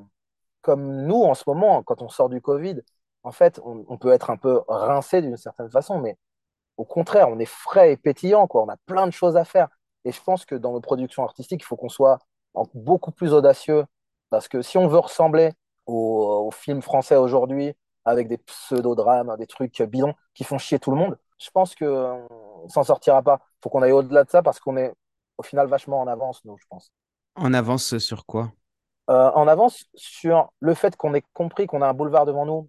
comme 0.62 1.04
nous 1.06 1.22
en 1.24 1.34
ce 1.34 1.44
moment, 1.46 1.82
quand 1.82 2.02
on 2.02 2.08
sort 2.08 2.28
du 2.30 2.40
Covid. 2.40 2.80
En 3.24 3.32
fait, 3.32 3.60
on, 3.64 3.98
peut 3.98 4.12
être 4.12 4.30
un 4.30 4.36
peu 4.36 4.62
rincé 4.68 5.22
d'une 5.22 5.36
certaine 5.36 5.70
façon, 5.70 6.00
mais 6.00 6.16
au 6.76 6.84
contraire, 6.84 7.28
on 7.28 7.38
est 7.38 7.46
frais 7.46 7.92
et 7.92 7.96
pétillant, 7.96 8.46
quoi. 8.48 8.62
On 8.64 8.68
a 8.68 8.76
plein 8.86 9.06
de 9.06 9.12
choses 9.12 9.36
à 9.36 9.44
faire. 9.44 9.68
Et 10.04 10.12
je 10.12 10.20
pense 10.22 10.44
que 10.44 10.54
dans 10.56 10.72
nos 10.72 10.80
productions 10.80 11.22
artistiques, 11.22 11.62
il 11.62 11.64
faut 11.64 11.76
qu'on 11.76 11.88
soit 11.88 12.18
beaucoup 12.74 13.12
plus 13.12 13.32
audacieux, 13.32 13.84
parce 14.30 14.48
que 14.48 14.62
si 14.62 14.78
on 14.78 14.88
veut 14.88 14.98
ressembler 14.98 15.52
aux, 15.86 16.50
films 16.52 16.82
français 16.82 17.16
aujourd'hui, 17.16 17.74
avec 18.04 18.28
des 18.28 18.38
pseudo-drames, 18.38 19.36
des 19.38 19.46
trucs 19.46 19.80
bidons 19.82 20.14
qui 20.34 20.44
font 20.44 20.58
chier 20.58 20.78
tout 20.78 20.90
le 20.90 20.96
monde, 20.96 21.18
je 21.38 21.50
pense 21.50 21.74
qu'on 21.76 22.26
ne 22.64 22.68
s'en 22.68 22.82
sortira 22.82 23.22
pas. 23.22 23.40
Il 23.42 23.58
faut 23.62 23.70
qu'on 23.70 23.82
aille 23.82 23.92
au-delà 23.92 24.24
de 24.24 24.30
ça, 24.30 24.42
parce 24.42 24.58
qu'on 24.60 24.76
est 24.76 24.92
au 25.38 25.42
final 25.42 25.68
vachement 25.68 26.00
en 26.00 26.08
avance, 26.08 26.44
nous, 26.44 26.56
je 26.58 26.66
pense. 26.68 26.92
En 27.34 27.52
avance 27.52 27.98
sur 27.98 28.24
quoi? 28.24 28.54
Euh, 29.10 29.30
en 29.34 29.48
avance 29.48 29.84
sur 29.94 30.52
le 30.60 30.74
fait 30.74 30.96
qu'on 30.96 31.14
ait 31.14 31.24
compris 31.34 31.66
qu'on 31.66 31.82
a 31.82 31.88
un 31.88 31.94
boulevard 31.94 32.24
devant 32.26 32.46
nous. 32.46 32.68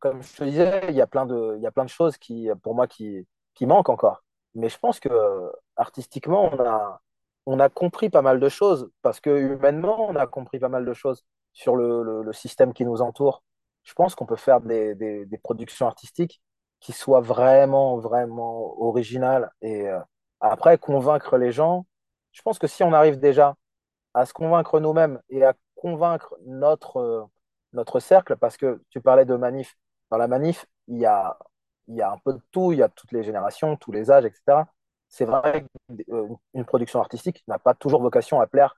Comme 0.00 0.22
je 0.22 0.36
te 0.36 0.44
disais, 0.44 0.82
il 0.90 0.96
y 0.96 1.02
a 1.02 1.06
plein 1.08 1.26
de, 1.26 1.54
il 1.58 1.62
y 1.62 1.66
a 1.66 1.72
plein 1.72 1.84
de 1.84 1.90
choses 1.90 2.18
qui, 2.18 2.48
pour 2.62 2.74
moi, 2.74 2.88
qui, 2.88 3.26
qui 3.54 3.66
manquent 3.66 3.90
encore. 3.90 4.24
Mais 4.54 4.68
je 4.70 4.78
pense 4.78 5.00
que 5.00 5.08
euh, 5.10 5.50
artistiquement, 5.76 6.50
on 6.54 6.60
a, 6.64 7.02
on 7.46 7.60
a 7.60 7.68
compris 7.70 8.10
pas 8.10 8.22
mal 8.22 8.40
de 8.40 8.48
choses, 8.50 8.90
parce 9.02 9.20
que 9.20 9.30
humainement, 9.30 10.08
on 10.08 10.16
a 10.16 10.26
compris 10.26 10.58
pas 10.60 10.68
mal 10.70 10.84
de 10.86 10.94
choses 10.94 11.24
sur 11.52 11.76
le, 11.76 12.22
le- 12.24 12.32
système 12.34 12.72
qui 12.74 12.84
nous 12.86 13.02
entoure. 13.02 13.42
Je 13.84 13.94
pense 13.94 14.14
qu'on 14.14 14.26
peut 14.26 14.36
faire 14.36 14.60
des, 14.62 14.94
des- 14.96 15.26
des 15.26 15.38
productions 15.38 15.86
artistiques 15.86 16.42
qui 16.80 16.92
soient 16.92 17.20
vraiment, 17.20 17.98
vraiment 17.98 18.80
originales. 18.82 19.50
Et 19.62 19.88
euh, 19.88 20.00
après, 20.40 20.78
convaincre 20.78 21.38
les 21.38 21.52
gens, 21.52 21.86
je 22.32 22.42
pense 22.42 22.58
que 22.58 22.66
si 22.66 22.82
on 22.84 22.92
arrive 22.92 23.18
déjà 23.18 23.54
à 24.14 24.26
se 24.26 24.32
convaincre 24.32 24.80
nous-mêmes 24.80 25.20
et 25.30 25.44
à 25.44 25.54
convaincre 25.74 26.34
notre, 26.46 26.98
euh, 26.98 27.24
notre 27.72 28.00
cercle, 28.00 28.36
parce 28.36 28.56
que 28.56 28.82
tu 28.90 29.00
parlais 29.00 29.24
de 29.24 29.34
manif. 29.36 29.76
Dans 30.10 30.18
la 30.18 30.28
manif, 30.28 30.66
il 30.88 30.98
y 30.98 31.06
a, 31.06 31.38
il 31.88 31.96
y 31.96 32.02
a 32.02 32.10
un 32.12 32.18
peu 32.18 32.32
de 32.34 32.40
tout, 32.50 32.72
il 32.72 32.78
y 32.78 32.82
a 32.82 32.88
toutes 32.88 33.12
les 33.12 33.22
générations, 33.22 33.76
tous 33.76 33.92
les 33.92 34.10
âges, 34.10 34.24
etc. 34.24 34.68
C'est 35.08 35.24
vrai 35.26 35.66
qu'une 36.54 36.64
production 36.64 37.00
artistique 37.00 37.42
n'a 37.48 37.58
pas 37.58 37.74
toujours 37.74 38.02
vocation 38.02 38.40
à 38.40 38.46
plaire 38.46 38.76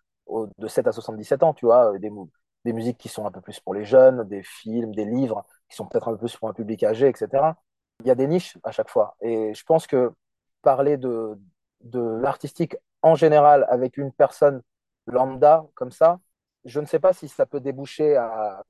de 0.59 0.69
7 0.69 0.87
à 0.87 0.93
77 0.93 1.43
ans, 1.43 1.55
tu 1.55 1.67
vois, 1.67 1.97
des, 1.99 2.11
mu- 2.11 2.27
des 2.65 2.73
musiques 2.73 2.99
qui 2.99 3.09
sont 3.09 3.27
un 3.27 3.31
peu 3.31 3.41
plus 3.41 3.61
pour 3.61 3.75
les 3.75 3.85
jeunes, 3.85 4.25
des 4.25 4.43
films, 4.43 4.95
des 4.95 5.05
livres 5.05 5.47
qui 5.69 5.77
sont 5.77 5.87
peut-être 5.87 6.09
un 6.09 6.13
peu 6.13 6.19
plus 6.19 6.37
pour 6.37 6.49
un 6.49 6.53
public 6.53 6.83
âgé, 6.83 7.09
etc. 7.09 7.57
Il 8.01 8.07
y 8.07 8.11
a 8.11 8.15
des 8.15 8.27
niches 8.27 8.59
à 8.65 8.73
chaque 8.73 8.91
fois. 8.91 9.17
Et 9.21 9.55
je 9.55 9.65
pense 9.65 9.87
que 9.87 10.13
parler 10.63 10.97
de, 10.97 11.39
de 11.83 12.01
l'artistique 12.01 12.77
en 13.03 13.15
général 13.15 13.67
avec 13.71 13.97
une 13.97 14.13
personne 14.13 14.63
lambda 15.07 15.67
comme 15.75 15.93
ça, 15.93 16.21
je 16.65 16.81
ne 16.81 16.87
sais 16.87 16.99
pas 16.99 17.13
si 17.13 17.29
ça 17.29 17.47
peut 17.47 17.61
déboucher 17.61 18.17
à, 18.17 18.63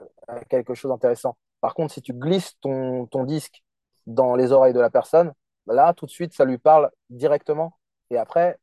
quelque 0.48 0.74
chose 0.74 0.90
d'intéressant. 0.90 1.36
Par 1.60 1.74
contre, 1.74 1.94
si 1.94 2.02
tu 2.02 2.12
glisses 2.12 2.54
ton, 2.60 3.08
disque 3.24 3.64
dans 4.06 4.36
les 4.36 4.52
oreilles 4.52 4.74
de 4.74 4.80
la 4.80 4.90
personne, 4.90 5.32
là, 5.66 5.94
tout 5.94 6.06
de 6.06 6.10
suite, 6.10 6.34
ça 6.34 6.44
lui 6.44 6.58
parle 6.58 6.90
directement. 7.10 7.78
Et 8.10 8.18
après, 8.18 8.58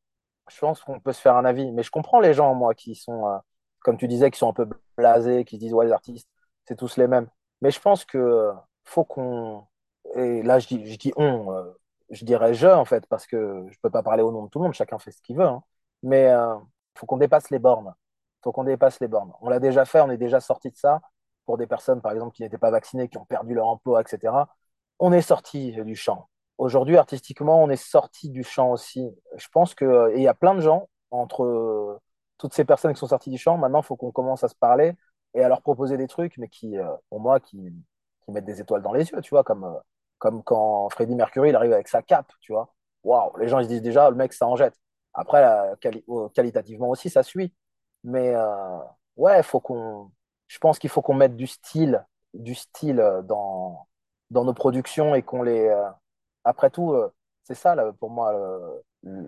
je 0.52 0.60
pense 0.60 0.82
qu'on 0.82 1.00
peut 1.00 1.14
se 1.14 1.22
faire 1.22 1.36
un 1.36 1.46
avis. 1.46 1.72
Mais 1.72 1.84
je 1.84 1.92
comprends 1.92 2.20
les 2.20 2.34
gens, 2.34 2.54
moi, 2.54 2.76
qui 2.76 2.96
sont, 2.96 3.28
euh, 3.28 3.38
comme 3.80 3.98
tu 3.98 4.08
disais, 4.08 4.32
qui 4.32 4.38
sont 4.40 4.50
un 4.50 4.54
peu 4.54 4.68
blasés, 4.98 5.46
qui 5.46 5.56
se 5.56 5.60
disent, 5.62 5.74
ouais, 5.74 5.86
les 5.86 5.92
artistes, 5.92 6.30
c'est 6.66 6.76
tous 6.78 6.98
les 6.98 7.08
mêmes. 7.08 7.28
Mais 7.62 7.72
je 7.72 7.80
pense 7.80 8.06
que 8.06 8.52
faut 8.86 9.04
qu'on. 9.06 9.66
Et 10.16 10.44
là, 10.44 10.60
je 10.60 10.68
dis, 10.68 10.86
je 10.86 10.98
dis 10.98 11.14
on, 11.18 11.52
euh, 11.54 11.72
je 12.10 12.26
dirais 12.26 12.54
je, 12.54 12.68
en 12.68 12.86
fait, 12.86 13.06
parce 13.08 13.26
que 13.28 13.66
je 13.70 13.78
peux 13.82 13.90
pas 13.90 14.04
parler 14.04 14.24
au 14.24 14.32
nom 14.32 14.44
de 14.44 14.50
tout 14.50 14.60
le 14.60 14.64
monde, 14.66 14.74
chacun 14.74 15.00
fait 15.00 15.12
ce 15.12 15.22
qu'il 15.22 15.38
veut. 15.38 15.46
hein. 15.46 15.64
Mais 16.04 16.28
euh, 16.30 16.56
faut 16.96 17.06
qu'on 17.06 17.18
dépasse 17.18 17.50
les 17.50 17.60
bornes. 17.60 17.94
faut 18.44 18.52
qu'on 18.52 18.64
dépasse 18.64 19.00
les 19.00 19.08
bornes. 19.08 19.34
On 19.42 19.50
l'a 19.50 19.60
déjà 19.60 19.86
fait, 19.86 20.02
on 20.02 20.10
est 20.10 20.18
déjà 20.18 20.40
sorti 20.40 20.70
de 20.70 20.76
ça 20.76 21.02
pour 21.46 21.58
des 21.58 21.68
personnes, 21.68 22.02
par 22.02 22.12
exemple, 22.14 22.36
qui 22.36 22.44
n'étaient 22.44 22.58
pas 22.58 22.72
vaccinées, 22.72 23.10
qui 23.10 23.18
ont 23.18 23.26
perdu 23.26 23.54
leur 23.54 23.68
emploi, 23.68 24.02
etc. 24.02 24.34
On 25.00 25.12
est 25.12 25.22
sorti 25.22 25.74
du 25.84 25.96
champ. 25.96 26.30
Aujourd'hui, 26.58 26.98
artistiquement, 26.98 27.62
on 27.64 27.70
est 27.70 27.76
sorti 27.76 28.30
du 28.30 28.44
champ 28.44 28.72
aussi. 28.72 29.10
Je 29.36 29.48
pense 29.52 29.74
que, 29.76 30.12
et 30.14 30.18
il 30.18 30.24
y 30.24 30.28
a 30.28 30.34
plein 30.34 30.56
de 30.56 30.62
gens 30.62 30.88
entre 31.12 31.44
euh, 31.44 32.00
toutes 32.38 32.54
ces 32.54 32.66
personnes 32.66 32.94
qui 32.94 33.00
sont 33.00 33.08
sorties 33.08 33.32
du 33.32 33.38
champ. 33.38 33.58
Maintenant, 33.58 33.82
il 33.82 33.86
faut 33.86 33.96
qu'on 33.96 34.12
commence 34.12 34.44
à 34.44 34.48
se 34.48 34.56
parler 34.56 34.96
et 35.34 35.44
à 35.44 35.50
leur 35.50 35.62
proposer 35.62 35.98
des 35.98 36.08
trucs, 36.08 36.38
mais 36.38 36.48
qui, 36.48 36.78
euh, 36.78 36.86
pour 37.10 37.20
moi, 37.20 37.40
qui, 37.40 37.74
mettent 38.30 38.46
des 38.46 38.62
étoiles 38.62 38.82
dans 38.82 38.94
les 38.94 39.10
yeux, 39.10 39.22
tu 39.22 39.32
vois, 39.32 39.44
comme, 39.44 39.66
euh, 39.66 40.32
quand 40.46 40.90
Freddie 40.90 41.16
Mercury, 41.16 41.54
arrive 41.54 41.74
avec 41.74 41.88
sa 41.90 42.02
cape, 42.02 42.32
tu 42.40 42.54
vois. 42.54 42.74
Waouh, 43.04 43.36
les 43.38 43.48
gens, 43.48 43.62
se 43.62 43.68
disent 43.68 43.82
déjà, 43.82 44.10
le 44.10 44.16
mec, 44.16 44.34
ça 44.34 44.48
en 44.48 44.56
jette. 44.56 44.80
Après, 45.14 45.44
euh, 45.44 46.30
qualitativement 46.34 46.90
aussi, 46.90 47.10
ça 47.10 47.24
suit. 47.24 47.54
Mais 48.04 48.34
euh, 48.36 48.80
ouais, 49.18 49.44
faut 49.44 49.60
qu'on, 49.60 50.12
je 50.48 50.58
pense 50.60 50.80
qu'il 50.80 50.90
faut 50.90 51.02
qu'on 51.02 51.14
mette 51.14 51.36
du 51.36 51.48
style, 51.48 52.06
du 52.34 52.56
style 52.56 53.00
euh, 53.00 53.22
dans, 53.22 53.88
nos 54.32 54.54
productions 54.54 55.16
et 55.16 55.24
qu'on 55.24 55.44
les. 55.44 55.68
euh, 55.68 55.90
après 56.44 56.70
tout, 56.70 56.96
c'est 57.44 57.56
ça 57.56 57.76
pour 58.00 58.10
moi, 58.10 58.34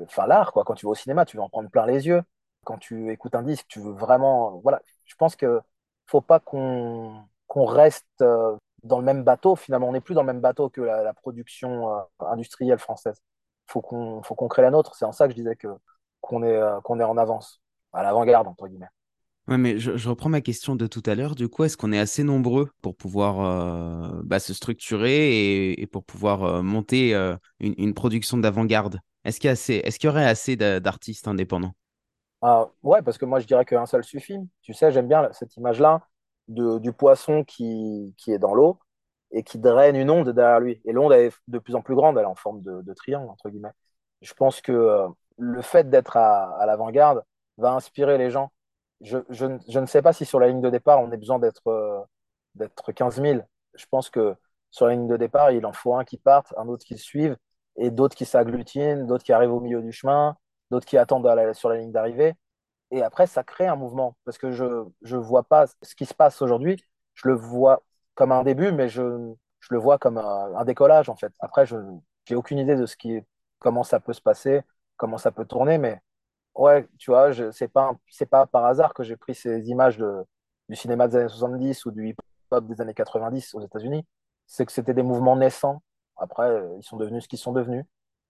enfin 0.04 0.28
l'art 0.28 0.52
quoi. 0.54 0.64
Quand 0.66 0.76
tu 0.76 0.86
vas 0.86 0.92
au 0.92 0.96
cinéma, 0.96 1.26
tu 1.26 1.38
veux 1.38 1.44
en 1.44 1.50
prendre 1.50 1.70
plein 1.70 1.86
les 1.86 2.08
yeux. 2.08 2.24
Quand 2.66 2.78
tu 2.78 3.12
écoutes 3.12 3.36
un 3.36 3.44
disque, 3.44 3.68
tu 3.70 3.80
veux 3.80 3.94
vraiment. 3.94 4.60
Voilà, 4.64 4.82
je 5.06 5.16
pense 5.16 5.36
que 5.36 5.62
faut 6.08 6.22
pas 6.22 6.40
qu'on 6.40 7.26
reste 7.54 8.24
dans 8.84 9.00
le 9.00 9.06
même 9.06 9.24
bateau. 9.24 9.56
Finalement, 9.56 9.90
on 9.90 9.94
n'est 9.94 10.02
plus 10.02 10.16
dans 10.16 10.24
le 10.24 10.28
même 10.28 10.42
bateau 10.42 10.70
que 10.70 10.82
la, 10.82 11.14
production 11.14 12.06
industrielle 12.20 12.80
française. 12.80 13.22
Faut 13.68 13.82
qu'on 13.82 14.22
faut 14.24 14.36
qu'on 14.36 14.48
crée 14.48 14.62
la 14.62 14.72
nôtre. 14.72 14.96
C'est 14.96 15.06
en 15.06 15.12
ça 15.12 15.26
que 15.28 15.32
je 15.32 15.38
disais 15.38 15.56
que 15.56 15.68
qu'on 16.22 16.44
est 16.44 16.56
euh, 16.56 16.82
qu'on 16.82 17.00
est 17.00 17.04
en 17.04 17.18
avance, 17.18 17.62
à 17.94 18.04
l'avant-garde 18.04 18.48
entre 18.48 18.68
guillemets. 18.68 18.88
Ouais, 19.48 19.58
mais 19.60 19.78
je, 19.78 19.96
je 19.96 20.10
reprends 20.10 20.30
ma 20.30 20.42
question 20.42 20.76
de 20.76 20.88
tout 20.88 21.04
à 21.06 21.14
l'heure. 21.14 21.36
Du 21.36 21.48
coup, 21.50 21.64
est-ce 21.64 21.78
qu'on 21.78 21.92
est 21.92 22.00
assez 22.00 22.24
nombreux 22.24 22.72
pour 22.82 22.96
pouvoir 22.96 23.42
euh, 23.42 24.22
bah, 24.24 24.40
se 24.40 24.54
structurer 24.56 25.70
et, 25.72 25.82
et 25.82 25.86
pour 25.88 26.04
pouvoir 26.04 26.44
euh, 26.44 26.62
monter 26.64 27.14
euh, 27.14 27.36
une, 27.60 27.76
une 27.78 27.94
production 27.94 28.38
d'avant-garde? 28.40 29.00
Est-ce 29.24 29.40
qu'il 29.40 29.48
y 29.48 29.50
a 29.50 29.52
assez, 29.54 29.76
est-ce 29.76 30.00
qu'il 30.00 30.08
y 30.08 30.10
aurait 30.10 30.26
assez 30.26 30.56
d'a- 30.56 30.80
d'artistes 30.80 31.28
indépendants? 31.28 31.76
Ah, 32.42 32.68
ouais, 32.84 33.02
parce 33.02 33.18
que 33.18 33.26
moi 33.26 33.40
je 33.40 33.48
dirais 33.48 33.66
qu'un 33.66 33.86
seul 33.86 34.04
suffit. 34.04 34.38
Tu 34.62 34.74
sais, 34.74 34.92
j'aime 34.92 35.08
bien 35.08 35.30
cette 35.34 35.56
image-là 35.58 36.08
de, 36.48 36.78
du 36.80 36.94
poisson 36.94 37.44
qui, 37.44 38.14
qui 38.18 38.32
est 38.32 38.38
dans 38.40 38.54
l'eau 38.54 38.80
et 39.32 39.44
qui 39.44 39.60
draine 39.60 39.96
une 39.96 40.10
onde 40.10 40.30
derrière 40.30 40.60
lui. 40.60 40.82
Et 40.86 40.94
l'onde 40.94 41.14
est 41.14 41.32
de 41.48 41.60
plus 41.60 41.76
en 41.76 41.82
plus 41.82 41.96
grande, 41.96 42.18
elle 42.18 42.24
est 42.24 42.28
en 42.28 42.36
forme 42.36 42.62
de, 42.62 42.94
triangle, 42.94 43.30
entre 43.30 43.50
guillemets. 43.50 43.74
Je 44.22 44.34
pense 44.34 44.62
que 44.62 44.72
euh, 44.72 45.08
le 45.38 45.62
fait 45.62 45.90
d'être 45.90 46.18
à, 46.18 46.66
l'avant-garde 46.66 47.24
va 47.58 47.74
inspirer 47.74 48.18
les 48.18 48.32
gens. 48.32 48.52
Je, 49.02 49.18
ne 49.80 49.86
sais 49.86 50.02
pas 50.02 50.14
si 50.14 50.26
sur 50.26 50.40
la 50.40 50.48
ligne 50.48 50.62
de 50.62 50.70
départ, 50.70 51.02
on 51.02 51.12
a 51.12 51.18
besoin 51.18 51.40
d'être 51.40 51.68
euh, 51.68 52.00
d'être 52.56 52.92
15 52.92 53.22
000. 53.22 53.42
Je 53.76 53.86
pense 53.90 54.10
que 54.10 54.36
sur 54.72 54.88
la 54.88 54.94
ligne 54.94 55.08
de 55.08 55.18
départ, 55.18 55.52
il 55.52 55.66
en 55.66 55.74
faut 55.74 55.96
un 55.96 56.06
qui 56.06 56.18
parte, 56.18 56.54
un 56.58 56.68
autre 56.68 56.86
qui 56.86 56.98
suive, 56.98 57.38
et 57.78 57.92
d'autres 57.92 58.16
qui 58.16 58.26
s'agglutinent, 58.26 59.06
d'autres 59.06 59.24
qui 59.24 59.34
arrivent 59.34 59.54
au 59.54 59.60
milieu 59.60 59.82
du 59.82 59.92
chemin, 59.92 60.38
d'autres 60.72 60.86
qui 60.86 60.98
attendent 60.98 61.28
sur 61.54 61.70
la 61.70 61.78
ligne 61.78 61.92
d'arrivée. 61.92 62.34
et 62.92 63.04
après, 63.04 63.28
ça 63.28 63.44
crée 63.44 63.68
un 63.68 63.76
mouvement. 63.76 64.16
Parce 64.26 64.38
que 64.38 64.52
je 64.52 64.66
ne 64.66 65.18
vois 65.18 65.44
pas 65.44 65.66
ce 65.82 65.96
qui 65.96 66.06
se 66.06 66.14
passe 66.14 66.42
aujourd'hui, 66.42 66.78
je 67.16 67.28
le 67.28 67.36
vois 67.36 67.84
comme 68.16 68.32
un 68.32 68.44
début, 68.44 68.72
mais 68.72 68.90
je, 68.90 69.34
je 69.60 69.74
le 69.74 69.80
vois 69.80 69.98
comme 69.98 70.18
un, 70.18 70.66
décollage, 70.66 71.10
en 71.10 71.16
fait. 71.16 71.34
Après, 71.40 71.66
je 71.66 71.78
n'ai 71.78 72.36
aucune 72.36 72.60
idée 72.60 72.76
de 72.76 72.86
ce 72.86 72.96
qui, 72.98 73.20
comment 73.60 73.84
ça 73.84 74.00
peut 74.00 74.14
se 74.14 74.22
passer, 74.22 74.62
comment 74.98 75.18
ça 75.18 75.32
peut 75.32 75.46
tourner, 75.46 75.78
mais 75.78 76.02
ouais, 76.56 76.88
tu 76.98 77.12
vois, 77.12 77.34
ce 77.34 77.64
n'est 77.64 77.68
pas, 77.68 77.96
pas 78.30 78.48
par 78.48 78.66
hasard 78.66 78.94
que 78.94 79.04
j'ai 79.04 79.18
pris 79.18 79.36
ces 79.36 79.70
images 79.70 79.98
de, 79.98 80.26
du 80.70 80.76
cinéma 80.76 81.08
des 81.08 81.18
années 81.18 81.30
70 81.30 81.86
ou 81.86 81.92
du 81.92 82.10
hip-hop 82.10 82.66
des 82.68 82.82
années 82.82 82.94
90 82.94 83.56
aux 83.56 83.62
États-Unis. 83.62 84.06
C'est 84.48 84.66
que 84.66 84.72
c'était 84.72 84.94
des 84.94 85.04
mouvements 85.04 85.36
naissants. 85.36 85.82
Après, 86.18 86.64
ils 86.78 86.84
sont 86.84 86.98
devenus 86.98 87.24
ce 87.24 87.28
qu'ils 87.30 87.40
sont 87.40 87.52
devenus. 87.52 87.86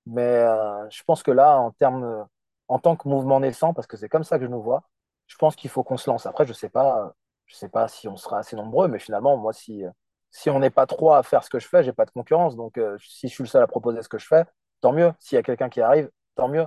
Mais 0.05 0.21
euh, 0.21 0.89
je 0.89 1.03
pense 1.03 1.23
que 1.23 1.31
là, 1.31 1.59
en 1.59 1.71
termes, 1.71 2.27
en 2.67 2.79
tant 2.79 2.95
que 2.95 3.07
mouvement 3.07 3.39
naissant, 3.39 3.73
parce 3.73 3.87
que 3.87 3.97
c'est 3.97 4.09
comme 4.09 4.23
ça 4.23 4.37
que 4.39 4.45
je 4.45 4.49
nous 4.49 4.61
vois, 4.61 4.83
je 5.27 5.35
pense 5.37 5.55
qu'il 5.55 5.69
faut 5.69 5.83
qu'on 5.83 5.97
se 5.97 6.09
lance. 6.09 6.25
Après, 6.25 6.45
je 6.45 6.53
sais 6.53 6.69
pas, 6.69 7.13
je 7.45 7.55
sais 7.55 7.69
pas 7.69 7.87
si 7.87 8.07
on 8.07 8.17
sera 8.17 8.39
assez 8.39 8.55
nombreux, 8.55 8.87
mais 8.87 8.99
finalement, 8.99 9.37
moi, 9.37 9.53
si, 9.53 9.83
si 10.31 10.49
on 10.49 10.59
n'est 10.59 10.69
pas 10.69 10.85
trois 10.85 11.17
à 11.19 11.23
faire 11.23 11.43
ce 11.43 11.49
que 11.49 11.59
je 11.59 11.67
fais, 11.67 11.83
j'ai 11.83 11.93
pas 11.93 12.05
de 12.05 12.11
concurrence. 12.11 12.55
Donc, 12.55 12.77
euh, 12.77 12.97
si 12.99 13.27
je 13.27 13.33
suis 13.33 13.43
le 13.43 13.49
seul 13.49 13.63
à 13.63 13.67
proposer 13.67 14.01
ce 14.01 14.09
que 14.09 14.17
je 14.17 14.27
fais, 14.27 14.45
tant 14.81 14.91
mieux. 14.93 15.13
S'il 15.19 15.35
y 15.35 15.39
a 15.39 15.43
quelqu'un 15.43 15.69
qui 15.69 15.81
arrive, 15.81 16.09
tant 16.35 16.47
mieux. 16.47 16.65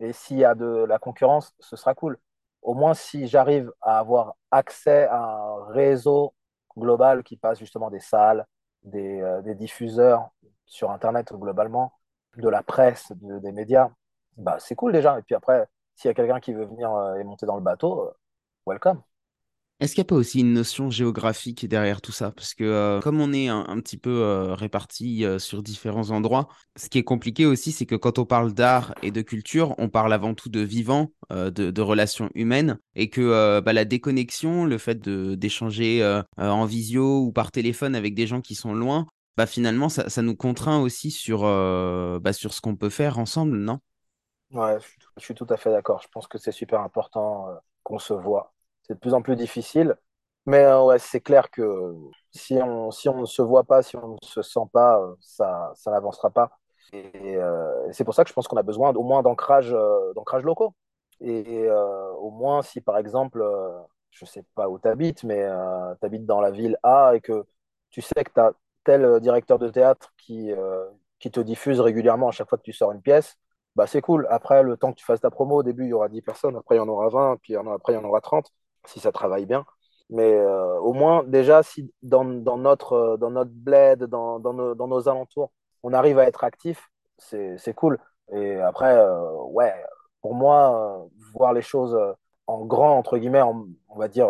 Et 0.00 0.12
s'il 0.12 0.38
y 0.38 0.44
a 0.44 0.54
de 0.54 0.66
la 0.66 0.98
concurrence, 0.98 1.52
ce 1.60 1.76
sera 1.76 1.94
cool. 1.94 2.18
Au 2.62 2.74
moins, 2.74 2.94
si 2.94 3.26
j'arrive 3.28 3.72
à 3.80 3.98
avoir 3.98 4.34
accès 4.50 5.06
à 5.06 5.22
un 5.22 5.64
réseau 5.72 6.34
global 6.76 7.22
qui 7.24 7.36
passe 7.36 7.58
justement 7.58 7.90
des 7.90 8.00
salles, 8.00 8.46
des, 8.82 9.20
euh, 9.20 9.54
diffuseurs 9.54 10.28
sur 10.66 10.90
Internet 10.90 11.32
globalement, 11.32 11.92
de 12.36 12.48
la 12.48 12.62
presse, 12.62 13.12
des 13.12 13.52
médias, 13.52 13.90
bah, 14.36 14.56
c'est 14.60 14.74
cool 14.74 14.92
déjà. 14.92 15.18
Et 15.18 15.22
puis 15.22 15.34
après, 15.34 15.66
s'il 15.96 16.08
y 16.08 16.12
a 16.12 16.14
quelqu'un 16.14 16.40
qui 16.40 16.52
veut 16.52 16.66
venir 16.66 16.92
euh, 16.94 17.16
et 17.16 17.24
monter 17.24 17.46
dans 17.46 17.56
le 17.56 17.62
bateau, 17.62 18.02
euh, 18.02 18.12
welcome. 18.66 19.02
Est-ce 19.80 19.94
qu'il 19.94 20.02
n'y 20.02 20.06
a 20.06 20.10
pas 20.10 20.16
aussi 20.16 20.40
une 20.40 20.52
notion 20.52 20.90
géographique 20.90 21.66
derrière 21.66 22.00
tout 22.00 22.10
ça? 22.10 22.32
Parce 22.32 22.54
que 22.54 22.64
euh, 22.64 23.00
comme 23.00 23.20
on 23.20 23.32
est 23.32 23.48
un, 23.48 23.80
petit 23.80 23.96
peu 23.96 24.52
répartis 24.52 25.24
sur 25.38 25.62
différents 25.62 26.10
endroits, 26.10 26.48
ce 26.76 26.88
qui 26.88 26.98
est 26.98 27.04
compliqué 27.04 27.46
aussi, 27.46 27.70
c'est 27.70 27.86
que 27.86 27.94
quand 27.94 28.18
on 28.18 28.24
parle 28.24 28.52
d'art 28.52 28.92
et 29.02 29.10
de 29.10 29.22
culture, 29.22 29.74
on 29.78 29.88
parle 29.88 30.12
avant 30.12 30.34
tout 30.34 30.48
de 30.48 30.60
vivant, 30.60 31.12
de, 31.30 31.80
relations 31.80 32.28
humaines, 32.34 32.78
et 32.96 33.08
que 33.08 33.60
bah, 33.60 33.72
la 33.72 33.84
déconnexion, 33.84 34.64
le 34.64 34.78
fait 34.78 35.08
d'échanger 35.08 36.22
en 36.36 36.64
visio 36.64 37.20
ou 37.20 37.32
par 37.32 37.52
téléphone 37.52 37.94
avec 37.94 38.14
des 38.14 38.26
gens 38.26 38.40
qui 38.40 38.56
sont 38.56 38.74
loin, 38.74 39.06
bah, 39.36 39.46
finalement, 39.46 39.88
ça, 39.88 40.22
nous 40.22 40.34
contraint 40.34 40.80
aussi 40.80 41.12
sur, 41.12 41.42
bah, 41.42 42.32
sur 42.32 42.52
ce 42.52 42.60
qu'on 42.60 42.74
peut 42.74 42.90
faire 42.90 43.18
ensemble, 43.20 43.56
non? 43.58 43.78
Ouais, 44.50 44.78
je 45.18 45.22
suis, 45.22 45.34
tout, 45.34 45.46
à 45.50 45.56
fait 45.56 45.70
d'accord. 45.70 46.00
Je 46.02 46.08
pense 46.08 46.26
que 46.26 46.38
c'est 46.38 46.52
super 46.52 46.80
important 46.80 47.48
euh, 47.48 47.54
qu'on 47.82 47.98
se 47.98 48.14
voit. 48.14 48.54
C'est 48.88 48.94
de 48.94 49.00
plus 49.00 49.14
en 49.14 49.22
plus 49.22 49.36
difficile. 49.36 49.96
Mais 50.46 50.64
euh, 50.64 50.82
ouais, 50.84 50.98
c'est 50.98 51.20
clair 51.20 51.50
que 51.50 51.94
si 52.32 52.54
on, 52.54 52.90
si 52.90 53.08
on 53.08 53.20
ne 53.20 53.26
se 53.26 53.42
voit 53.42 53.64
pas, 53.64 53.82
si 53.82 53.96
on 53.96 54.08
ne 54.08 54.16
se 54.22 54.42
sent 54.42 54.60
pas, 54.72 55.00
euh, 55.00 55.14
ça, 55.20 55.72
ça 55.76 55.90
n'avancera 55.90 56.30
pas. 56.30 56.50
Et, 56.92 57.38
c'est 57.92 58.04
pour 58.04 58.14
ça 58.14 58.24
que 58.24 58.30
je 58.30 58.34
pense 58.34 58.48
qu'on 58.48 58.56
a 58.56 58.62
besoin 58.62 58.94
au 58.94 59.02
moins 59.02 59.22
d'ancrage 59.22 59.76
d'ancrage 60.14 60.42
locaux. 60.44 60.74
Et 61.20 61.68
au 62.18 62.30
moins, 62.30 62.62
si 62.62 62.80
par 62.80 62.96
exemple, 62.98 63.44
je 64.10 64.24
ne 64.24 64.28
sais 64.28 64.44
pas 64.54 64.68
où 64.70 64.78
tu 64.78 64.88
habites, 64.88 65.22
mais 65.24 65.46
tu 66.00 66.06
habites 66.06 66.24
dans 66.26 66.40
la 66.40 66.50
ville 66.50 66.78
A 66.82 67.12
et 67.14 67.20
que 67.20 67.44
tu 67.90 68.00
sais 68.00 68.24
que 68.24 68.32
tu 68.32 68.40
as 68.40 68.52
tel 68.84 69.20
directeur 69.20 69.58
de 69.58 69.68
théâtre 69.68 70.14
qui, 70.16 70.50
qui 71.18 71.30
te 71.30 71.40
diffuse 71.40 71.80
régulièrement 71.80 72.28
à 72.28 72.32
chaque 72.32 72.48
fois 72.48 72.58
que 72.58 72.62
tu 72.62 72.72
sors 72.72 72.92
une 72.92 73.02
pièce, 73.02 73.38
bah, 73.76 73.86
c'est 73.86 74.00
cool. 74.00 74.26
Après, 74.30 74.62
le 74.62 74.76
temps 74.76 74.92
que 74.92 74.98
tu 74.98 75.04
fasses 75.04 75.20
ta 75.20 75.30
promo, 75.30 75.56
au 75.56 75.62
début, 75.62 75.84
il 75.84 75.90
y 75.90 75.92
aura 75.92 76.08
10 76.08 76.22
personnes, 76.22 76.56
après, 76.56 76.76
il 76.76 76.78
y 76.78 76.80
en 76.80 76.88
aura 76.88 77.08
20, 77.08 77.36
puis 77.42 77.54
après, 77.56 77.92
il 77.92 77.96
y 77.96 77.98
en 77.98 78.04
aura 78.04 78.20
30, 78.20 78.52
si 78.88 79.00
ça 79.00 79.12
travaille 79.12 79.46
bien. 79.46 79.64
Mais 80.10 80.32
euh, 80.34 80.78
au 80.80 80.92
moins, 80.94 81.22
déjà, 81.24 81.62
si 81.62 81.92
dans, 82.02 82.24
notre, 82.24 82.92
euh, 82.94 83.16
dans 83.18 83.30
notre 83.30 83.50
bled, 83.52 84.04
dans, 84.04 84.38
nos, 84.40 85.08
alentours, 85.08 85.52
on 85.82 85.92
arrive 85.92 86.18
à 86.18 86.24
être 86.26 86.44
actif, 86.44 86.90
c'est 87.18 87.74
cool. 87.74 87.98
Et 88.32 88.56
après, 88.60 88.96
euh, 88.96 89.32
ouais, 89.50 89.74
pour 90.22 90.34
moi, 90.34 91.06
voir 91.34 91.52
les 91.52 91.62
choses 91.62 91.98
en 92.46 92.64
grand, 92.64 92.96
entre 92.98 93.18
guillemets, 93.18 93.42
on 93.42 93.98
va 93.98 94.08
dire, 94.08 94.28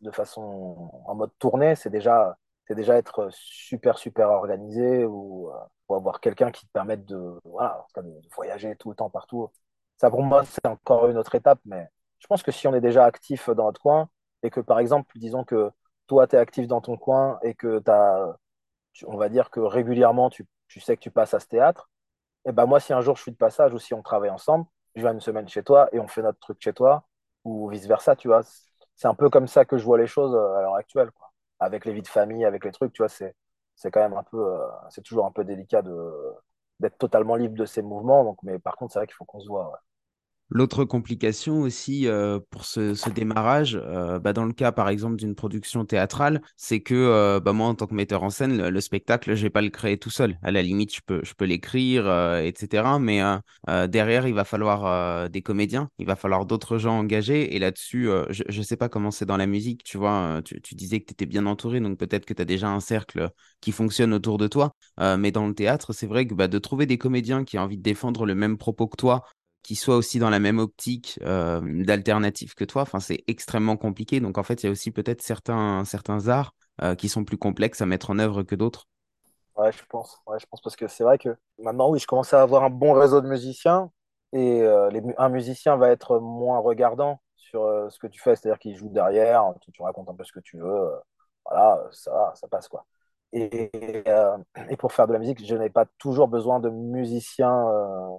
de 0.00 0.10
façon 0.10 0.90
en 1.06 1.14
mode 1.14 1.30
tournée, 1.38 1.74
c'est 1.76 1.90
déjà, 1.90 2.36
déjà 2.70 2.96
être 2.96 3.28
super, 3.32 3.98
super 3.98 4.30
organisé 4.30 5.04
ou 5.04 5.50
avoir 5.94 6.20
quelqu'un 6.20 6.50
qui 6.50 6.66
te 6.66 6.72
permette 6.72 7.04
de, 7.04 7.38
voilà, 7.44 7.86
de 7.96 8.20
voyager 8.34 8.76
tout 8.76 8.90
le 8.90 8.96
temps 8.96 9.10
partout. 9.10 9.50
Ça, 9.98 10.10
pour 10.10 10.22
moi, 10.22 10.44
c'est 10.44 10.66
encore 10.66 11.08
une 11.08 11.18
autre 11.18 11.34
étape, 11.34 11.60
mais 11.64 11.88
je 12.22 12.26
pense 12.28 12.44
que 12.44 12.52
si 12.52 12.68
on 12.68 12.74
est 12.74 12.80
déjà 12.80 13.04
actif 13.04 13.50
dans 13.50 13.64
notre 13.64 13.80
coin 13.80 14.08
et 14.44 14.50
que, 14.50 14.60
par 14.60 14.78
exemple, 14.78 15.18
disons 15.18 15.44
que 15.44 15.70
toi, 16.06 16.28
tu 16.28 16.36
es 16.36 16.38
actif 16.38 16.68
dans 16.68 16.80
ton 16.80 16.96
coin 16.96 17.38
et 17.42 17.54
que 17.54 17.80
tu 17.80 17.90
as, 17.90 18.36
on 19.06 19.16
va 19.16 19.28
dire 19.28 19.50
que 19.50 19.58
régulièrement, 19.60 20.30
tu, 20.30 20.46
sais 20.80 20.96
que 20.96 21.02
tu 21.02 21.10
passes 21.10 21.34
à 21.34 21.40
ce 21.40 21.46
théâtre, 21.46 21.90
et 22.46 22.52
ben 22.52 22.66
moi, 22.66 22.80
si 22.80 22.92
un 22.92 23.00
jour 23.00 23.16
je 23.16 23.22
suis 23.22 23.32
de 23.32 23.36
passage 23.36 23.74
ou 23.74 23.78
si 23.78 23.94
on 23.94 24.02
travaille 24.02 24.30
ensemble, 24.30 24.66
je 24.94 25.02
viens 25.02 25.12
une 25.12 25.20
semaine 25.20 25.48
chez 25.48 25.64
toi 25.64 25.88
et 25.92 26.00
on 26.00 26.08
fait 26.08 26.22
notre 26.22 26.38
truc 26.40 26.58
chez 26.60 26.72
toi 26.72 27.04
ou 27.44 27.68
vice-versa, 27.70 28.16
tu 28.16 28.28
vois. 28.28 28.42
C'est 28.94 29.08
un 29.08 29.14
peu 29.14 29.30
comme 29.30 29.48
ça 29.48 29.64
que 29.64 29.76
je 29.78 29.84
vois 29.84 29.98
les 29.98 30.06
choses 30.06 30.34
euh, 30.34 30.54
à 30.56 30.62
l'heure 30.62 30.76
actuelle, 30.76 31.10
quoi. 31.12 31.32
Avec 31.60 31.84
les 31.86 31.92
vies 31.92 32.02
de 32.02 32.08
famille, 32.08 32.44
avec 32.44 32.64
les 32.64 32.72
trucs, 32.72 32.92
tu 32.92 33.02
vois, 33.02 33.08
c'est 33.08 33.34
quand 33.90 34.00
même 34.00 34.14
un 34.14 34.22
peu, 34.24 34.38
euh, 34.38 34.66
c'est 34.90 35.02
toujours 35.02 35.26
un 35.26 35.32
peu 35.32 35.44
délicat 35.44 35.82
d'être 36.80 36.98
totalement 36.98 37.36
libre 37.36 37.56
de 37.56 37.64
ces 37.66 37.82
mouvements. 37.82 38.24
Donc, 38.24 38.38
mais 38.42 38.58
par 38.58 38.76
contre, 38.76 38.92
c'est 38.92 38.98
vrai 39.00 39.06
qu'il 39.06 39.14
faut 39.16 39.24
qu'on 39.24 39.40
se 39.40 39.48
voit. 39.48 39.80
L'autre 40.54 40.84
complication 40.84 41.62
aussi 41.62 42.06
euh, 42.06 42.38
pour 42.50 42.66
ce, 42.66 43.08
démarrage, 43.08 43.80
euh, 43.82 44.18
bah, 44.18 44.34
dans 44.34 44.44
le 44.44 44.52
cas 44.52 44.70
par 44.70 44.90
exemple 44.90 45.16
d'une 45.16 45.34
production 45.34 45.86
théâtrale, 45.86 46.42
c'est 46.58 46.80
que 46.80 46.94
euh, 46.94 47.40
bah, 47.40 47.54
moi 47.54 47.68
en 47.68 47.74
tant 47.74 47.86
que 47.86 47.94
metteur 47.94 48.22
en 48.22 48.28
scène, 48.28 48.68
le, 48.68 48.80
spectacle, 48.82 49.34
je 49.34 49.42
vais 49.42 49.50
pas 49.50 49.62
le 49.62 49.70
créer 49.70 49.96
tout 49.96 50.10
seul. 50.10 50.38
À 50.42 50.50
la 50.50 50.60
limite, 50.60 50.94
je 50.94 51.00
peux, 51.06 51.44
l'écrire, 51.44 52.06
etc. 52.38 52.98
Mais 53.00 53.22
derrière, 53.88 54.26
il 54.26 54.34
va 54.34 54.44
falloir 54.44 55.28
des 55.30 55.40
comédiens, 55.42 55.88
il 55.98 56.06
va 56.06 56.16
falloir 56.16 56.44
d'autres 56.44 56.76
gens 56.78 56.98
engagés. 56.98 57.56
Et 57.56 57.58
là-dessus, 57.58 58.08
je 58.30 58.58
ne 58.58 58.62
sais 58.62 58.76
pas 58.76 58.88
comment 58.88 59.10
c'est 59.10 59.26
dans 59.26 59.36
la 59.36 59.46
musique, 59.46 59.82
tu 59.82 59.96
vois, 59.96 60.40
tu, 60.44 60.60
tu 60.60 60.74
disais 60.74 61.00
que 61.00 61.06
tu 61.06 61.12
étais 61.12 61.26
bien 61.26 61.46
entouré, 61.46 61.80
donc 61.80 61.98
peut-être 61.98 62.26
que 62.26 62.34
tu 62.34 62.42
as 62.42 62.44
déjà 62.44 62.68
un 62.68 62.80
cercle 62.80 63.30
qui 63.60 63.72
fonctionne 63.72 64.12
autour 64.12 64.38
de 64.38 64.48
toi. 64.48 64.74
mais 65.18 65.32
dans 65.32 65.46
le 65.46 65.54
théâtre, 65.54 65.92
c'est 65.92 66.06
vrai 66.06 66.26
que 66.26 66.34
bah, 66.34 66.48
de 66.48 66.58
trouver 66.58 66.86
des 66.86 66.98
comédiens 66.98 67.44
qui 67.44 67.58
ont 67.58 67.62
envie 67.62 67.78
de 67.78 67.82
défendre 67.82 68.26
le 68.26 68.34
même 68.34 68.58
propos 68.58 68.86
que 68.86 68.96
toi, 68.96 69.24
qui 69.62 69.76
soit 69.76 69.96
aussi 69.96 70.18
dans 70.18 70.30
la 70.30 70.40
même 70.40 70.58
optique 70.58 71.18
euh, 71.22 71.60
d'alternative 71.84 72.54
que 72.54 72.64
toi. 72.64 72.84
C'est 73.00 73.22
extrêmement 73.26 73.76
compliqué. 73.76 74.20
Donc, 74.20 74.38
en 74.38 74.42
fait, 74.42 74.62
il 74.62 74.66
y 74.66 74.68
a 74.68 74.72
aussi 74.72 74.90
peut-être 74.90 75.22
certains, 75.22 75.84
certains 75.84 76.28
arts 76.28 76.54
euh, 76.82 76.94
qui 76.94 77.08
sont 77.08 77.24
plus 77.24 77.38
complexes 77.38 77.80
à 77.80 77.86
mettre 77.86 78.10
en 78.10 78.18
œuvre 78.18 78.42
que 78.42 78.54
d'autres. 78.54 78.88
Ouais, 79.56 79.70
je 79.70 79.82
pense. 79.88 80.18
Ouais, 80.26 80.38
je 80.40 80.46
pense 80.46 80.60
parce 80.60 80.76
que 80.76 80.88
c'est 80.88 81.04
vrai 81.04 81.18
que 81.18 81.36
maintenant, 81.58 81.90
oui, 81.90 81.98
je 81.98 82.06
commence 82.06 82.32
à 82.34 82.42
avoir 82.42 82.64
un 82.64 82.70
bon 82.70 82.92
réseau 82.92 83.20
de 83.20 83.28
musiciens 83.28 83.90
et 84.32 84.62
euh, 84.62 84.90
un 85.18 85.28
musicien 85.28 85.76
va 85.76 85.90
être 85.90 86.18
moins 86.18 86.58
regardant 86.58 87.20
sur 87.36 87.68
ce 87.90 87.98
que 87.98 88.06
tu 88.06 88.18
fais, 88.18 88.34
c'est-à-dire 88.34 88.58
qu'il 88.58 88.74
joue 88.74 88.88
derrière, 88.88 89.44
tu, 89.60 89.70
tu, 89.72 89.82
racontes 89.82 90.08
un 90.08 90.14
peu 90.14 90.24
ce 90.24 90.32
que 90.32 90.40
tu 90.40 90.56
veux, 90.56 90.90
voilà, 91.44 91.86
ça, 91.90 92.32
ça 92.34 92.48
passe 92.48 92.66
quoi. 92.66 92.86
Et, 93.34 93.70
et, 94.70 94.76
pour 94.78 94.92
faire 94.94 95.06
de 95.06 95.12
la 95.12 95.18
musique, 95.18 95.44
je 95.44 95.54
n'ai 95.54 95.68
pas 95.68 95.84
toujours 95.98 96.28
besoin 96.28 96.60
de 96.60 96.70
musiciens 96.70 97.68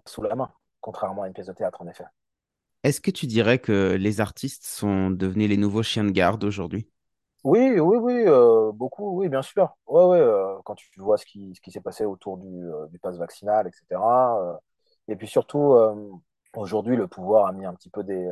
sous 0.06 0.22
la 0.22 0.36
main 0.36 0.52
contrairement 0.84 1.24
à 1.24 1.28
une 1.28 1.34
pièce 1.34 1.48
de 1.48 1.54
théâtre, 1.54 1.82
en 1.82 1.88
effet. 1.88 2.04
Est-ce 2.84 3.00
que 3.00 3.12
tu 3.12 3.26
dirais 3.26 3.60
que 3.60 3.96
les 3.98 4.20
artistes 4.20 4.66
sont 4.66 5.10
devenus 5.10 5.50
les 5.50 5.58
nouveaux 5.58 5.84
chiens 5.84 6.04
de 6.04 6.12
garde 6.12 6.44
aujourd'hui? 6.44 6.88
Oui, 7.46 7.80
oui, 7.80 7.98
oui, 7.98 8.24
euh, 8.28 8.72
beaucoup, 8.74 9.18
oui, 9.18 9.30
bien 9.30 9.42
sûr. 9.42 9.76
Ouais, 9.88 10.04
ouais, 10.04 10.20
euh, 10.20 10.56
quand 10.66 10.76
tu 10.76 10.88
vois 10.98 11.18
ce 11.18 11.26
qui, 11.26 11.56
ce 11.56 11.62
qui 11.62 11.72
s'est 11.72 11.82
passé 11.82 12.06
autour 12.06 12.38
du, 12.38 12.48
euh, 12.48 12.88
du 12.88 13.00
pass 13.00 13.18
vaccinal, 13.18 13.68
etc. 13.68 14.02
et 15.08 15.16
puis 15.16 15.28
surtout, 15.28 15.76
aujourd'hui, 16.56 16.96
le 16.96 17.08
pouvoir 17.08 17.48
a 17.48 17.52
mis 17.54 17.66
un 17.66 17.74
petit 17.74 17.90
peu 17.90 18.04
des, 18.04 18.30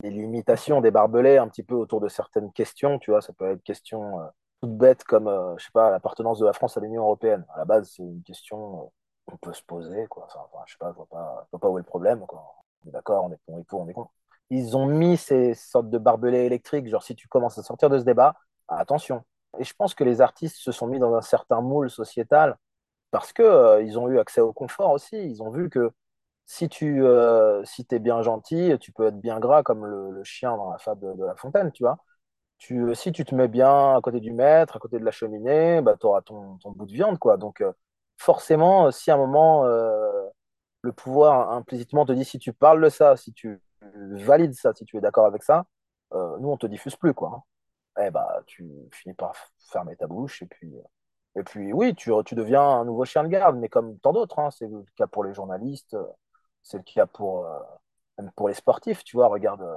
des, 0.00 0.10
limitations, 0.10 0.80
des 0.80 0.90
barbelés 0.90 1.38
un 1.38 1.48
petit 1.48 1.62
peu 1.62 1.74
autour 1.74 2.00
de 2.00 2.08
certaines 2.08 2.52
questions. 2.52 2.98
Tu 2.98 3.10
vois, 3.10 3.20
ça 3.20 3.32
peut 3.32 3.50
être 3.50 3.62
question 3.62 4.18
toute 4.62 4.76
bête 4.76 5.04
comme, 5.04 5.30
je 5.58 5.64
sais 5.64 5.72
pas, 5.72 5.90
l'appartenance 5.90 6.38
de 6.38 6.46
la 6.46 6.54
France 6.54 6.76
à 6.78 6.80
l'Union 6.80 7.02
européenne. 7.02 7.44
À 7.54 7.58
la 7.58 7.64
base, 7.66 7.92
c'est 7.94 8.02
une 8.02 8.22
question 8.22 8.90
on 9.26 9.36
peut 9.36 9.52
se 9.52 9.62
poser, 9.62 10.06
quoi. 10.08 10.26
Enfin, 10.26 10.40
je 10.66 10.72
sais 10.72 10.78
pas, 10.78 10.90
je 10.90 10.96
vois 10.96 11.06
pas, 11.06 11.46
pas 11.60 11.68
où 11.68 11.78
est 11.78 11.80
le 11.80 11.86
problème, 11.86 12.20
quoi. 12.26 12.54
On 12.84 12.88
est 12.88 12.92
d'accord, 12.92 13.24
on 13.24 13.32
est 13.32 13.38
on 13.48 13.58
est 13.58 13.64
pour, 13.64 13.80
on 13.80 13.88
est 13.88 13.94
con. 13.94 14.08
Ils 14.50 14.76
ont 14.76 14.86
mis 14.86 15.16
ces 15.16 15.54
sortes 15.54 15.90
de 15.90 15.98
barbelés 15.98 16.44
électriques, 16.44 16.88
genre 16.88 17.02
si 17.02 17.14
tu 17.16 17.28
commences 17.28 17.58
à 17.58 17.62
sortir 17.62 17.90
de 17.90 17.98
ce 17.98 18.04
débat, 18.04 18.34
attention. 18.68 19.24
Et 19.58 19.64
je 19.64 19.74
pense 19.74 19.94
que 19.94 20.04
les 20.04 20.20
artistes 20.20 20.56
se 20.56 20.72
sont 20.72 20.86
mis 20.86 20.98
dans 20.98 21.14
un 21.14 21.22
certain 21.22 21.60
moule 21.60 21.90
sociétal 21.90 22.58
parce 23.10 23.32
que 23.32 23.42
euh, 23.42 23.82
ils 23.82 23.98
ont 23.98 24.08
eu 24.08 24.18
accès 24.18 24.40
au 24.40 24.52
confort 24.52 24.90
aussi. 24.92 25.16
Ils 25.16 25.42
ont 25.42 25.50
vu 25.50 25.70
que 25.70 25.92
si 26.46 26.68
tu 26.68 27.04
euh, 27.04 27.64
si 27.64 27.86
es 27.90 27.98
bien 27.98 28.22
gentil, 28.22 28.76
tu 28.80 28.92
peux 28.92 29.06
être 29.06 29.20
bien 29.20 29.40
gras 29.40 29.62
comme 29.62 29.86
le, 29.86 30.24
chien 30.24 30.56
dans 30.56 30.70
la 30.70 30.78
fable 30.78 31.16
de, 31.16 31.24
La 31.24 31.36
Fontaine, 31.36 31.72
tu 31.72 31.84
vois. 31.84 31.98
Tu, 32.58 32.94
si 32.94 33.12
tu 33.12 33.24
te 33.24 33.34
mets 33.34 33.48
bien 33.48 33.96
à 33.96 34.00
côté 34.02 34.20
du 34.20 34.32
maître, 34.32 34.76
à 34.76 34.80
côté 34.80 34.98
de 34.98 35.04
la 35.04 35.10
cheminée, 35.12 35.82
bah, 35.82 35.96
tu 36.00 36.06
auras 36.06 36.22
ton, 36.22 36.58
ton, 36.58 36.70
bout 36.72 36.86
de 36.86 36.92
viande, 36.92 37.18
quoi. 37.18 37.36
Donc, 37.36 37.60
euh, 37.60 37.72
forcément, 38.18 38.90
si 38.90 39.10
à 39.10 39.14
un 39.14 39.18
moment, 39.18 39.64
euh, 39.66 40.28
le 40.82 40.92
pouvoir 40.92 41.52
implicitement 41.52 42.04
te 42.06 42.12
dit 42.12 42.24
si 42.24 42.38
tu 42.38 42.52
parles 42.52 42.82
de 42.82 42.88
ça, 42.88 43.16
si 43.16 43.32
tu, 43.32 43.60
valides 43.82 44.54
ça, 44.54 44.72
si 44.74 44.84
tu 44.84 44.96
es 44.96 45.00
d'accord 45.00 45.26
avec 45.26 45.42
ça, 45.42 45.66
euh, 46.14 46.38
nous, 46.38 46.48
on 46.50 46.56
te 46.56 46.66
diffuse 46.66 46.96
plus, 46.96 47.14
quoi. 47.14 47.44
Hein. 47.98 48.06
Eh 48.06 48.10
bah, 48.10 48.42
tu 48.46 48.66
finis 48.92 49.14
par 49.14 49.34
fermer 49.70 49.96
ta 49.96 50.06
bouche 50.06 50.42
et 50.42 50.46
puis, 50.46 50.74
et 51.36 51.42
puis 51.42 51.72
oui, 51.72 51.94
tu, 51.94 52.10
deviens 52.32 52.62
un 52.62 52.84
nouveau 52.84 53.04
chien 53.04 53.22
de 53.24 53.28
garde, 53.28 53.56
mais 53.56 53.68
comme 53.68 53.98
tant 54.00 54.12
d'autres, 54.12 54.38
hein, 54.38 54.50
c'est 54.50 54.68
le 54.68 54.84
cas 54.96 55.06
pour 55.06 55.24
les 55.24 55.34
journalistes, 55.34 55.96
c'est 56.62 56.78
le 56.78 56.84
cas 56.84 57.06
pour, 57.06 57.46
euh, 57.46 57.58
même 58.18 58.30
pour 58.36 58.48
les 58.48 58.54
sportifs, 58.54 59.04
tu 59.04 59.16
vois, 59.16 59.28
regarde, 59.28 59.62
euh, 59.62 59.76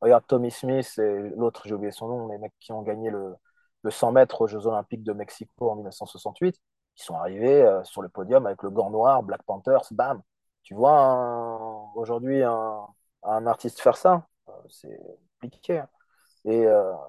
regarde 0.00 0.26
Tommy 0.26 0.50
Smith 0.50 0.98
et 0.98 1.30
l'autre, 1.36 1.62
j'ai 1.66 1.74
oublié 1.74 1.92
son 1.92 2.08
nom, 2.08 2.28
les 2.28 2.38
mecs 2.38 2.54
qui 2.60 2.72
ont 2.72 2.82
gagné 2.82 3.10
le, 3.10 3.34
le 3.82 3.90
100 3.90 4.12
mètres 4.12 4.42
aux 4.42 4.46
Jeux 4.48 4.66
Olympiques 4.66 5.04
de 5.04 5.12
Mexico 5.12 5.70
en 5.70 5.76
1968, 5.76 6.60
qui 6.96 7.04
sont 7.04 7.16
arrivés 7.16 7.62
euh, 7.62 7.84
sur 7.84 8.02
le 8.02 8.08
podium 8.08 8.46
avec 8.46 8.62
le 8.62 8.70
gant 8.70 8.90
noir, 8.90 9.22
Black 9.22 9.42
Panthers, 9.44 9.84
bam. 9.92 10.20
Tu 10.62 10.74
vois 10.74 11.92
aujourd'hui 11.94 12.42
un, 12.42 13.46
artiste 13.46 13.80
faire 13.80 13.96
ça, 13.96 14.26
c'est 14.68 15.00
compliqué. 15.40 15.78
Hein. 15.78 15.88
Et 16.44 16.66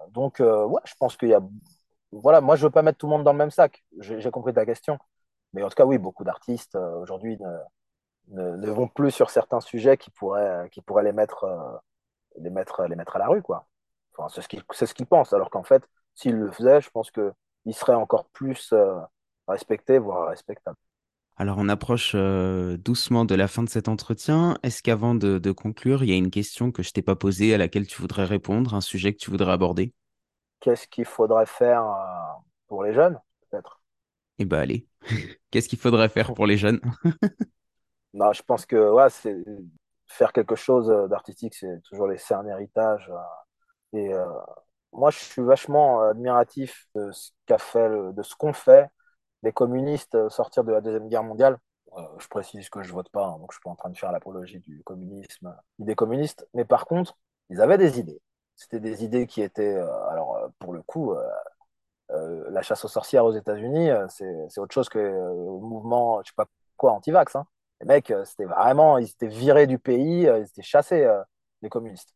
donc, 0.09 0.39
ouais, 0.39 0.81
je 0.85 0.93
pense 0.99 1.17
qu'il 1.17 1.29
y 1.29 1.33
a 1.33 1.41
voilà, 2.11 2.41
moi, 2.41 2.55
je 2.55 2.63
veux 2.65 2.71
pas 2.71 2.81
mettre 2.81 2.97
tout 2.97 3.07
le 3.07 3.11
monde 3.11 3.23
dans 3.23 3.33
le 3.33 3.37
même 3.37 3.51
sac. 3.51 3.83
J'ai 3.99 4.31
compris 4.31 4.53
ta 4.53 4.65
question. 4.65 4.97
Mais 5.53 5.63
en 5.63 5.69
tout 5.69 5.75
cas, 5.75 5.85
oui, 5.85 5.97
beaucoup 5.97 6.23
d'artistes 6.23 6.75
euh, 6.75 6.95
aujourd'hui 6.97 7.37
ne, 8.29 8.69
vont 8.69 8.87
plus 8.87 9.11
sur 9.11 9.29
certains 9.29 9.61
sujets 9.61 9.97
qui 9.97 10.11
pourraient, 10.11 10.69
les, 11.03 11.11
mettre, 11.11 11.43
euh, 11.45 11.77
à 12.37 13.17
la 13.19 13.27
rue. 13.27 13.41
Quoi. 13.41 13.65
Enfin, 14.17 14.41
c'est 14.71 14.85
ce 14.85 14.93
qu'ils 14.93 15.05
pensent. 15.05 15.33
Alors 15.33 15.49
qu'en 15.49 15.63
fait, 15.63 15.83
s'ils 16.15 16.35
le 16.35 16.51
faisaient, 16.51 16.81
je 16.81 16.89
pense 16.89 17.11
qu'ils 17.11 17.73
seraient 17.73 17.93
encore 17.93 18.25
plus 18.29 18.71
euh, 18.73 18.99
respectés, 19.47 19.99
voire 19.99 20.29
respectables. 20.29 20.77
Alors, 21.37 21.57
on 21.59 21.69
approche 21.69 22.15
doucement 22.15 23.23
de 23.23 23.35
la 23.35 23.47
fin 23.47 23.61
de 23.61 23.69
cet 23.69 23.87
entretien. 23.87 24.57
Est-ce 24.63 24.81
qu'avant 24.81 25.13
de, 25.13 25.37
de, 25.37 25.51
conclure, 25.51 26.03
il 26.03 26.09
y 26.09 26.13
a 26.13 26.15
une 26.15 26.31
question 26.31 26.71
que 26.71 26.81
je 26.81 26.91
t'ai 26.91 27.03
pas 27.03 27.15
posée 27.15 27.53
à 27.53 27.59
laquelle 27.59 27.85
tu 27.85 28.01
voudrais 28.01 28.25
répondre, 28.25 28.73
un 28.73 28.81
sujet 28.81 29.13
que 29.13 29.19
tu 29.19 29.29
voudrais 29.29 29.51
aborder? 29.51 29.93
Qu'est-ce 30.59 30.87
qu'il 30.87 31.05
faudrait 31.05 31.45
faire 31.45 31.83
euh, 31.83 32.41
pour 32.67 32.83
les 32.83 32.93
jeunes, 32.93 33.19
peut-être? 33.49 33.81
Eh 34.39 34.45
bien, 34.45 34.59
allez. 34.59 34.87
qu'est-ce 35.51 35.69
qu'il 35.69 35.79
faudrait 35.79 36.09
faire 36.09 36.33
pour 36.33 36.47
les 36.47 36.57
jeunes? 36.57 36.81
Non, 38.13 38.33
Je 38.33 38.41
pense 38.41 38.65
que 38.65 38.91
ouais, 38.93 39.09
c'est 39.11 39.35
faire 40.07 40.33
quelque 40.33 40.55
chose 40.55 40.87
d'artistique, 41.09 41.53
c'est 41.53 41.81
toujours 41.83 42.07
laisser 42.07 42.33
un 42.33 42.47
héritage. 42.47 43.07
Euh, 43.93 43.99
et 43.99 44.13
euh, 44.13 44.25
moi, 44.91 45.11
je 45.11 45.19
suis 45.19 45.43
vachement 45.43 46.01
admiratif 46.01 46.87
de 46.95 47.11
ce 47.11 47.31
qu'a 47.45 47.59
fait, 47.59 47.89
de 47.89 48.23
ce 48.23 48.33
qu'ont 48.35 48.53
fait 48.53 48.89
les 49.47 49.53
communistes 49.53 50.17
sortir 50.29 50.65
de 50.65 50.73
la 50.73 50.81
deuxième 50.81 51.07
guerre 51.07 51.23
mondiale. 51.23 51.57
je 52.19 52.27
précise 52.27 52.69
que 52.69 52.83
je 52.83 52.91
vote 52.91 53.09
pas, 53.09 53.25
hein, 53.25 53.37
donc 53.39 53.51
je 53.51 53.55
suis 53.55 53.63
pas 53.63 53.69
en 53.69 53.75
train 53.75 53.89
de 53.89 53.97
faire 53.97 54.11
l'apologie 54.11 54.59
du 54.59 54.83
communisme, 54.83 55.55
des 55.79 55.95
communistes. 55.95 56.47
Mais 56.53 56.65
par 56.65 56.85
contre, 56.85 57.17
ils 57.49 57.61
avaient 57.61 57.77
des 57.77 57.97
idées. 57.97 58.21
C'était 58.57 58.81
des 58.81 59.05
idées 59.05 59.25
qui 59.25 59.41
étaient, 59.41 59.75
euh, 59.75 60.09
alors 60.09 60.35
euh, 60.35 60.47
pour 60.59 60.73
le 60.73 60.81
coup, 60.81 61.13
euh, 61.13 62.49
la 62.49 62.61
chasse 62.61 62.83
aux 62.83 62.89
sorcières 62.89 63.23
aux 63.23 63.31
États-Unis, 63.33 63.89
c'est 64.09 64.59
autre 64.59 64.73
chose 64.73 64.89
que 64.89 64.99
le 64.99 65.59
mouvement, 65.61 66.21
je 66.23 66.29
sais 66.29 66.35
pas 66.35 66.47
quoi, 66.75 66.91
anti-vax. 66.91 67.37
Hein. 67.37 67.47
Les 67.79 67.87
mecs, 67.87 68.13
c'était 68.25 68.45
vraiment, 68.45 68.97
ils 68.97 69.09
étaient 69.09 69.27
virés 69.27 69.67
du 69.67 69.79
pays, 69.79 70.23
ils 70.23 70.45
étaient 70.45 70.61
chassés, 70.61 71.07
les 71.61 71.69
communistes. 71.69 72.15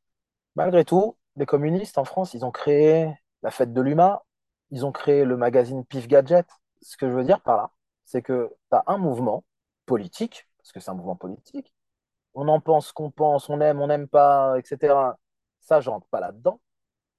Malgré 0.55 0.83
tout, 0.85 1.17
les 1.37 1.45
communistes 1.45 1.97
en 1.97 2.05
France, 2.05 2.33
ils 2.33 2.45
ont 2.45 2.51
créé 2.51 3.13
la 3.43 3.51
fête 3.51 3.73
de 3.73 3.81
l'UMA, 3.81 4.23
ils 4.71 4.85
ont 4.85 4.91
créé 4.91 5.23
le 5.25 5.37
magazine 5.37 5.85
Pif 5.85 6.07
Gadget. 6.07 6.47
Ce 6.81 6.97
que 6.97 7.09
je 7.09 7.13
veux 7.13 7.23
dire 7.23 7.41
par 7.41 7.57
là, 7.57 7.71
c'est 8.05 8.21
que 8.21 8.49
tu 8.69 8.75
as 8.75 8.83
un 8.87 8.97
mouvement 8.97 9.43
politique, 9.85 10.47
parce 10.57 10.71
que 10.71 10.79
c'est 10.79 10.91
un 10.91 10.95
mouvement 10.95 11.15
politique, 11.15 11.73
on 12.33 12.47
en 12.47 12.59
pense 12.61 12.91
qu'on 12.91 13.11
pense, 13.11 13.49
on 13.49 13.59
aime, 13.61 13.81
on 13.81 13.87
n'aime 13.87 14.07
pas, 14.07 14.57
etc. 14.57 14.95
Ça, 15.59 15.81
je 15.81 15.89
rentre 15.89 16.07
pas 16.07 16.19
là-dedans. 16.19 16.59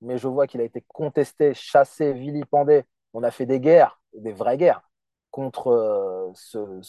Mais 0.01 0.19
je 0.19 0.29
vois 0.29 0.47
qu'il 0.47 0.61
a 0.61 0.65
été 0.65 0.83
contesté, 0.89 1.55
chassé, 1.55 2.13
vilipendé. 2.13 2.85
On 3.15 3.23
a 3.23 3.31
fait 3.31 3.47
des 3.47 3.61
guerres, 3.61 4.01
des 4.15 4.33
vraies 4.33 4.57
guerres, 4.57 4.83
contre 5.31 5.69
euh, 5.69 6.33
ce, 6.35 6.81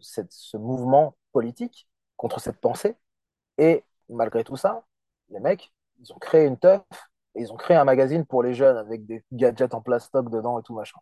ce, 0.00 0.56
mouvement 0.56 1.16
politique, 1.32 1.88
contre 2.16 2.40
cette 2.40 2.60
pensée. 2.60 2.96
Et 3.58 3.84
malgré 4.08 4.44
tout 4.44 4.56
ça, 4.56 4.84
les 5.30 5.40
mecs, 5.40 5.72
ils 6.00 6.12
ont 6.12 6.18
créé 6.18 6.46
une 6.46 6.58
teuf 6.58 6.82
et 7.34 7.42
ils 7.42 7.52
ont 7.52 7.56
créé 7.56 7.76
un 7.76 7.84
magazine 7.84 8.26
pour 8.26 8.42
les 8.42 8.54
jeunes 8.54 8.76
avec 8.76 9.06
des 9.06 9.24
gadgets 9.32 9.74
en 9.74 9.82
plastoc 9.82 10.30
dedans 10.30 10.58
et 10.60 10.62
tout 10.62 10.74
machin. 10.74 10.98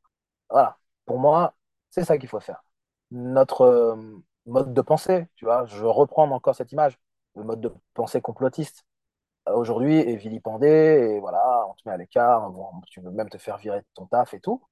Voilà. 0.51 0.79
Pour 1.09 1.19
moi, 1.19 1.55
c'est 1.91 2.05
ça 2.05 2.19
qu'il 2.19 2.29
faut 2.29 2.41
faire. 2.41 2.63
Notre 3.11 3.63
euh, 3.63 3.97
mode 4.47 4.75
de 4.75 4.83
pensée, 4.83 5.27
tu 5.35 5.45
vois, 5.47 5.67
je 5.67 5.79
veux 5.79 5.91
reprendre 5.91 6.35
encore 6.35 6.55
cette 6.55 6.73
image, 6.73 6.99
le 7.37 7.45
mode 7.45 7.61
de 7.61 7.73
pensée 7.95 8.21
complotiste 8.21 8.85
aujourd'hui 9.55 9.97
est 9.97 10.17
vilipendé 10.17 10.69
et 10.69 11.21
voilà, 11.21 11.67
on 11.69 11.75
te 11.75 11.83
met 11.87 11.93
à 11.95 11.97
l'écart, 11.97 12.53
tu 12.89 13.01
veux 13.01 13.11
même 13.11 13.29
te 13.29 13.39
faire 13.39 13.59
virer 13.59 13.81
de 13.81 13.87
ton 13.95 14.07
taf 14.07 14.35
et 14.35 14.41
tout. 14.41 14.63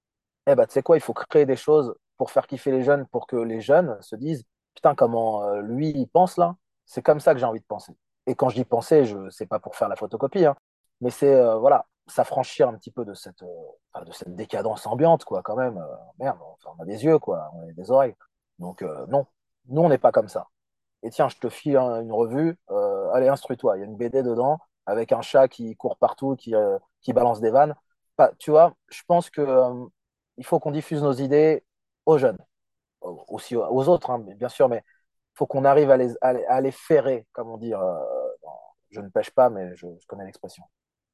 Eh 0.47 0.55
ben, 0.55 0.67
tu 0.67 0.73
sais 0.75 0.83
quoi, 0.83 0.97
il 0.97 1.01
faut 1.01 1.15
créer 1.15 1.47
des 1.47 1.57
choses 1.57 1.95
pour 2.17 2.31
faire 2.31 2.47
kiffer 2.47 2.71
les 2.71 2.83
jeunes, 2.85 3.07
pour 3.09 3.27
que 3.27 3.37
les 3.37 3.61
jeunes 3.61 3.97
se 4.01 4.17
disent 4.17 4.45
Putain, 4.75 4.95
comment 4.95 5.43
euh, 5.45 5.63
lui, 5.63 5.91
il 5.91 6.07
pense 6.09 6.37
là 6.37 6.57
C'est 6.85 7.03
comme 7.03 7.21
ça 7.21 7.33
que 7.35 7.41
j'ai 7.41 7.47
envie 7.47 7.61
de 7.61 7.65
penser. 7.67 7.93
Et 8.27 8.35
quand 8.35 8.49
je 8.51 8.57
dis 8.57 8.65
penser, 8.65 9.05
je 9.07 9.31
sais 9.31 9.47
pas 9.47 9.59
pour 9.59 9.77
faire 9.77 9.89
la 9.89 9.97
photocopie, 9.97 10.45
hein, 10.47 10.57
mais 11.01 11.11
c'est 11.11 11.35
euh, 11.35 11.57
voilà, 11.57 11.87
s'affranchir 12.07 12.69
un 12.69 12.75
petit 12.75 12.91
peu 12.91 13.05
de 13.05 13.15
cette, 13.15 13.43
euh, 13.43 14.05
de 14.05 14.13
cette 14.13 14.35
décadence 14.37 14.87
ambiante, 14.87 15.25
quoi, 15.25 15.43
quand 15.43 15.57
même. 15.57 15.85
merde, 16.19 16.39
on 16.65 16.83
a 16.83 16.87
des 16.87 17.05
yeux, 17.05 17.19
quoi, 17.19 17.51
on 17.55 17.69
a 17.69 17.73
des 17.73 17.91
oreilles. 17.91 18.15
Donc, 18.59 18.83
non, 19.09 19.27
nous, 19.69 19.83
on 19.83 19.89
n'est 19.89 19.99
pas 19.99 20.13
comme 20.13 20.29
ça. 20.29 20.49
Et 21.03 21.11
tiens, 21.11 21.29
je 21.29 21.37
te 21.39 21.49
file 21.49 21.77
une 21.77 22.13
revue, 22.13 22.59
allez, 23.13 23.29
instruis-toi. 23.29 23.77
Il 23.77 23.81
y 23.81 23.83
a 23.83 23.87
une 23.87 23.97
BD 23.97 24.23
dedans 24.23 24.59
avec 24.87 25.13
un 25.13 25.21
chat 25.21 25.49
qui 25.49 25.77
court 25.77 25.99
partout, 25.99 26.37
qui, 26.37 26.55
euh, 26.55 26.79
qui 27.03 27.13
balance 27.13 27.41
des 27.41 27.51
vannes. 27.51 27.75
Bah, 28.17 28.33
tu 28.39 28.51
vois, 28.51 28.75
je 28.89 29.03
pense 29.07 29.29
que 29.31 29.41
euh, 29.43 29.87
il 30.39 30.47
faut 30.47 30.61
qu'on 30.61 30.71
diffuse 30.71 31.03
nos 31.03 31.13
idées 31.13 31.65
aux 32.07 32.19
jeunes, 32.19 32.39
aussi 33.01 33.57
aux 33.57 33.89
autres, 33.89 34.11
hein, 34.11 34.21
bien 34.21 34.49
sûr, 34.49 34.69
mais 34.69 34.79
il 34.79 35.37
faut 35.39 35.47
qu'on 35.47 35.65
arrive 35.65 35.91
à 35.91 35.97
les, 35.97 36.15
à, 36.23 36.61
les 36.61 36.73
ferrer, 36.73 37.27
comme 37.33 37.51
on 37.51 37.59
dit. 37.59 37.75
Euh, 37.75 37.79
je 38.91 39.01
ne 39.01 39.09
pêche 39.09 39.31
pas, 39.31 39.51
mais 39.51 39.75
je, 39.77 39.87
connais 40.07 40.25
l'expression. 40.25 40.63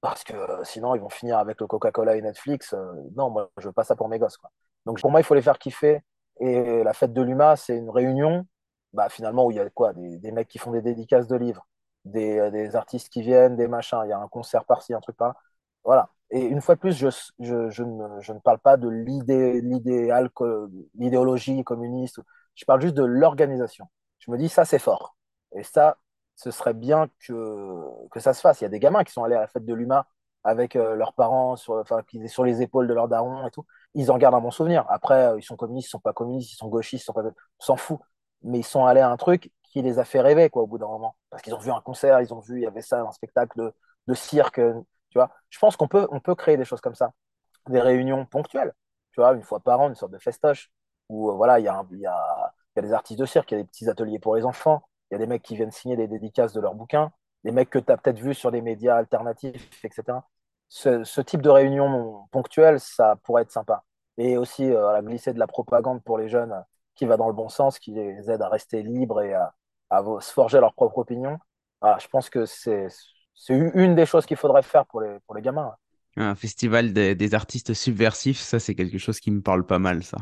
Parce 0.03 0.25
que 0.25 0.35
sinon, 0.65 0.97
ils 0.97 1.01
vont 1.01 1.09
finir 1.09 1.39
avec 1.39 1.61
le 1.61 1.67
Coca-Cola 1.69 2.17
et 2.17 2.23
Netflix. 2.23 2.75
non, 3.17 3.31
moi, 3.31 3.51
je 3.57 3.69
veux 3.69 3.73
pas 3.73 3.85
ça 3.85 3.97
pour 3.97 4.09
mes 4.09 4.19
gosses. 4.19 4.37
Quoi. 4.37 4.51
Donc, 4.85 5.01
pour 5.01 5.11
moi, 5.13 5.21
il 5.21 5.25
faut 5.25 5.35
les 5.35 5.43
faire 5.43 5.59
kiffer. 5.59 6.03
Et 6.41 6.83
la 6.83 6.93
fête 6.93 7.13
de 7.13 7.23
l'UMA, 7.23 7.55
c'est 7.57 7.77
une 7.77 7.89
réunion, 7.89 8.45
bah, 8.93 9.09
finalement, 9.09 9.47
où 9.47 9.53
il 9.53 9.59
y 9.59 9.61
a 9.61 9.71
quoi? 9.71 9.93
Des, 9.95 10.33
mecs 10.33 10.49
qui 10.49 10.59
font 10.59 10.73
des 10.73 10.83
dédicaces 10.83 11.29
de 11.29 11.37
livres, 11.37 11.69
des, 12.05 12.51
des, 12.51 12.75
artistes 12.75 13.11
qui 13.11 13.23
viennent, 13.23 13.57
des 13.57 13.69
machins, 13.69 14.01
il 14.05 14.09
y 14.09 14.13
a 14.13 14.19
un 14.19 14.27
concert 14.29 14.65
par-ci, 14.65 14.93
un 14.93 15.01
truc 15.01 15.17
par-là. 15.17 15.37
Voilà. 15.85 16.11
Et 16.31 16.41
une 16.41 16.61
fois 16.61 16.75
de 16.75 16.81
plus, 16.81 16.97
je, 16.97 17.09
je, 17.39 17.71
je, 17.71 17.85
ne, 17.85 18.21
je 18.21 18.33
ne, 18.33 18.41
parle 18.41 18.59
pas 18.59 18.77
de 18.77 18.89
l'idéologie 20.95 21.63
communiste. 21.63 22.21
Je 22.57 22.65
parle 22.65 22.81
juste 22.81 22.95
de 22.95 23.05
l'organisation. 23.05 23.87
Je 24.19 24.31
me 24.33 24.39
dis, 24.39 24.49
ça, 24.49 24.65
c'est 24.65 24.79
fort. 24.81 25.17
Et 25.55 25.63
ça, 25.63 25.99
ce 26.37 26.51
serait 26.51 26.75
bien 26.75 27.09
que, 27.27 28.09
que 28.11 28.21
ça 28.21 28.35
se 28.35 28.41
fasse. 28.41 28.61
Il 28.61 28.65
y 28.65 28.67
a 28.67 28.71
des 28.71 28.81
gamins 28.81 29.05
qui 29.05 29.13
sont 29.13 29.25
allés 29.25 29.37
à 29.37 29.41
la 29.41 29.47
fête 29.47 29.65
de 29.65 29.75
l'UMA 29.75 30.07
avec 30.45 30.75
euh, 30.77 30.97
leurs 30.97 31.13
parents, 31.15 31.57
sur, 31.57 31.75
enfin, 31.75 32.03
qui 32.03 32.29
sur 32.29 32.45
les 32.45 32.63
épaules 32.63 32.89
de 32.89 32.95
leurs 32.95 33.09
darons 33.09 33.47
et 33.47 33.51
tout. 33.51 33.65
Ils 33.95 34.11
en 34.11 34.19
gardent 34.19 34.35
un 34.35 34.41
bon 34.41 34.51
souvenir. 34.51 34.85
Après, 34.89 35.29
euh, 35.29 35.39
ils 35.39 35.43
sont 35.45 35.57
communistes, 35.57 35.89
ils 35.89 35.91
sont 35.91 36.01
pas 36.01 36.13
communistes, 36.13 36.53
ils 36.53 36.57
sont 36.57 36.69
gauchistes, 36.69 37.05
ils 37.05 37.07
sont 37.07 37.15
on 37.17 37.33
s'en 37.65 37.77
fout. 37.77 38.01
Mais 38.43 38.59
ils 38.61 38.65
sont 38.65 38.85
allés 38.87 39.01
à 39.01 39.09
un 39.11 39.17
truc 39.17 39.53
qui 39.63 39.83
les 39.83 39.99
a 39.99 40.05
fait 40.05 40.21
rêver, 40.21 40.51
quoi, 40.51 40.63
au 40.63 40.67
bout 40.67 40.79
d'un 40.79 40.89
moment. 40.89 41.17
Parce 41.31 41.43
qu'ils 41.43 41.55
ont 41.55 41.59
vu 41.59 41.71
un 41.71 41.81
concert, 41.81 42.21
ils 42.21 42.35
ont 42.35 42.41
vu, 42.41 42.57
il 42.59 42.63
y 42.63 42.67
avait 42.67 42.83
ça, 42.83 43.01
un 43.03 43.13
spectacle 43.13 43.57
de, 43.59 43.73
de 44.09 44.15
cirque, 44.15 44.57
tu 45.11 45.19
vois. 45.19 45.31
Je 45.51 45.59
pense 45.59 45.77
qu'on 45.77 45.89
peut, 45.89 46.07
on 46.11 46.21
peut 46.21 46.35
créer 46.35 46.57
des 46.57 46.65
choses 46.65 46.81
comme 46.81 46.95
ça. 46.95 47.13
Des 47.69 47.81
réunions 47.81 48.27
ponctuelles, 48.27 48.73
tu 49.13 49.21
vois, 49.21 49.35
une 49.35 49.43
fois 49.43 49.61
par 49.61 49.81
an, 49.81 49.89
une 49.89 49.95
sorte 49.95 50.13
de 50.13 50.19
festoche, 50.19 50.71
où, 51.09 51.31
euh, 51.31 51.35
voilà, 51.35 51.61
il 51.61 51.65
y, 51.65 51.69
a, 51.69 51.85
y, 51.93 52.07
a, 52.07 52.55
y 52.77 52.79
a 52.81 52.83
des 52.83 52.93
artistes 52.93 53.21
de 53.21 53.27
cirque, 53.27 53.51
il 53.53 53.55
y 53.57 53.61
a 53.61 53.63
des 53.63 53.69
petits 53.69 53.89
ateliers 53.89 54.19
pour 54.19 54.37
les 54.37 54.45
enfants, 54.45 54.83
il 55.13 55.17
y 55.17 55.17
a 55.17 55.19
des 55.19 55.27
mecs 55.27 55.43
qui 55.43 55.57
viennent 55.57 55.71
signer 55.71 55.95
des 55.95 56.09
dédicaces 56.09 56.55
de 56.55 56.61
leurs 56.61 56.75
bouquins, 56.75 57.13
des 57.45 57.53
mecs 57.53 57.69
que 57.69 57.79
tu 57.79 57.93
as 57.93 57.99
peut-être 57.99 58.19
vus 58.19 58.33
sur 58.33 58.51
des 58.51 58.63
médias 58.63 58.97
alternatifs, 58.97 59.85
etc. 59.85 60.19
Ce, 60.69 61.21
type 61.21 61.43
de 61.43 61.51
réunion 61.51 62.27
ponctuelle, 62.31 62.81
ça 62.81 63.17
pourrait 63.23 63.43
être 63.43 63.51
sympa. 63.53 63.85
Et 64.17 64.39
aussi, 64.39 64.73
euh, 64.73 65.03
glisser 65.03 65.35
de 65.35 65.39
la 65.39 65.47
propagande 65.47 66.03
pour 66.03 66.17
les 66.17 66.31
jeunes 66.31 66.65
qui 66.95 67.05
va 67.05 67.19
dans 67.19 67.27
le 67.27 67.35
bon 67.35 67.51
sens, 67.51 67.79
qui 67.79 67.93
les 67.93 68.31
aide 68.31 68.41
à 68.41 68.49
rester 68.49 68.83
libres 68.83 69.21
et 69.21 69.35
à, 69.35 69.53
se 70.21 70.33
forger 70.33 70.61
leur 70.61 70.73
propre 70.73 70.99
opinion. 70.99 71.39
je 71.83 72.09
pense 72.09 72.31
que 72.31 72.47
c'est 72.47 72.89
une 73.51 73.95
des 73.95 74.07
choses 74.07 74.25
qu'il 74.25 74.39
faudrait 74.39 74.63
faire 74.63 74.87
pour 74.87 75.03
les 75.03 75.43
gamins. 75.43 75.77
Un 76.17 76.35
festival 76.35 76.93
des, 76.93 77.35
artistes 77.35 77.73
subversifs, 77.73 78.39
ça 78.39 78.61
c'est 78.61 78.75
quelque 78.75 78.99
chose 78.99 79.19
qui 79.19 79.31
me 79.31 79.41
parle 79.41 79.65
pas 79.65 79.79
mal, 79.79 80.03
ça. 80.03 80.19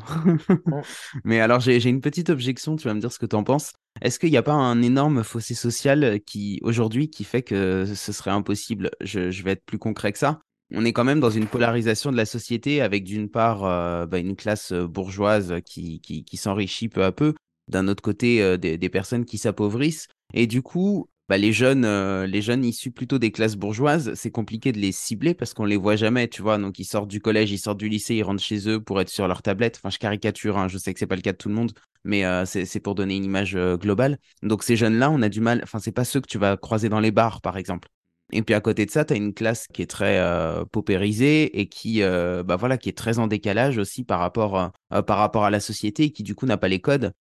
Mais 1.24 1.41
alors 1.41 1.59
j'ai 1.61 1.84
une 1.84 2.01
petite 2.01 2.30
objection, 2.30 2.76
tu 2.76 2.86
vas 2.86 2.95
me 2.95 3.01
dire 3.01 3.12
ce 3.12 3.18
que 3.18 3.26
tu 3.26 3.34
en 3.34 3.43
penses. 3.43 3.72
Est-ce 4.01 4.20
qu'il 4.20 4.30
n'y 4.30 4.36
a 4.36 4.43
pas 4.43 4.53
un 4.53 4.82
énorme 4.82 5.24
fossé 5.24 5.55
social 5.55 6.20
qui 6.24 6.61
aujourd'hui 6.62 7.11
qui 7.11 7.24
fait 7.24 7.43
que 7.43 7.86
ce 7.93 8.12
serait 8.12 8.30
impossible? 8.30 8.91
Je, 9.01 9.32
je, 9.32 9.43
vais 9.43 9.53
être 9.53 9.64
plus 9.64 9.78
concret 9.78 10.12
que 10.12 10.18
ça. 10.18 10.41
On 10.72 10.84
est 10.84 10.93
quand 10.93 11.03
même 11.03 11.18
dans 11.18 11.30
une 11.30 11.49
polarisation 11.49 12.12
de 12.12 12.16
la 12.16 12.24
société 12.24 12.80
avec 12.80 13.03
d'une 13.03 13.28
part 13.28 13.64
euh, 13.64 14.07
bah, 14.07 14.18
une 14.18 14.36
classe 14.36 14.72
bourgeoise 14.72 15.57
qui, 15.64 16.01
qui, 16.01 16.24
qui 16.24 16.36
s'enrichit 16.36 16.88
peu 16.88 17.03
à 17.03 17.11
peu 17.11 17.34
d'un 17.70 17.88
autre 17.88 18.03
côté 18.03 18.43
euh, 18.43 18.57
des, 18.57 18.88
personnes 18.88 19.24
qui 19.24 19.38
s'appauvrissent. 19.38 20.09
Et 20.34 20.47
du 20.47 20.61
coup, 20.62 21.09
bah, 21.31 21.39
les 21.39 21.53
jeunes, 21.53 21.85
euh, 21.85 22.26
les 22.26 22.43
jeunes 22.43 22.64
issus 22.64 22.91
plutôt 22.91 23.20
des 23.20 23.31
classes 23.31 23.55
bourgeoises, 23.55 24.14
c'est 24.14 24.33
compliqué 24.33 24.72
de 24.72 24.78
les 24.81 24.91
cibler 24.91 25.33
parce 25.33 25.55
qu'on 25.55 25.64
les 25.64 25.76
voit 25.76 25.95
jamais, 25.95 26.26
tu 26.26 26.43
vois. 26.43 26.59
Donc 26.59 26.81
ils 26.81 26.85
sortent 26.85 27.07
du 27.09 27.20
collège, 27.20 27.53
ils 27.53 27.59
sortent 27.59 27.78
du 27.78 27.89
lycée, 27.89 28.16
ils 28.16 28.24
rentrent 28.24 28.43
chez 28.43 28.68
eux 28.68 28.83
pour 28.83 29.01
être 29.01 29.11
sur 29.11 29.28
leur 29.28 29.41
tablette. 29.41 29.76
Enfin, 29.76 29.91
je 29.91 29.99
caricature, 29.99 30.59
hein, 30.59 30.66
je 30.66 30.76
sais 30.76 30.93
que 30.93 30.99
c'est 30.99 31.07
pas 31.07 31.14
le 31.14 31.22
cas 31.22 31.31
de 31.31 31.37
tout 31.37 31.49
le 31.49 31.55
monde, 31.55 31.70
mais 32.03 32.24
euh, 32.24 32.45
c'est 32.47 32.81
pour 32.81 32.97
donner 32.97 33.16
une 33.16 33.24
image 33.24 33.55
euh, 33.55 33.76
globale. 33.76 34.18
Donc 34.43 34.64
ces 34.64 34.74
jeunes-là, 34.74 35.09
on 35.09 35.22
a 35.22 35.28
du 35.28 35.41
mal. 35.41 35.61
Enfin, 35.62 35.78
c'est 35.78 35.93
pas 35.93 36.05
ceux 36.05 36.20
que 36.20 36.26
tu 36.26 36.39
vas 36.39 36.57
croiser 36.57 36.89
dans 36.89 36.99
les 37.01 37.12
bars, 37.12 37.41
par 37.41 37.57
exemple. 37.57 37.89
Et 38.33 38.43
puis 38.43 38.55
à 38.55 38.61
côté 38.61 38.87
de 38.87 38.91
ça, 38.91 39.05
tu 39.05 39.12
as 39.14 39.16
une 39.16 39.35
classe 39.35 39.66
qui 39.66 39.83
est 39.83 39.91
très 39.91 40.18
euh, 40.18 40.64
paupérisée 40.64 41.61
et 41.61 41.68
qui, 41.68 42.03
euh, 42.03 42.43
bah 42.43 42.57
voilà, 42.57 42.78
qui 42.78 42.89
est 42.89 42.97
très 42.97 43.18
en 43.18 43.26
décalage 43.26 43.78
aussi 43.78 44.05
par 44.05 44.20
rapport, 44.20 44.72
euh, 44.93 45.03
par 45.03 45.18
rapport 45.18 45.45
à 45.45 45.51
la 45.51 45.61
société 45.61 46.05
et 46.05 46.12
qui 46.12 46.22
du 46.22 46.35
coup 46.35 46.47
n'a 46.47 46.57
pas 46.57 46.68
les 46.68 46.81
codes 46.81 47.12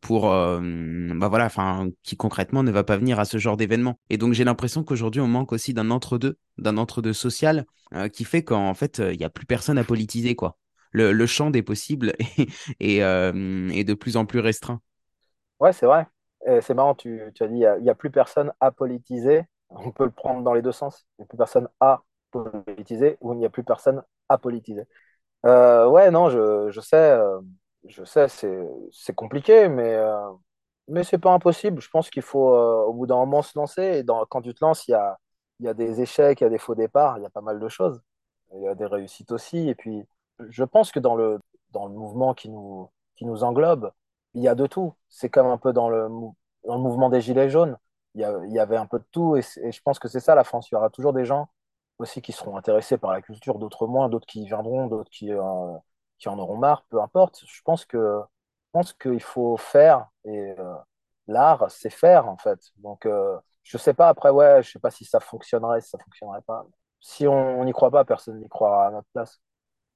pour, 0.00 0.30
bah 0.30 1.28
voilà, 1.28 1.46
enfin, 1.46 1.88
qui 2.02 2.16
concrètement 2.16 2.62
ne 2.62 2.70
va 2.70 2.84
pas 2.84 2.96
venir 2.96 3.20
à 3.20 3.24
ce 3.24 3.38
genre 3.38 3.56
d'événement. 3.56 3.98
Et 4.10 4.16
donc 4.16 4.32
j'ai 4.32 4.44
l'impression 4.44 4.84
qu'aujourd'hui 4.84 5.20
on 5.20 5.28
manque 5.28 5.52
aussi 5.52 5.74
d'un 5.74 5.90
entre-deux, 5.90 6.38
d'un 6.58 6.76
entre-deux 6.78 7.12
social 7.12 7.66
qui 8.12 8.24
fait 8.24 8.42
qu'en 8.42 8.74
fait 8.74 8.98
il 8.98 9.18
n'y 9.18 9.24
a 9.24 9.30
plus 9.30 9.46
personne 9.46 9.78
à 9.78 9.84
politiser 9.84 10.34
quoi. 10.34 10.56
Le, 10.92 11.12
le 11.12 11.26
champ 11.26 11.50
des 11.50 11.62
possibles 11.62 12.14
est, 12.80 12.98
est, 12.98 13.84
de 13.84 13.94
plus 13.94 14.16
en 14.16 14.24
plus 14.24 14.40
restreint. 14.40 14.80
Ouais, 15.60 15.72
c'est 15.72 15.86
vrai. 15.86 16.06
C'est 16.60 16.74
marrant, 16.74 16.94
tu, 16.94 17.20
as 17.40 17.46
dit, 17.48 17.64
il 17.78 17.82
n'y 17.82 17.90
a, 17.90 17.94
plus 17.94 18.10
personne 18.10 18.52
à 18.60 18.70
politiser 18.70 19.42
on 19.70 19.90
peut 19.92 20.04
le 20.04 20.10
prendre 20.10 20.42
dans 20.42 20.54
les 20.54 20.62
deux 20.62 20.72
sens. 20.72 21.06
Il 21.18 21.22
n'y 21.22 21.24
a 21.24 21.28
plus 21.28 21.38
personne 21.38 21.68
à 21.80 22.02
politiser 22.30 23.16
ou 23.20 23.32
il 23.34 23.38
n'y 23.38 23.46
a 23.46 23.50
plus 23.50 23.64
personne 23.64 24.02
à 24.28 24.38
politiser. 24.38 24.84
Euh, 25.46 25.88
ouais, 25.88 26.10
non, 26.10 26.30
je, 26.30 26.70
je 26.70 26.80
sais, 26.80 26.96
euh, 26.96 27.40
je 27.86 28.04
sais, 28.04 28.28
c'est 28.28 29.14
compliqué, 29.14 29.68
mais, 29.68 29.94
euh, 29.94 30.30
mais 30.88 31.04
c'est 31.04 31.18
pas 31.18 31.32
impossible. 31.32 31.80
Je 31.80 31.90
pense 31.90 32.10
qu'il 32.10 32.22
faut 32.22 32.54
euh, 32.54 32.84
au 32.84 32.92
bout 32.94 33.06
d'un 33.06 33.16
moment 33.16 33.42
se 33.42 33.58
lancer. 33.58 33.98
Et 34.00 34.04
quand 34.30 34.42
tu 34.42 34.54
te 34.54 34.64
lances, 34.64 34.86
il 34.88 34.92
y 34.92 34.94
a, 34.94 35.18
y 35.60 35.68
a 35.68 35.74
des 35.74 36.00
échecs, 36.00 36.40
il 36.40 36.44
y 36.44 36.46
a 36.46 36.50
des 36.50 36.58
faux 36.58 36.74
départs, 36.74 37.18
il 37.18 37.22
y 37.22 37.26
a 37.26 37.30
pas 37.30 37.40
mal 37.40 37.58
de 37.60 37.68
choses. 37.68 38.00
Il 38.54 38.62
y 38.62 38.68
a 38.68 38.74
des 38.74 38.86
réussites 38.86 39.32
aussi. 39.32 39.68
Et 39.68 39.74
puis, 39.74 40.04
je 40.50 40.64
pense 40.64 40.92
que 40.92 41.00
dans 41.00 41.16
le, 41.16 41.40
dans 41.70 41.86
le 41.86 41.94
mouvement 41.94 42.34
qui 42.34 42.48
nous, 42.50 42.90
qui 43.16 43.24
nous 43.26 43.44
englobe, 43.44 43.90
il 44.34 44.42
y 44.42 44.48
a 44.48 44.54
de 44.54 44.66
tout. 44.66 44.94
C'est 45.08 45.30
comme 45.30 45.46
un 45.46 45.58
peu 45.58 45.72
dans 45.72 45.88
le, 45.90 46.08
dans 46.64 46.76
le 46.76 46.82
mouvement 46.82 47.08
des 47.10 47.20
Gilets 47.20 47.50
jaunes 47.50 47.76
il 48.16 48.52
y, 48.52 48.58
avait 48.58 48.76
un 48.76 48.86
peu 48.86 48.98
de 48.98 49.04
tout. 49.12 49.36
Et, 49.36 49.42
je 49.42 49.82
pense 49.82 49.98
que 49.98 50.08
c'est 50.08 50.20
ça 50.20 50.34
la 50.34 50.44
France. 50.44 50.70
Il 50.70 50.74
y 50.74 50.76
aura 50.76 50.88
toujours 50.88 51.12
des 51.12 51.24
gens 51.26 51.48
aussi 51.98 52.22
qui 52.22 52.32
seront 52.32 52.56
intéressés 52.56 52.96
par 52.96 53.12
la 53.12 53.20
culture, 53.20 53.58
d'autres 53.58 53.86
moins, 53.86 54.08
d'autres 54.08 54.26
qui 54.26 54.42
y 54.42 54.46
viendront, 54.46 54.86
d'autres 54.86 55.10
qui, 55.10 55.32
euh, 55.32 55.76
qui 56.18 56.28
en 56.28 56.38
auront 56.38 56.56
marre, 56.56 56.84
peu 56.88 57.00
importe. 57.00 57.42
Je 57.46 57.60
pense 57.62 57.84
que 57.84 57.98
je 57.98 58.70
pense 58.72 58.92
qu'il 58.94 59.22
faut 59.22 59.56
faire 59.56 60.08
et 60.24 60.54
euh, 60.58 60.74
l'art, 61.26 61.70
c'est 61.70 61.90
faire 61.90 62.28
en 62.28 62.36
fait. 62.36 62.58
Donc 62.76 63.06
euh, 63.06 63.38
je 63.62 63.78
sais 63.78 63.94
pas 63.94 64.08
après 64.08 64.30
ouais, 64.30 64.62
je 64.62 64.72
sais 64.72 64.78
pas 64.78 64.90
si 64.90 65.04
ça 65.04 65.20
fonctionnerait, 65.20 65.80
si 65.80 65.90
ça 65.90 65.98
fonctionnerait 65.98 66.42
pas. 66.42 66.66
Si 67.00 67.26
on 67.26 67.64
n'y 67.64 67.72
croit 67.72 67.90
pas, 67.90 68.04
personne 68.04 68.40
n'y 68.40 68.48
croira 68.48 68.88
à 68.88 68.90
notre 68.90 69.08
place. 69.12 69.40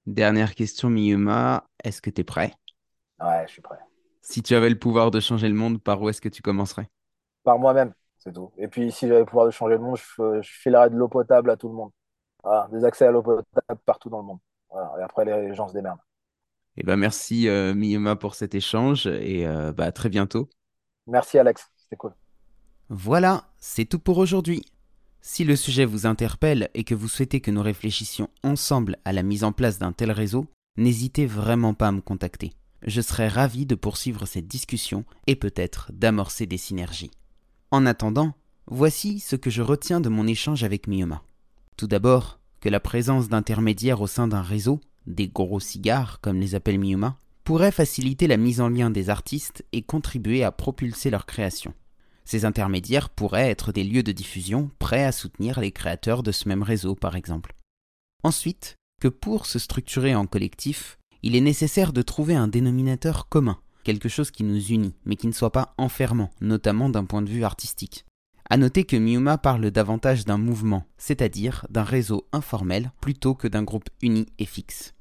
Dernière 0.07 0.55
question, 0.55 0.89
Miyuma, 0.89 1.65
est-ce 1.83 2.01
que 2.01 2.11
tu 2.11 2.21
es 2.21 2.25
prêt? 2.25 2.55
Ouais, 3.21 3.45
je 3.47 3.53
suis 3.53 3.63
prêt. 3.63 3.79
Si 4.23 4.43
tu 4.43 4.55
avais 4.55 4.71
le 4.71 4.79
pouvoir 4.79 5.11
de 5.11 5.21
changer 5.21 5.49
le 5.49 5.55
monde, 5.55 5.83
par 5.83 6.01
où 6.01 6.09
est-ce 6.09 6.21
que 6.21 6.29
tu 6.29 6.43
commencerais? 6.43 6.89
Par 7.43 7.59
moi-même. 7.59 7.93
C'est 8.21 8.33
tout. 8.33 8.53
Et 8.57 8.69
puis, 8.69 8.93
si 8.93 9.09
j'avais 9.09 9.21
le 9.21 9.27
pouvoir 9.27 9.47
de 9.47 9.51
changer 9.51 9.75
le 9.75 9.81
monde, 9.81 9.97
je, 9.97 10.41
je 10.41 10.51
filerais 10.51 10.91
de 10.91 10.97
l'eau 10.97 11.09
potable 11.09 11.51
à 11.51 11.57
tout 11.57 11.69
le 11.69 11.75
monde. 11.75 11.91
des 12.71 12.85
accès 12.85 13.07
à 13.07 13.11
l'eau 13.11 13.23
potable 13.23 13.81
partout 13.85 14.11
dans 14.11 14.21
le 14.21 14.27
monde. 14.27 14.39
Et 14.99 15.03
après, 15.03 15.25
les 15.25 15.55
gens 15.55 15.67
se 15.69 15.75
démerdent. 15.75 16.01
Eh 16.77 16.83
ben, 16.83 16.97
merci 16.97 17.49
euh, 17.49 17.75
Miyuma 17.75 18.17
pour 18.17 18.35
cet 18.35 18.55
échange 18.55 19.07
et 19.07 19.47
euh, 19.47 19.73
bah, 19.73 19.85
à 19.85 19.93
très 19.93 20.09
bientôt. 20.09 20.49
Merci 21.07 21.39
Alex, 21.39 21.69
c'était 21.77 21.97
cool. 21.97 22.15
Voilà, 22.89 23.45
c'est 23.59 23.85
tout 23.85 23.99
pour 23.99 24.19
aujourd'hui. 24.19 24.65
Si 25.21 25.45
le 25.45 25.57
sujet 25.57 25.85
vous 25.85 26.07
interpelle 26.07 26.71
et 26.75 26.85
que 26.85 26.95
vous 26.95 27.09
souhaitez 27.09 27.41
que 27.41 27.51
nous 27.51 27.63
réfléchissions 27.63 28.31
ensemble 28.43 28.97
à 29.05 29.13
la 29.13 29.23
mise 29.23 29.45
en 29.45 29.53
place 29.53 29.79
d'un 29.79 29.93
tel 29.93 30.11
réseau, 30.11 30.47
n'hésitez 30.77 31.27
vraiment 31.27 31.75
pas 31.75 31.89
à 31.89 31.93
me 31.93 32.01
contacter. 32.01 32.53
Je 32.87 33.03
serai 33.03 33.29
ravi 33.29 33.67
de 33.67 33.75
poursuivre 33.75 34.25
cette 34.25 34.49
discussion 34.49 35.05
et 35.27 35.37
peut-être 35.37 35.93
d'amorcer 35.93 36.47
des 36.47 36.57
synergies. 36.57 37.11
En 37.73 37.87
attendant, 37.87 38.35
voici 38.67 39.21
ce 39.21 39.37
que 39.37 39.49
je 39.49 39.63
retiens 39.63 40.01
de 40.01 40.09
mon 40.09 40.27
échange 40.27 40.65
avec 40.65 40.89
Miyoma. 40.89 41.23
Tout 41.77 41.87
d'abord, 41.87 42.41
que 42.61 42.69
la 42.69 42.81
présence 42.81 43.29
d'intermédiaires 43.29 44.01
au 44.01 44.09
sein 44.09 44.27
d'un 44.27 44.43
réseau, 44.43 44.81
des 45.07 45.29
gros 45.29 45.61
cigares 45.61 46.21
comme 46.21 46.41
les 46.41 46.57
appelle 46.57 46.81
Miyoma, 46.81 47.17
pourrait 47.45 47.71
faciliter 47.71 48.27
la 48.27 48.39
mise 48.39 48.61
en 48.61 48.69
lien 48.69 48.91
des 48.91 49.09
artistes 49.09 49.65
et 49.73 49.83
contribuer 49.83 50.43
à 50.43 50.51
propulser 50.51 51.11
leur 51.11 51.27
création. 51.27 51.73
Ces 52.25 52.45
intermédiaires 52.45 53.09
pourraient 53.09 53.51
être 53.51 53.71
des 53.71 53.85
lieux 53.85 54.03
de 54.03 54.13
diffusion 54.13 54.71
prêts 54.81 55.05
à 55.05 55.13
soutenir 55.13 55.61
les 55.61 55.71
créateurs 55.71 56.25
de 56.25 56.33
ce 56.33 56.49
même 56.49 56.65
réseau, 56.65 56.97
par 56.97 57.15
exemple. 57.15 57.55
Ensuite, 58.25 58.79
que 59.01 59.09
pour 59.09 59.47
se 59.47 59.61
structurer 59.61 60.17
en 60.17 60.27
collectif, 60.27 60.99
il 61.23 61.37
est 61.37 61.41
nécessaire 61.41 61.93
de 61.93 62.03
trouver 62.03 62.35
un 62.35 62.49
dénominateur 62.49 63.29
commun, 63.29 63.61
quelque 63.83 64.09
chose 64.09 64.31
qui 64.31 64.45
nous 64.45 64.61
unit, 64.69 64.95
mais 65.05 65.17
qui 65.17 65.27
ne 65.27 65.33
soit 65.33 65.53
pas 65.53 65.75
enfermant, 65.79 66.31
notamment 66.41 66.89
d'un 66.89 67.05
point 67.05 67.23
de 67.23 67.31
vue 67.31 67.45
artistique. 67.45 68.05
À 68.49 68.57
noter 68.57 68.85
que 68.85 68.97
Miuma 68.97 69.39
parle 69.39 69.71
davantage 69.71 70.25
d'un 70.25 70.39
mouvement, 70.39 70.85
c'est-à-dire 70.99 71.67
d'un 71.71 71.85
réseau 71.85 72.27
informel 72.33 72.91
plutôt 73.01 73.35
que 73.35 73.47
d'un 73.47 73.63
groupe 73.63 73.89
uni 74.03 74.27
et 74.39 74.47
fixe. 74.47 74.95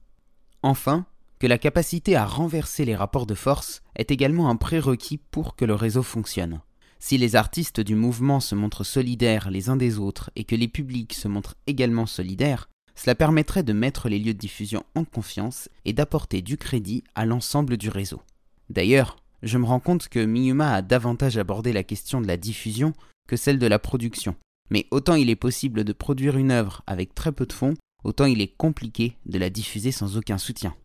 Enfin, 0.62 1.06
que 1.40 1.48
la 1.48 1.58
capacité 1.58 2.16
à 2.16 2.26
renverser 2.26 2.86
les 2.86 2.96
rapports 2.96 3.26
de 3.26 3.34
force 3.34 3.82
est 3.96 4.12
également 4.12 4.50
un 4.50 4.56
prérequis 4.56 5.18
pour 5.32 5.56
que 5.56 5.66
le 5.66 5.74
réseau 5.74 6.04
fonctionne. 6.04 6.62
Si 7.00 7.18
les 7.18 7.38
artistes 7.38 7.80
du 7.80 7.96
mouvement 7.96 8.42
se 8.42 8.56
montrent 8.56 8.84
solidaires 8.84 9.50
les 9.50 9.70
uns 9.70 9.78
des 9.78 9.98
autres 9.98 10.32
et 10.36 10.44
que 10.44 10.56
les 10.56 10.68
publics 10.68 11.14
se 11.14 11.30
montrent 11.30 11.56
également 11.66 12.06
solidaires, 12.06 12.70
cela 12.94 13.16
permettrait 13.16 13.64
de 13.64 13.72
mettre 13.72 14.10
les 14.10 14.20
lieux 14.20 14.34
de 14.34 14.40
diffusion 14.40 14.84
en 14.96 15.06
confiance 15.06 15.70
et 15.86 15.94
d'apporter 15.94 16.42
du 16.42 16.58
crédit 16.58 17.06
à 17.16 17.26
l'ensemble 17.26 17.78
du 17.78 17.90
réseau. 17.90 18.22
D'ailleurs, 18.70 19.18
je 19.42 19.58
me 19.58 19.66
rends 19.66 19.80
compte 19.80 20.10
que 20.10 20.24
Miyuma 20.24 20.74
a 20.74 20.82
davantage 20.82 21.38
abordé 21.38 21.74
la 21.74 21.84
question 21.84 22.22
de 22.22 22.28
la 22.28 22.38
diffusion 22.38 22.94
que 23.28 23.38
celle 23.38 23.60
de 23.60 23.68
la 23.68 23.80
production. 23.80 24.36
Mais 24.70 24.88
autant 24.92 25.16
il 25.16 25.30
est 25.30 25.36
possible 25.36 25.84
de 25.84 25.94
produire 25.94 26.38
une 26.38 26.52
œuvre 26.52 26.84
avec 26.88 27.16
très 27.16 27.32
peu 27.32 27.46
de 27.46 27.54
fonds, 27.54 27.76
autant 28.04 28.26
il 28.26 28.42
est 28.42 28.56
compliqué 28.56 29.16
de 29.26 29.40
la 29.40 29.50
diffuser 29.50 29.92
sans 29.92 30.18
aucun 30.18 30.38
soutien. 30.38 30.76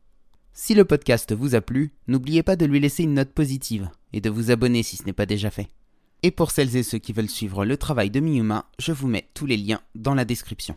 Si 0.53 0.75
le 0.75 0.85
podcast 0.85 1.35
vous 1.35 1.57
a 1.57 1.61
plu, 1.61 1.93
n'oubliez 2.07 2.43
pas 2.43 2.57
de 2.57 2.65
lui 2.65 2.79
laisser 2.79 3.03
une 3.03 3.15
note 3.15 3.33
positive 3.33 3.91
et 4.13 4.21
de 4.21 4.31
vous 4.31 4.53
abonner 4.53 4.85
si 4.85 4.97
ce 4.97 5.05
n'est 5.05 5.13
pas 5.13 5.27
déjà 5.27 5.51
fait. 5.51 5.69
Et 6.23 6.31
pour 6.31 6.53
celles 6.53 6.77
et 6.77 6.85
ceux 6.85 6.99
qui 6.99 7.13
veulent 7.13 7.29
suivre 7.29 7.65
le 7.65 7.77
travail 7.77 8.09
de 8.09 8.21
Miyuma, 8.21 8.71
je 8.79 8.93
vous 8.93 9.09
mets 9.09 9.29
tous 9.35 9.47
les 9.47 9.57
liens 9.57 9.83
dans 9.97 10.15
la 10.15 10.25
description. 10.25 10.77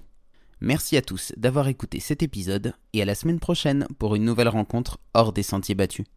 Merci 0.59 0.97
à 0.97 1.03
tous 1.03 1.31
d'avoir 1.37 1.67
écouté 1.67 1.99
cet 1.99 2.23
épisode 2.23 2.73
et 2.93 3.03
à 3.03 3.05
la 3.05 3.13
semaine 3.13 3.39
prochaine 3.39 3.87
pour 3.99 4.15
une 4.15 4.25
nouvelle 4.25 4.47
rencontre 4.47 4.99
hors 5.13 5.31
des 5.31 5.43
sentiers 5.43 5.75
battus. 5.75 6.07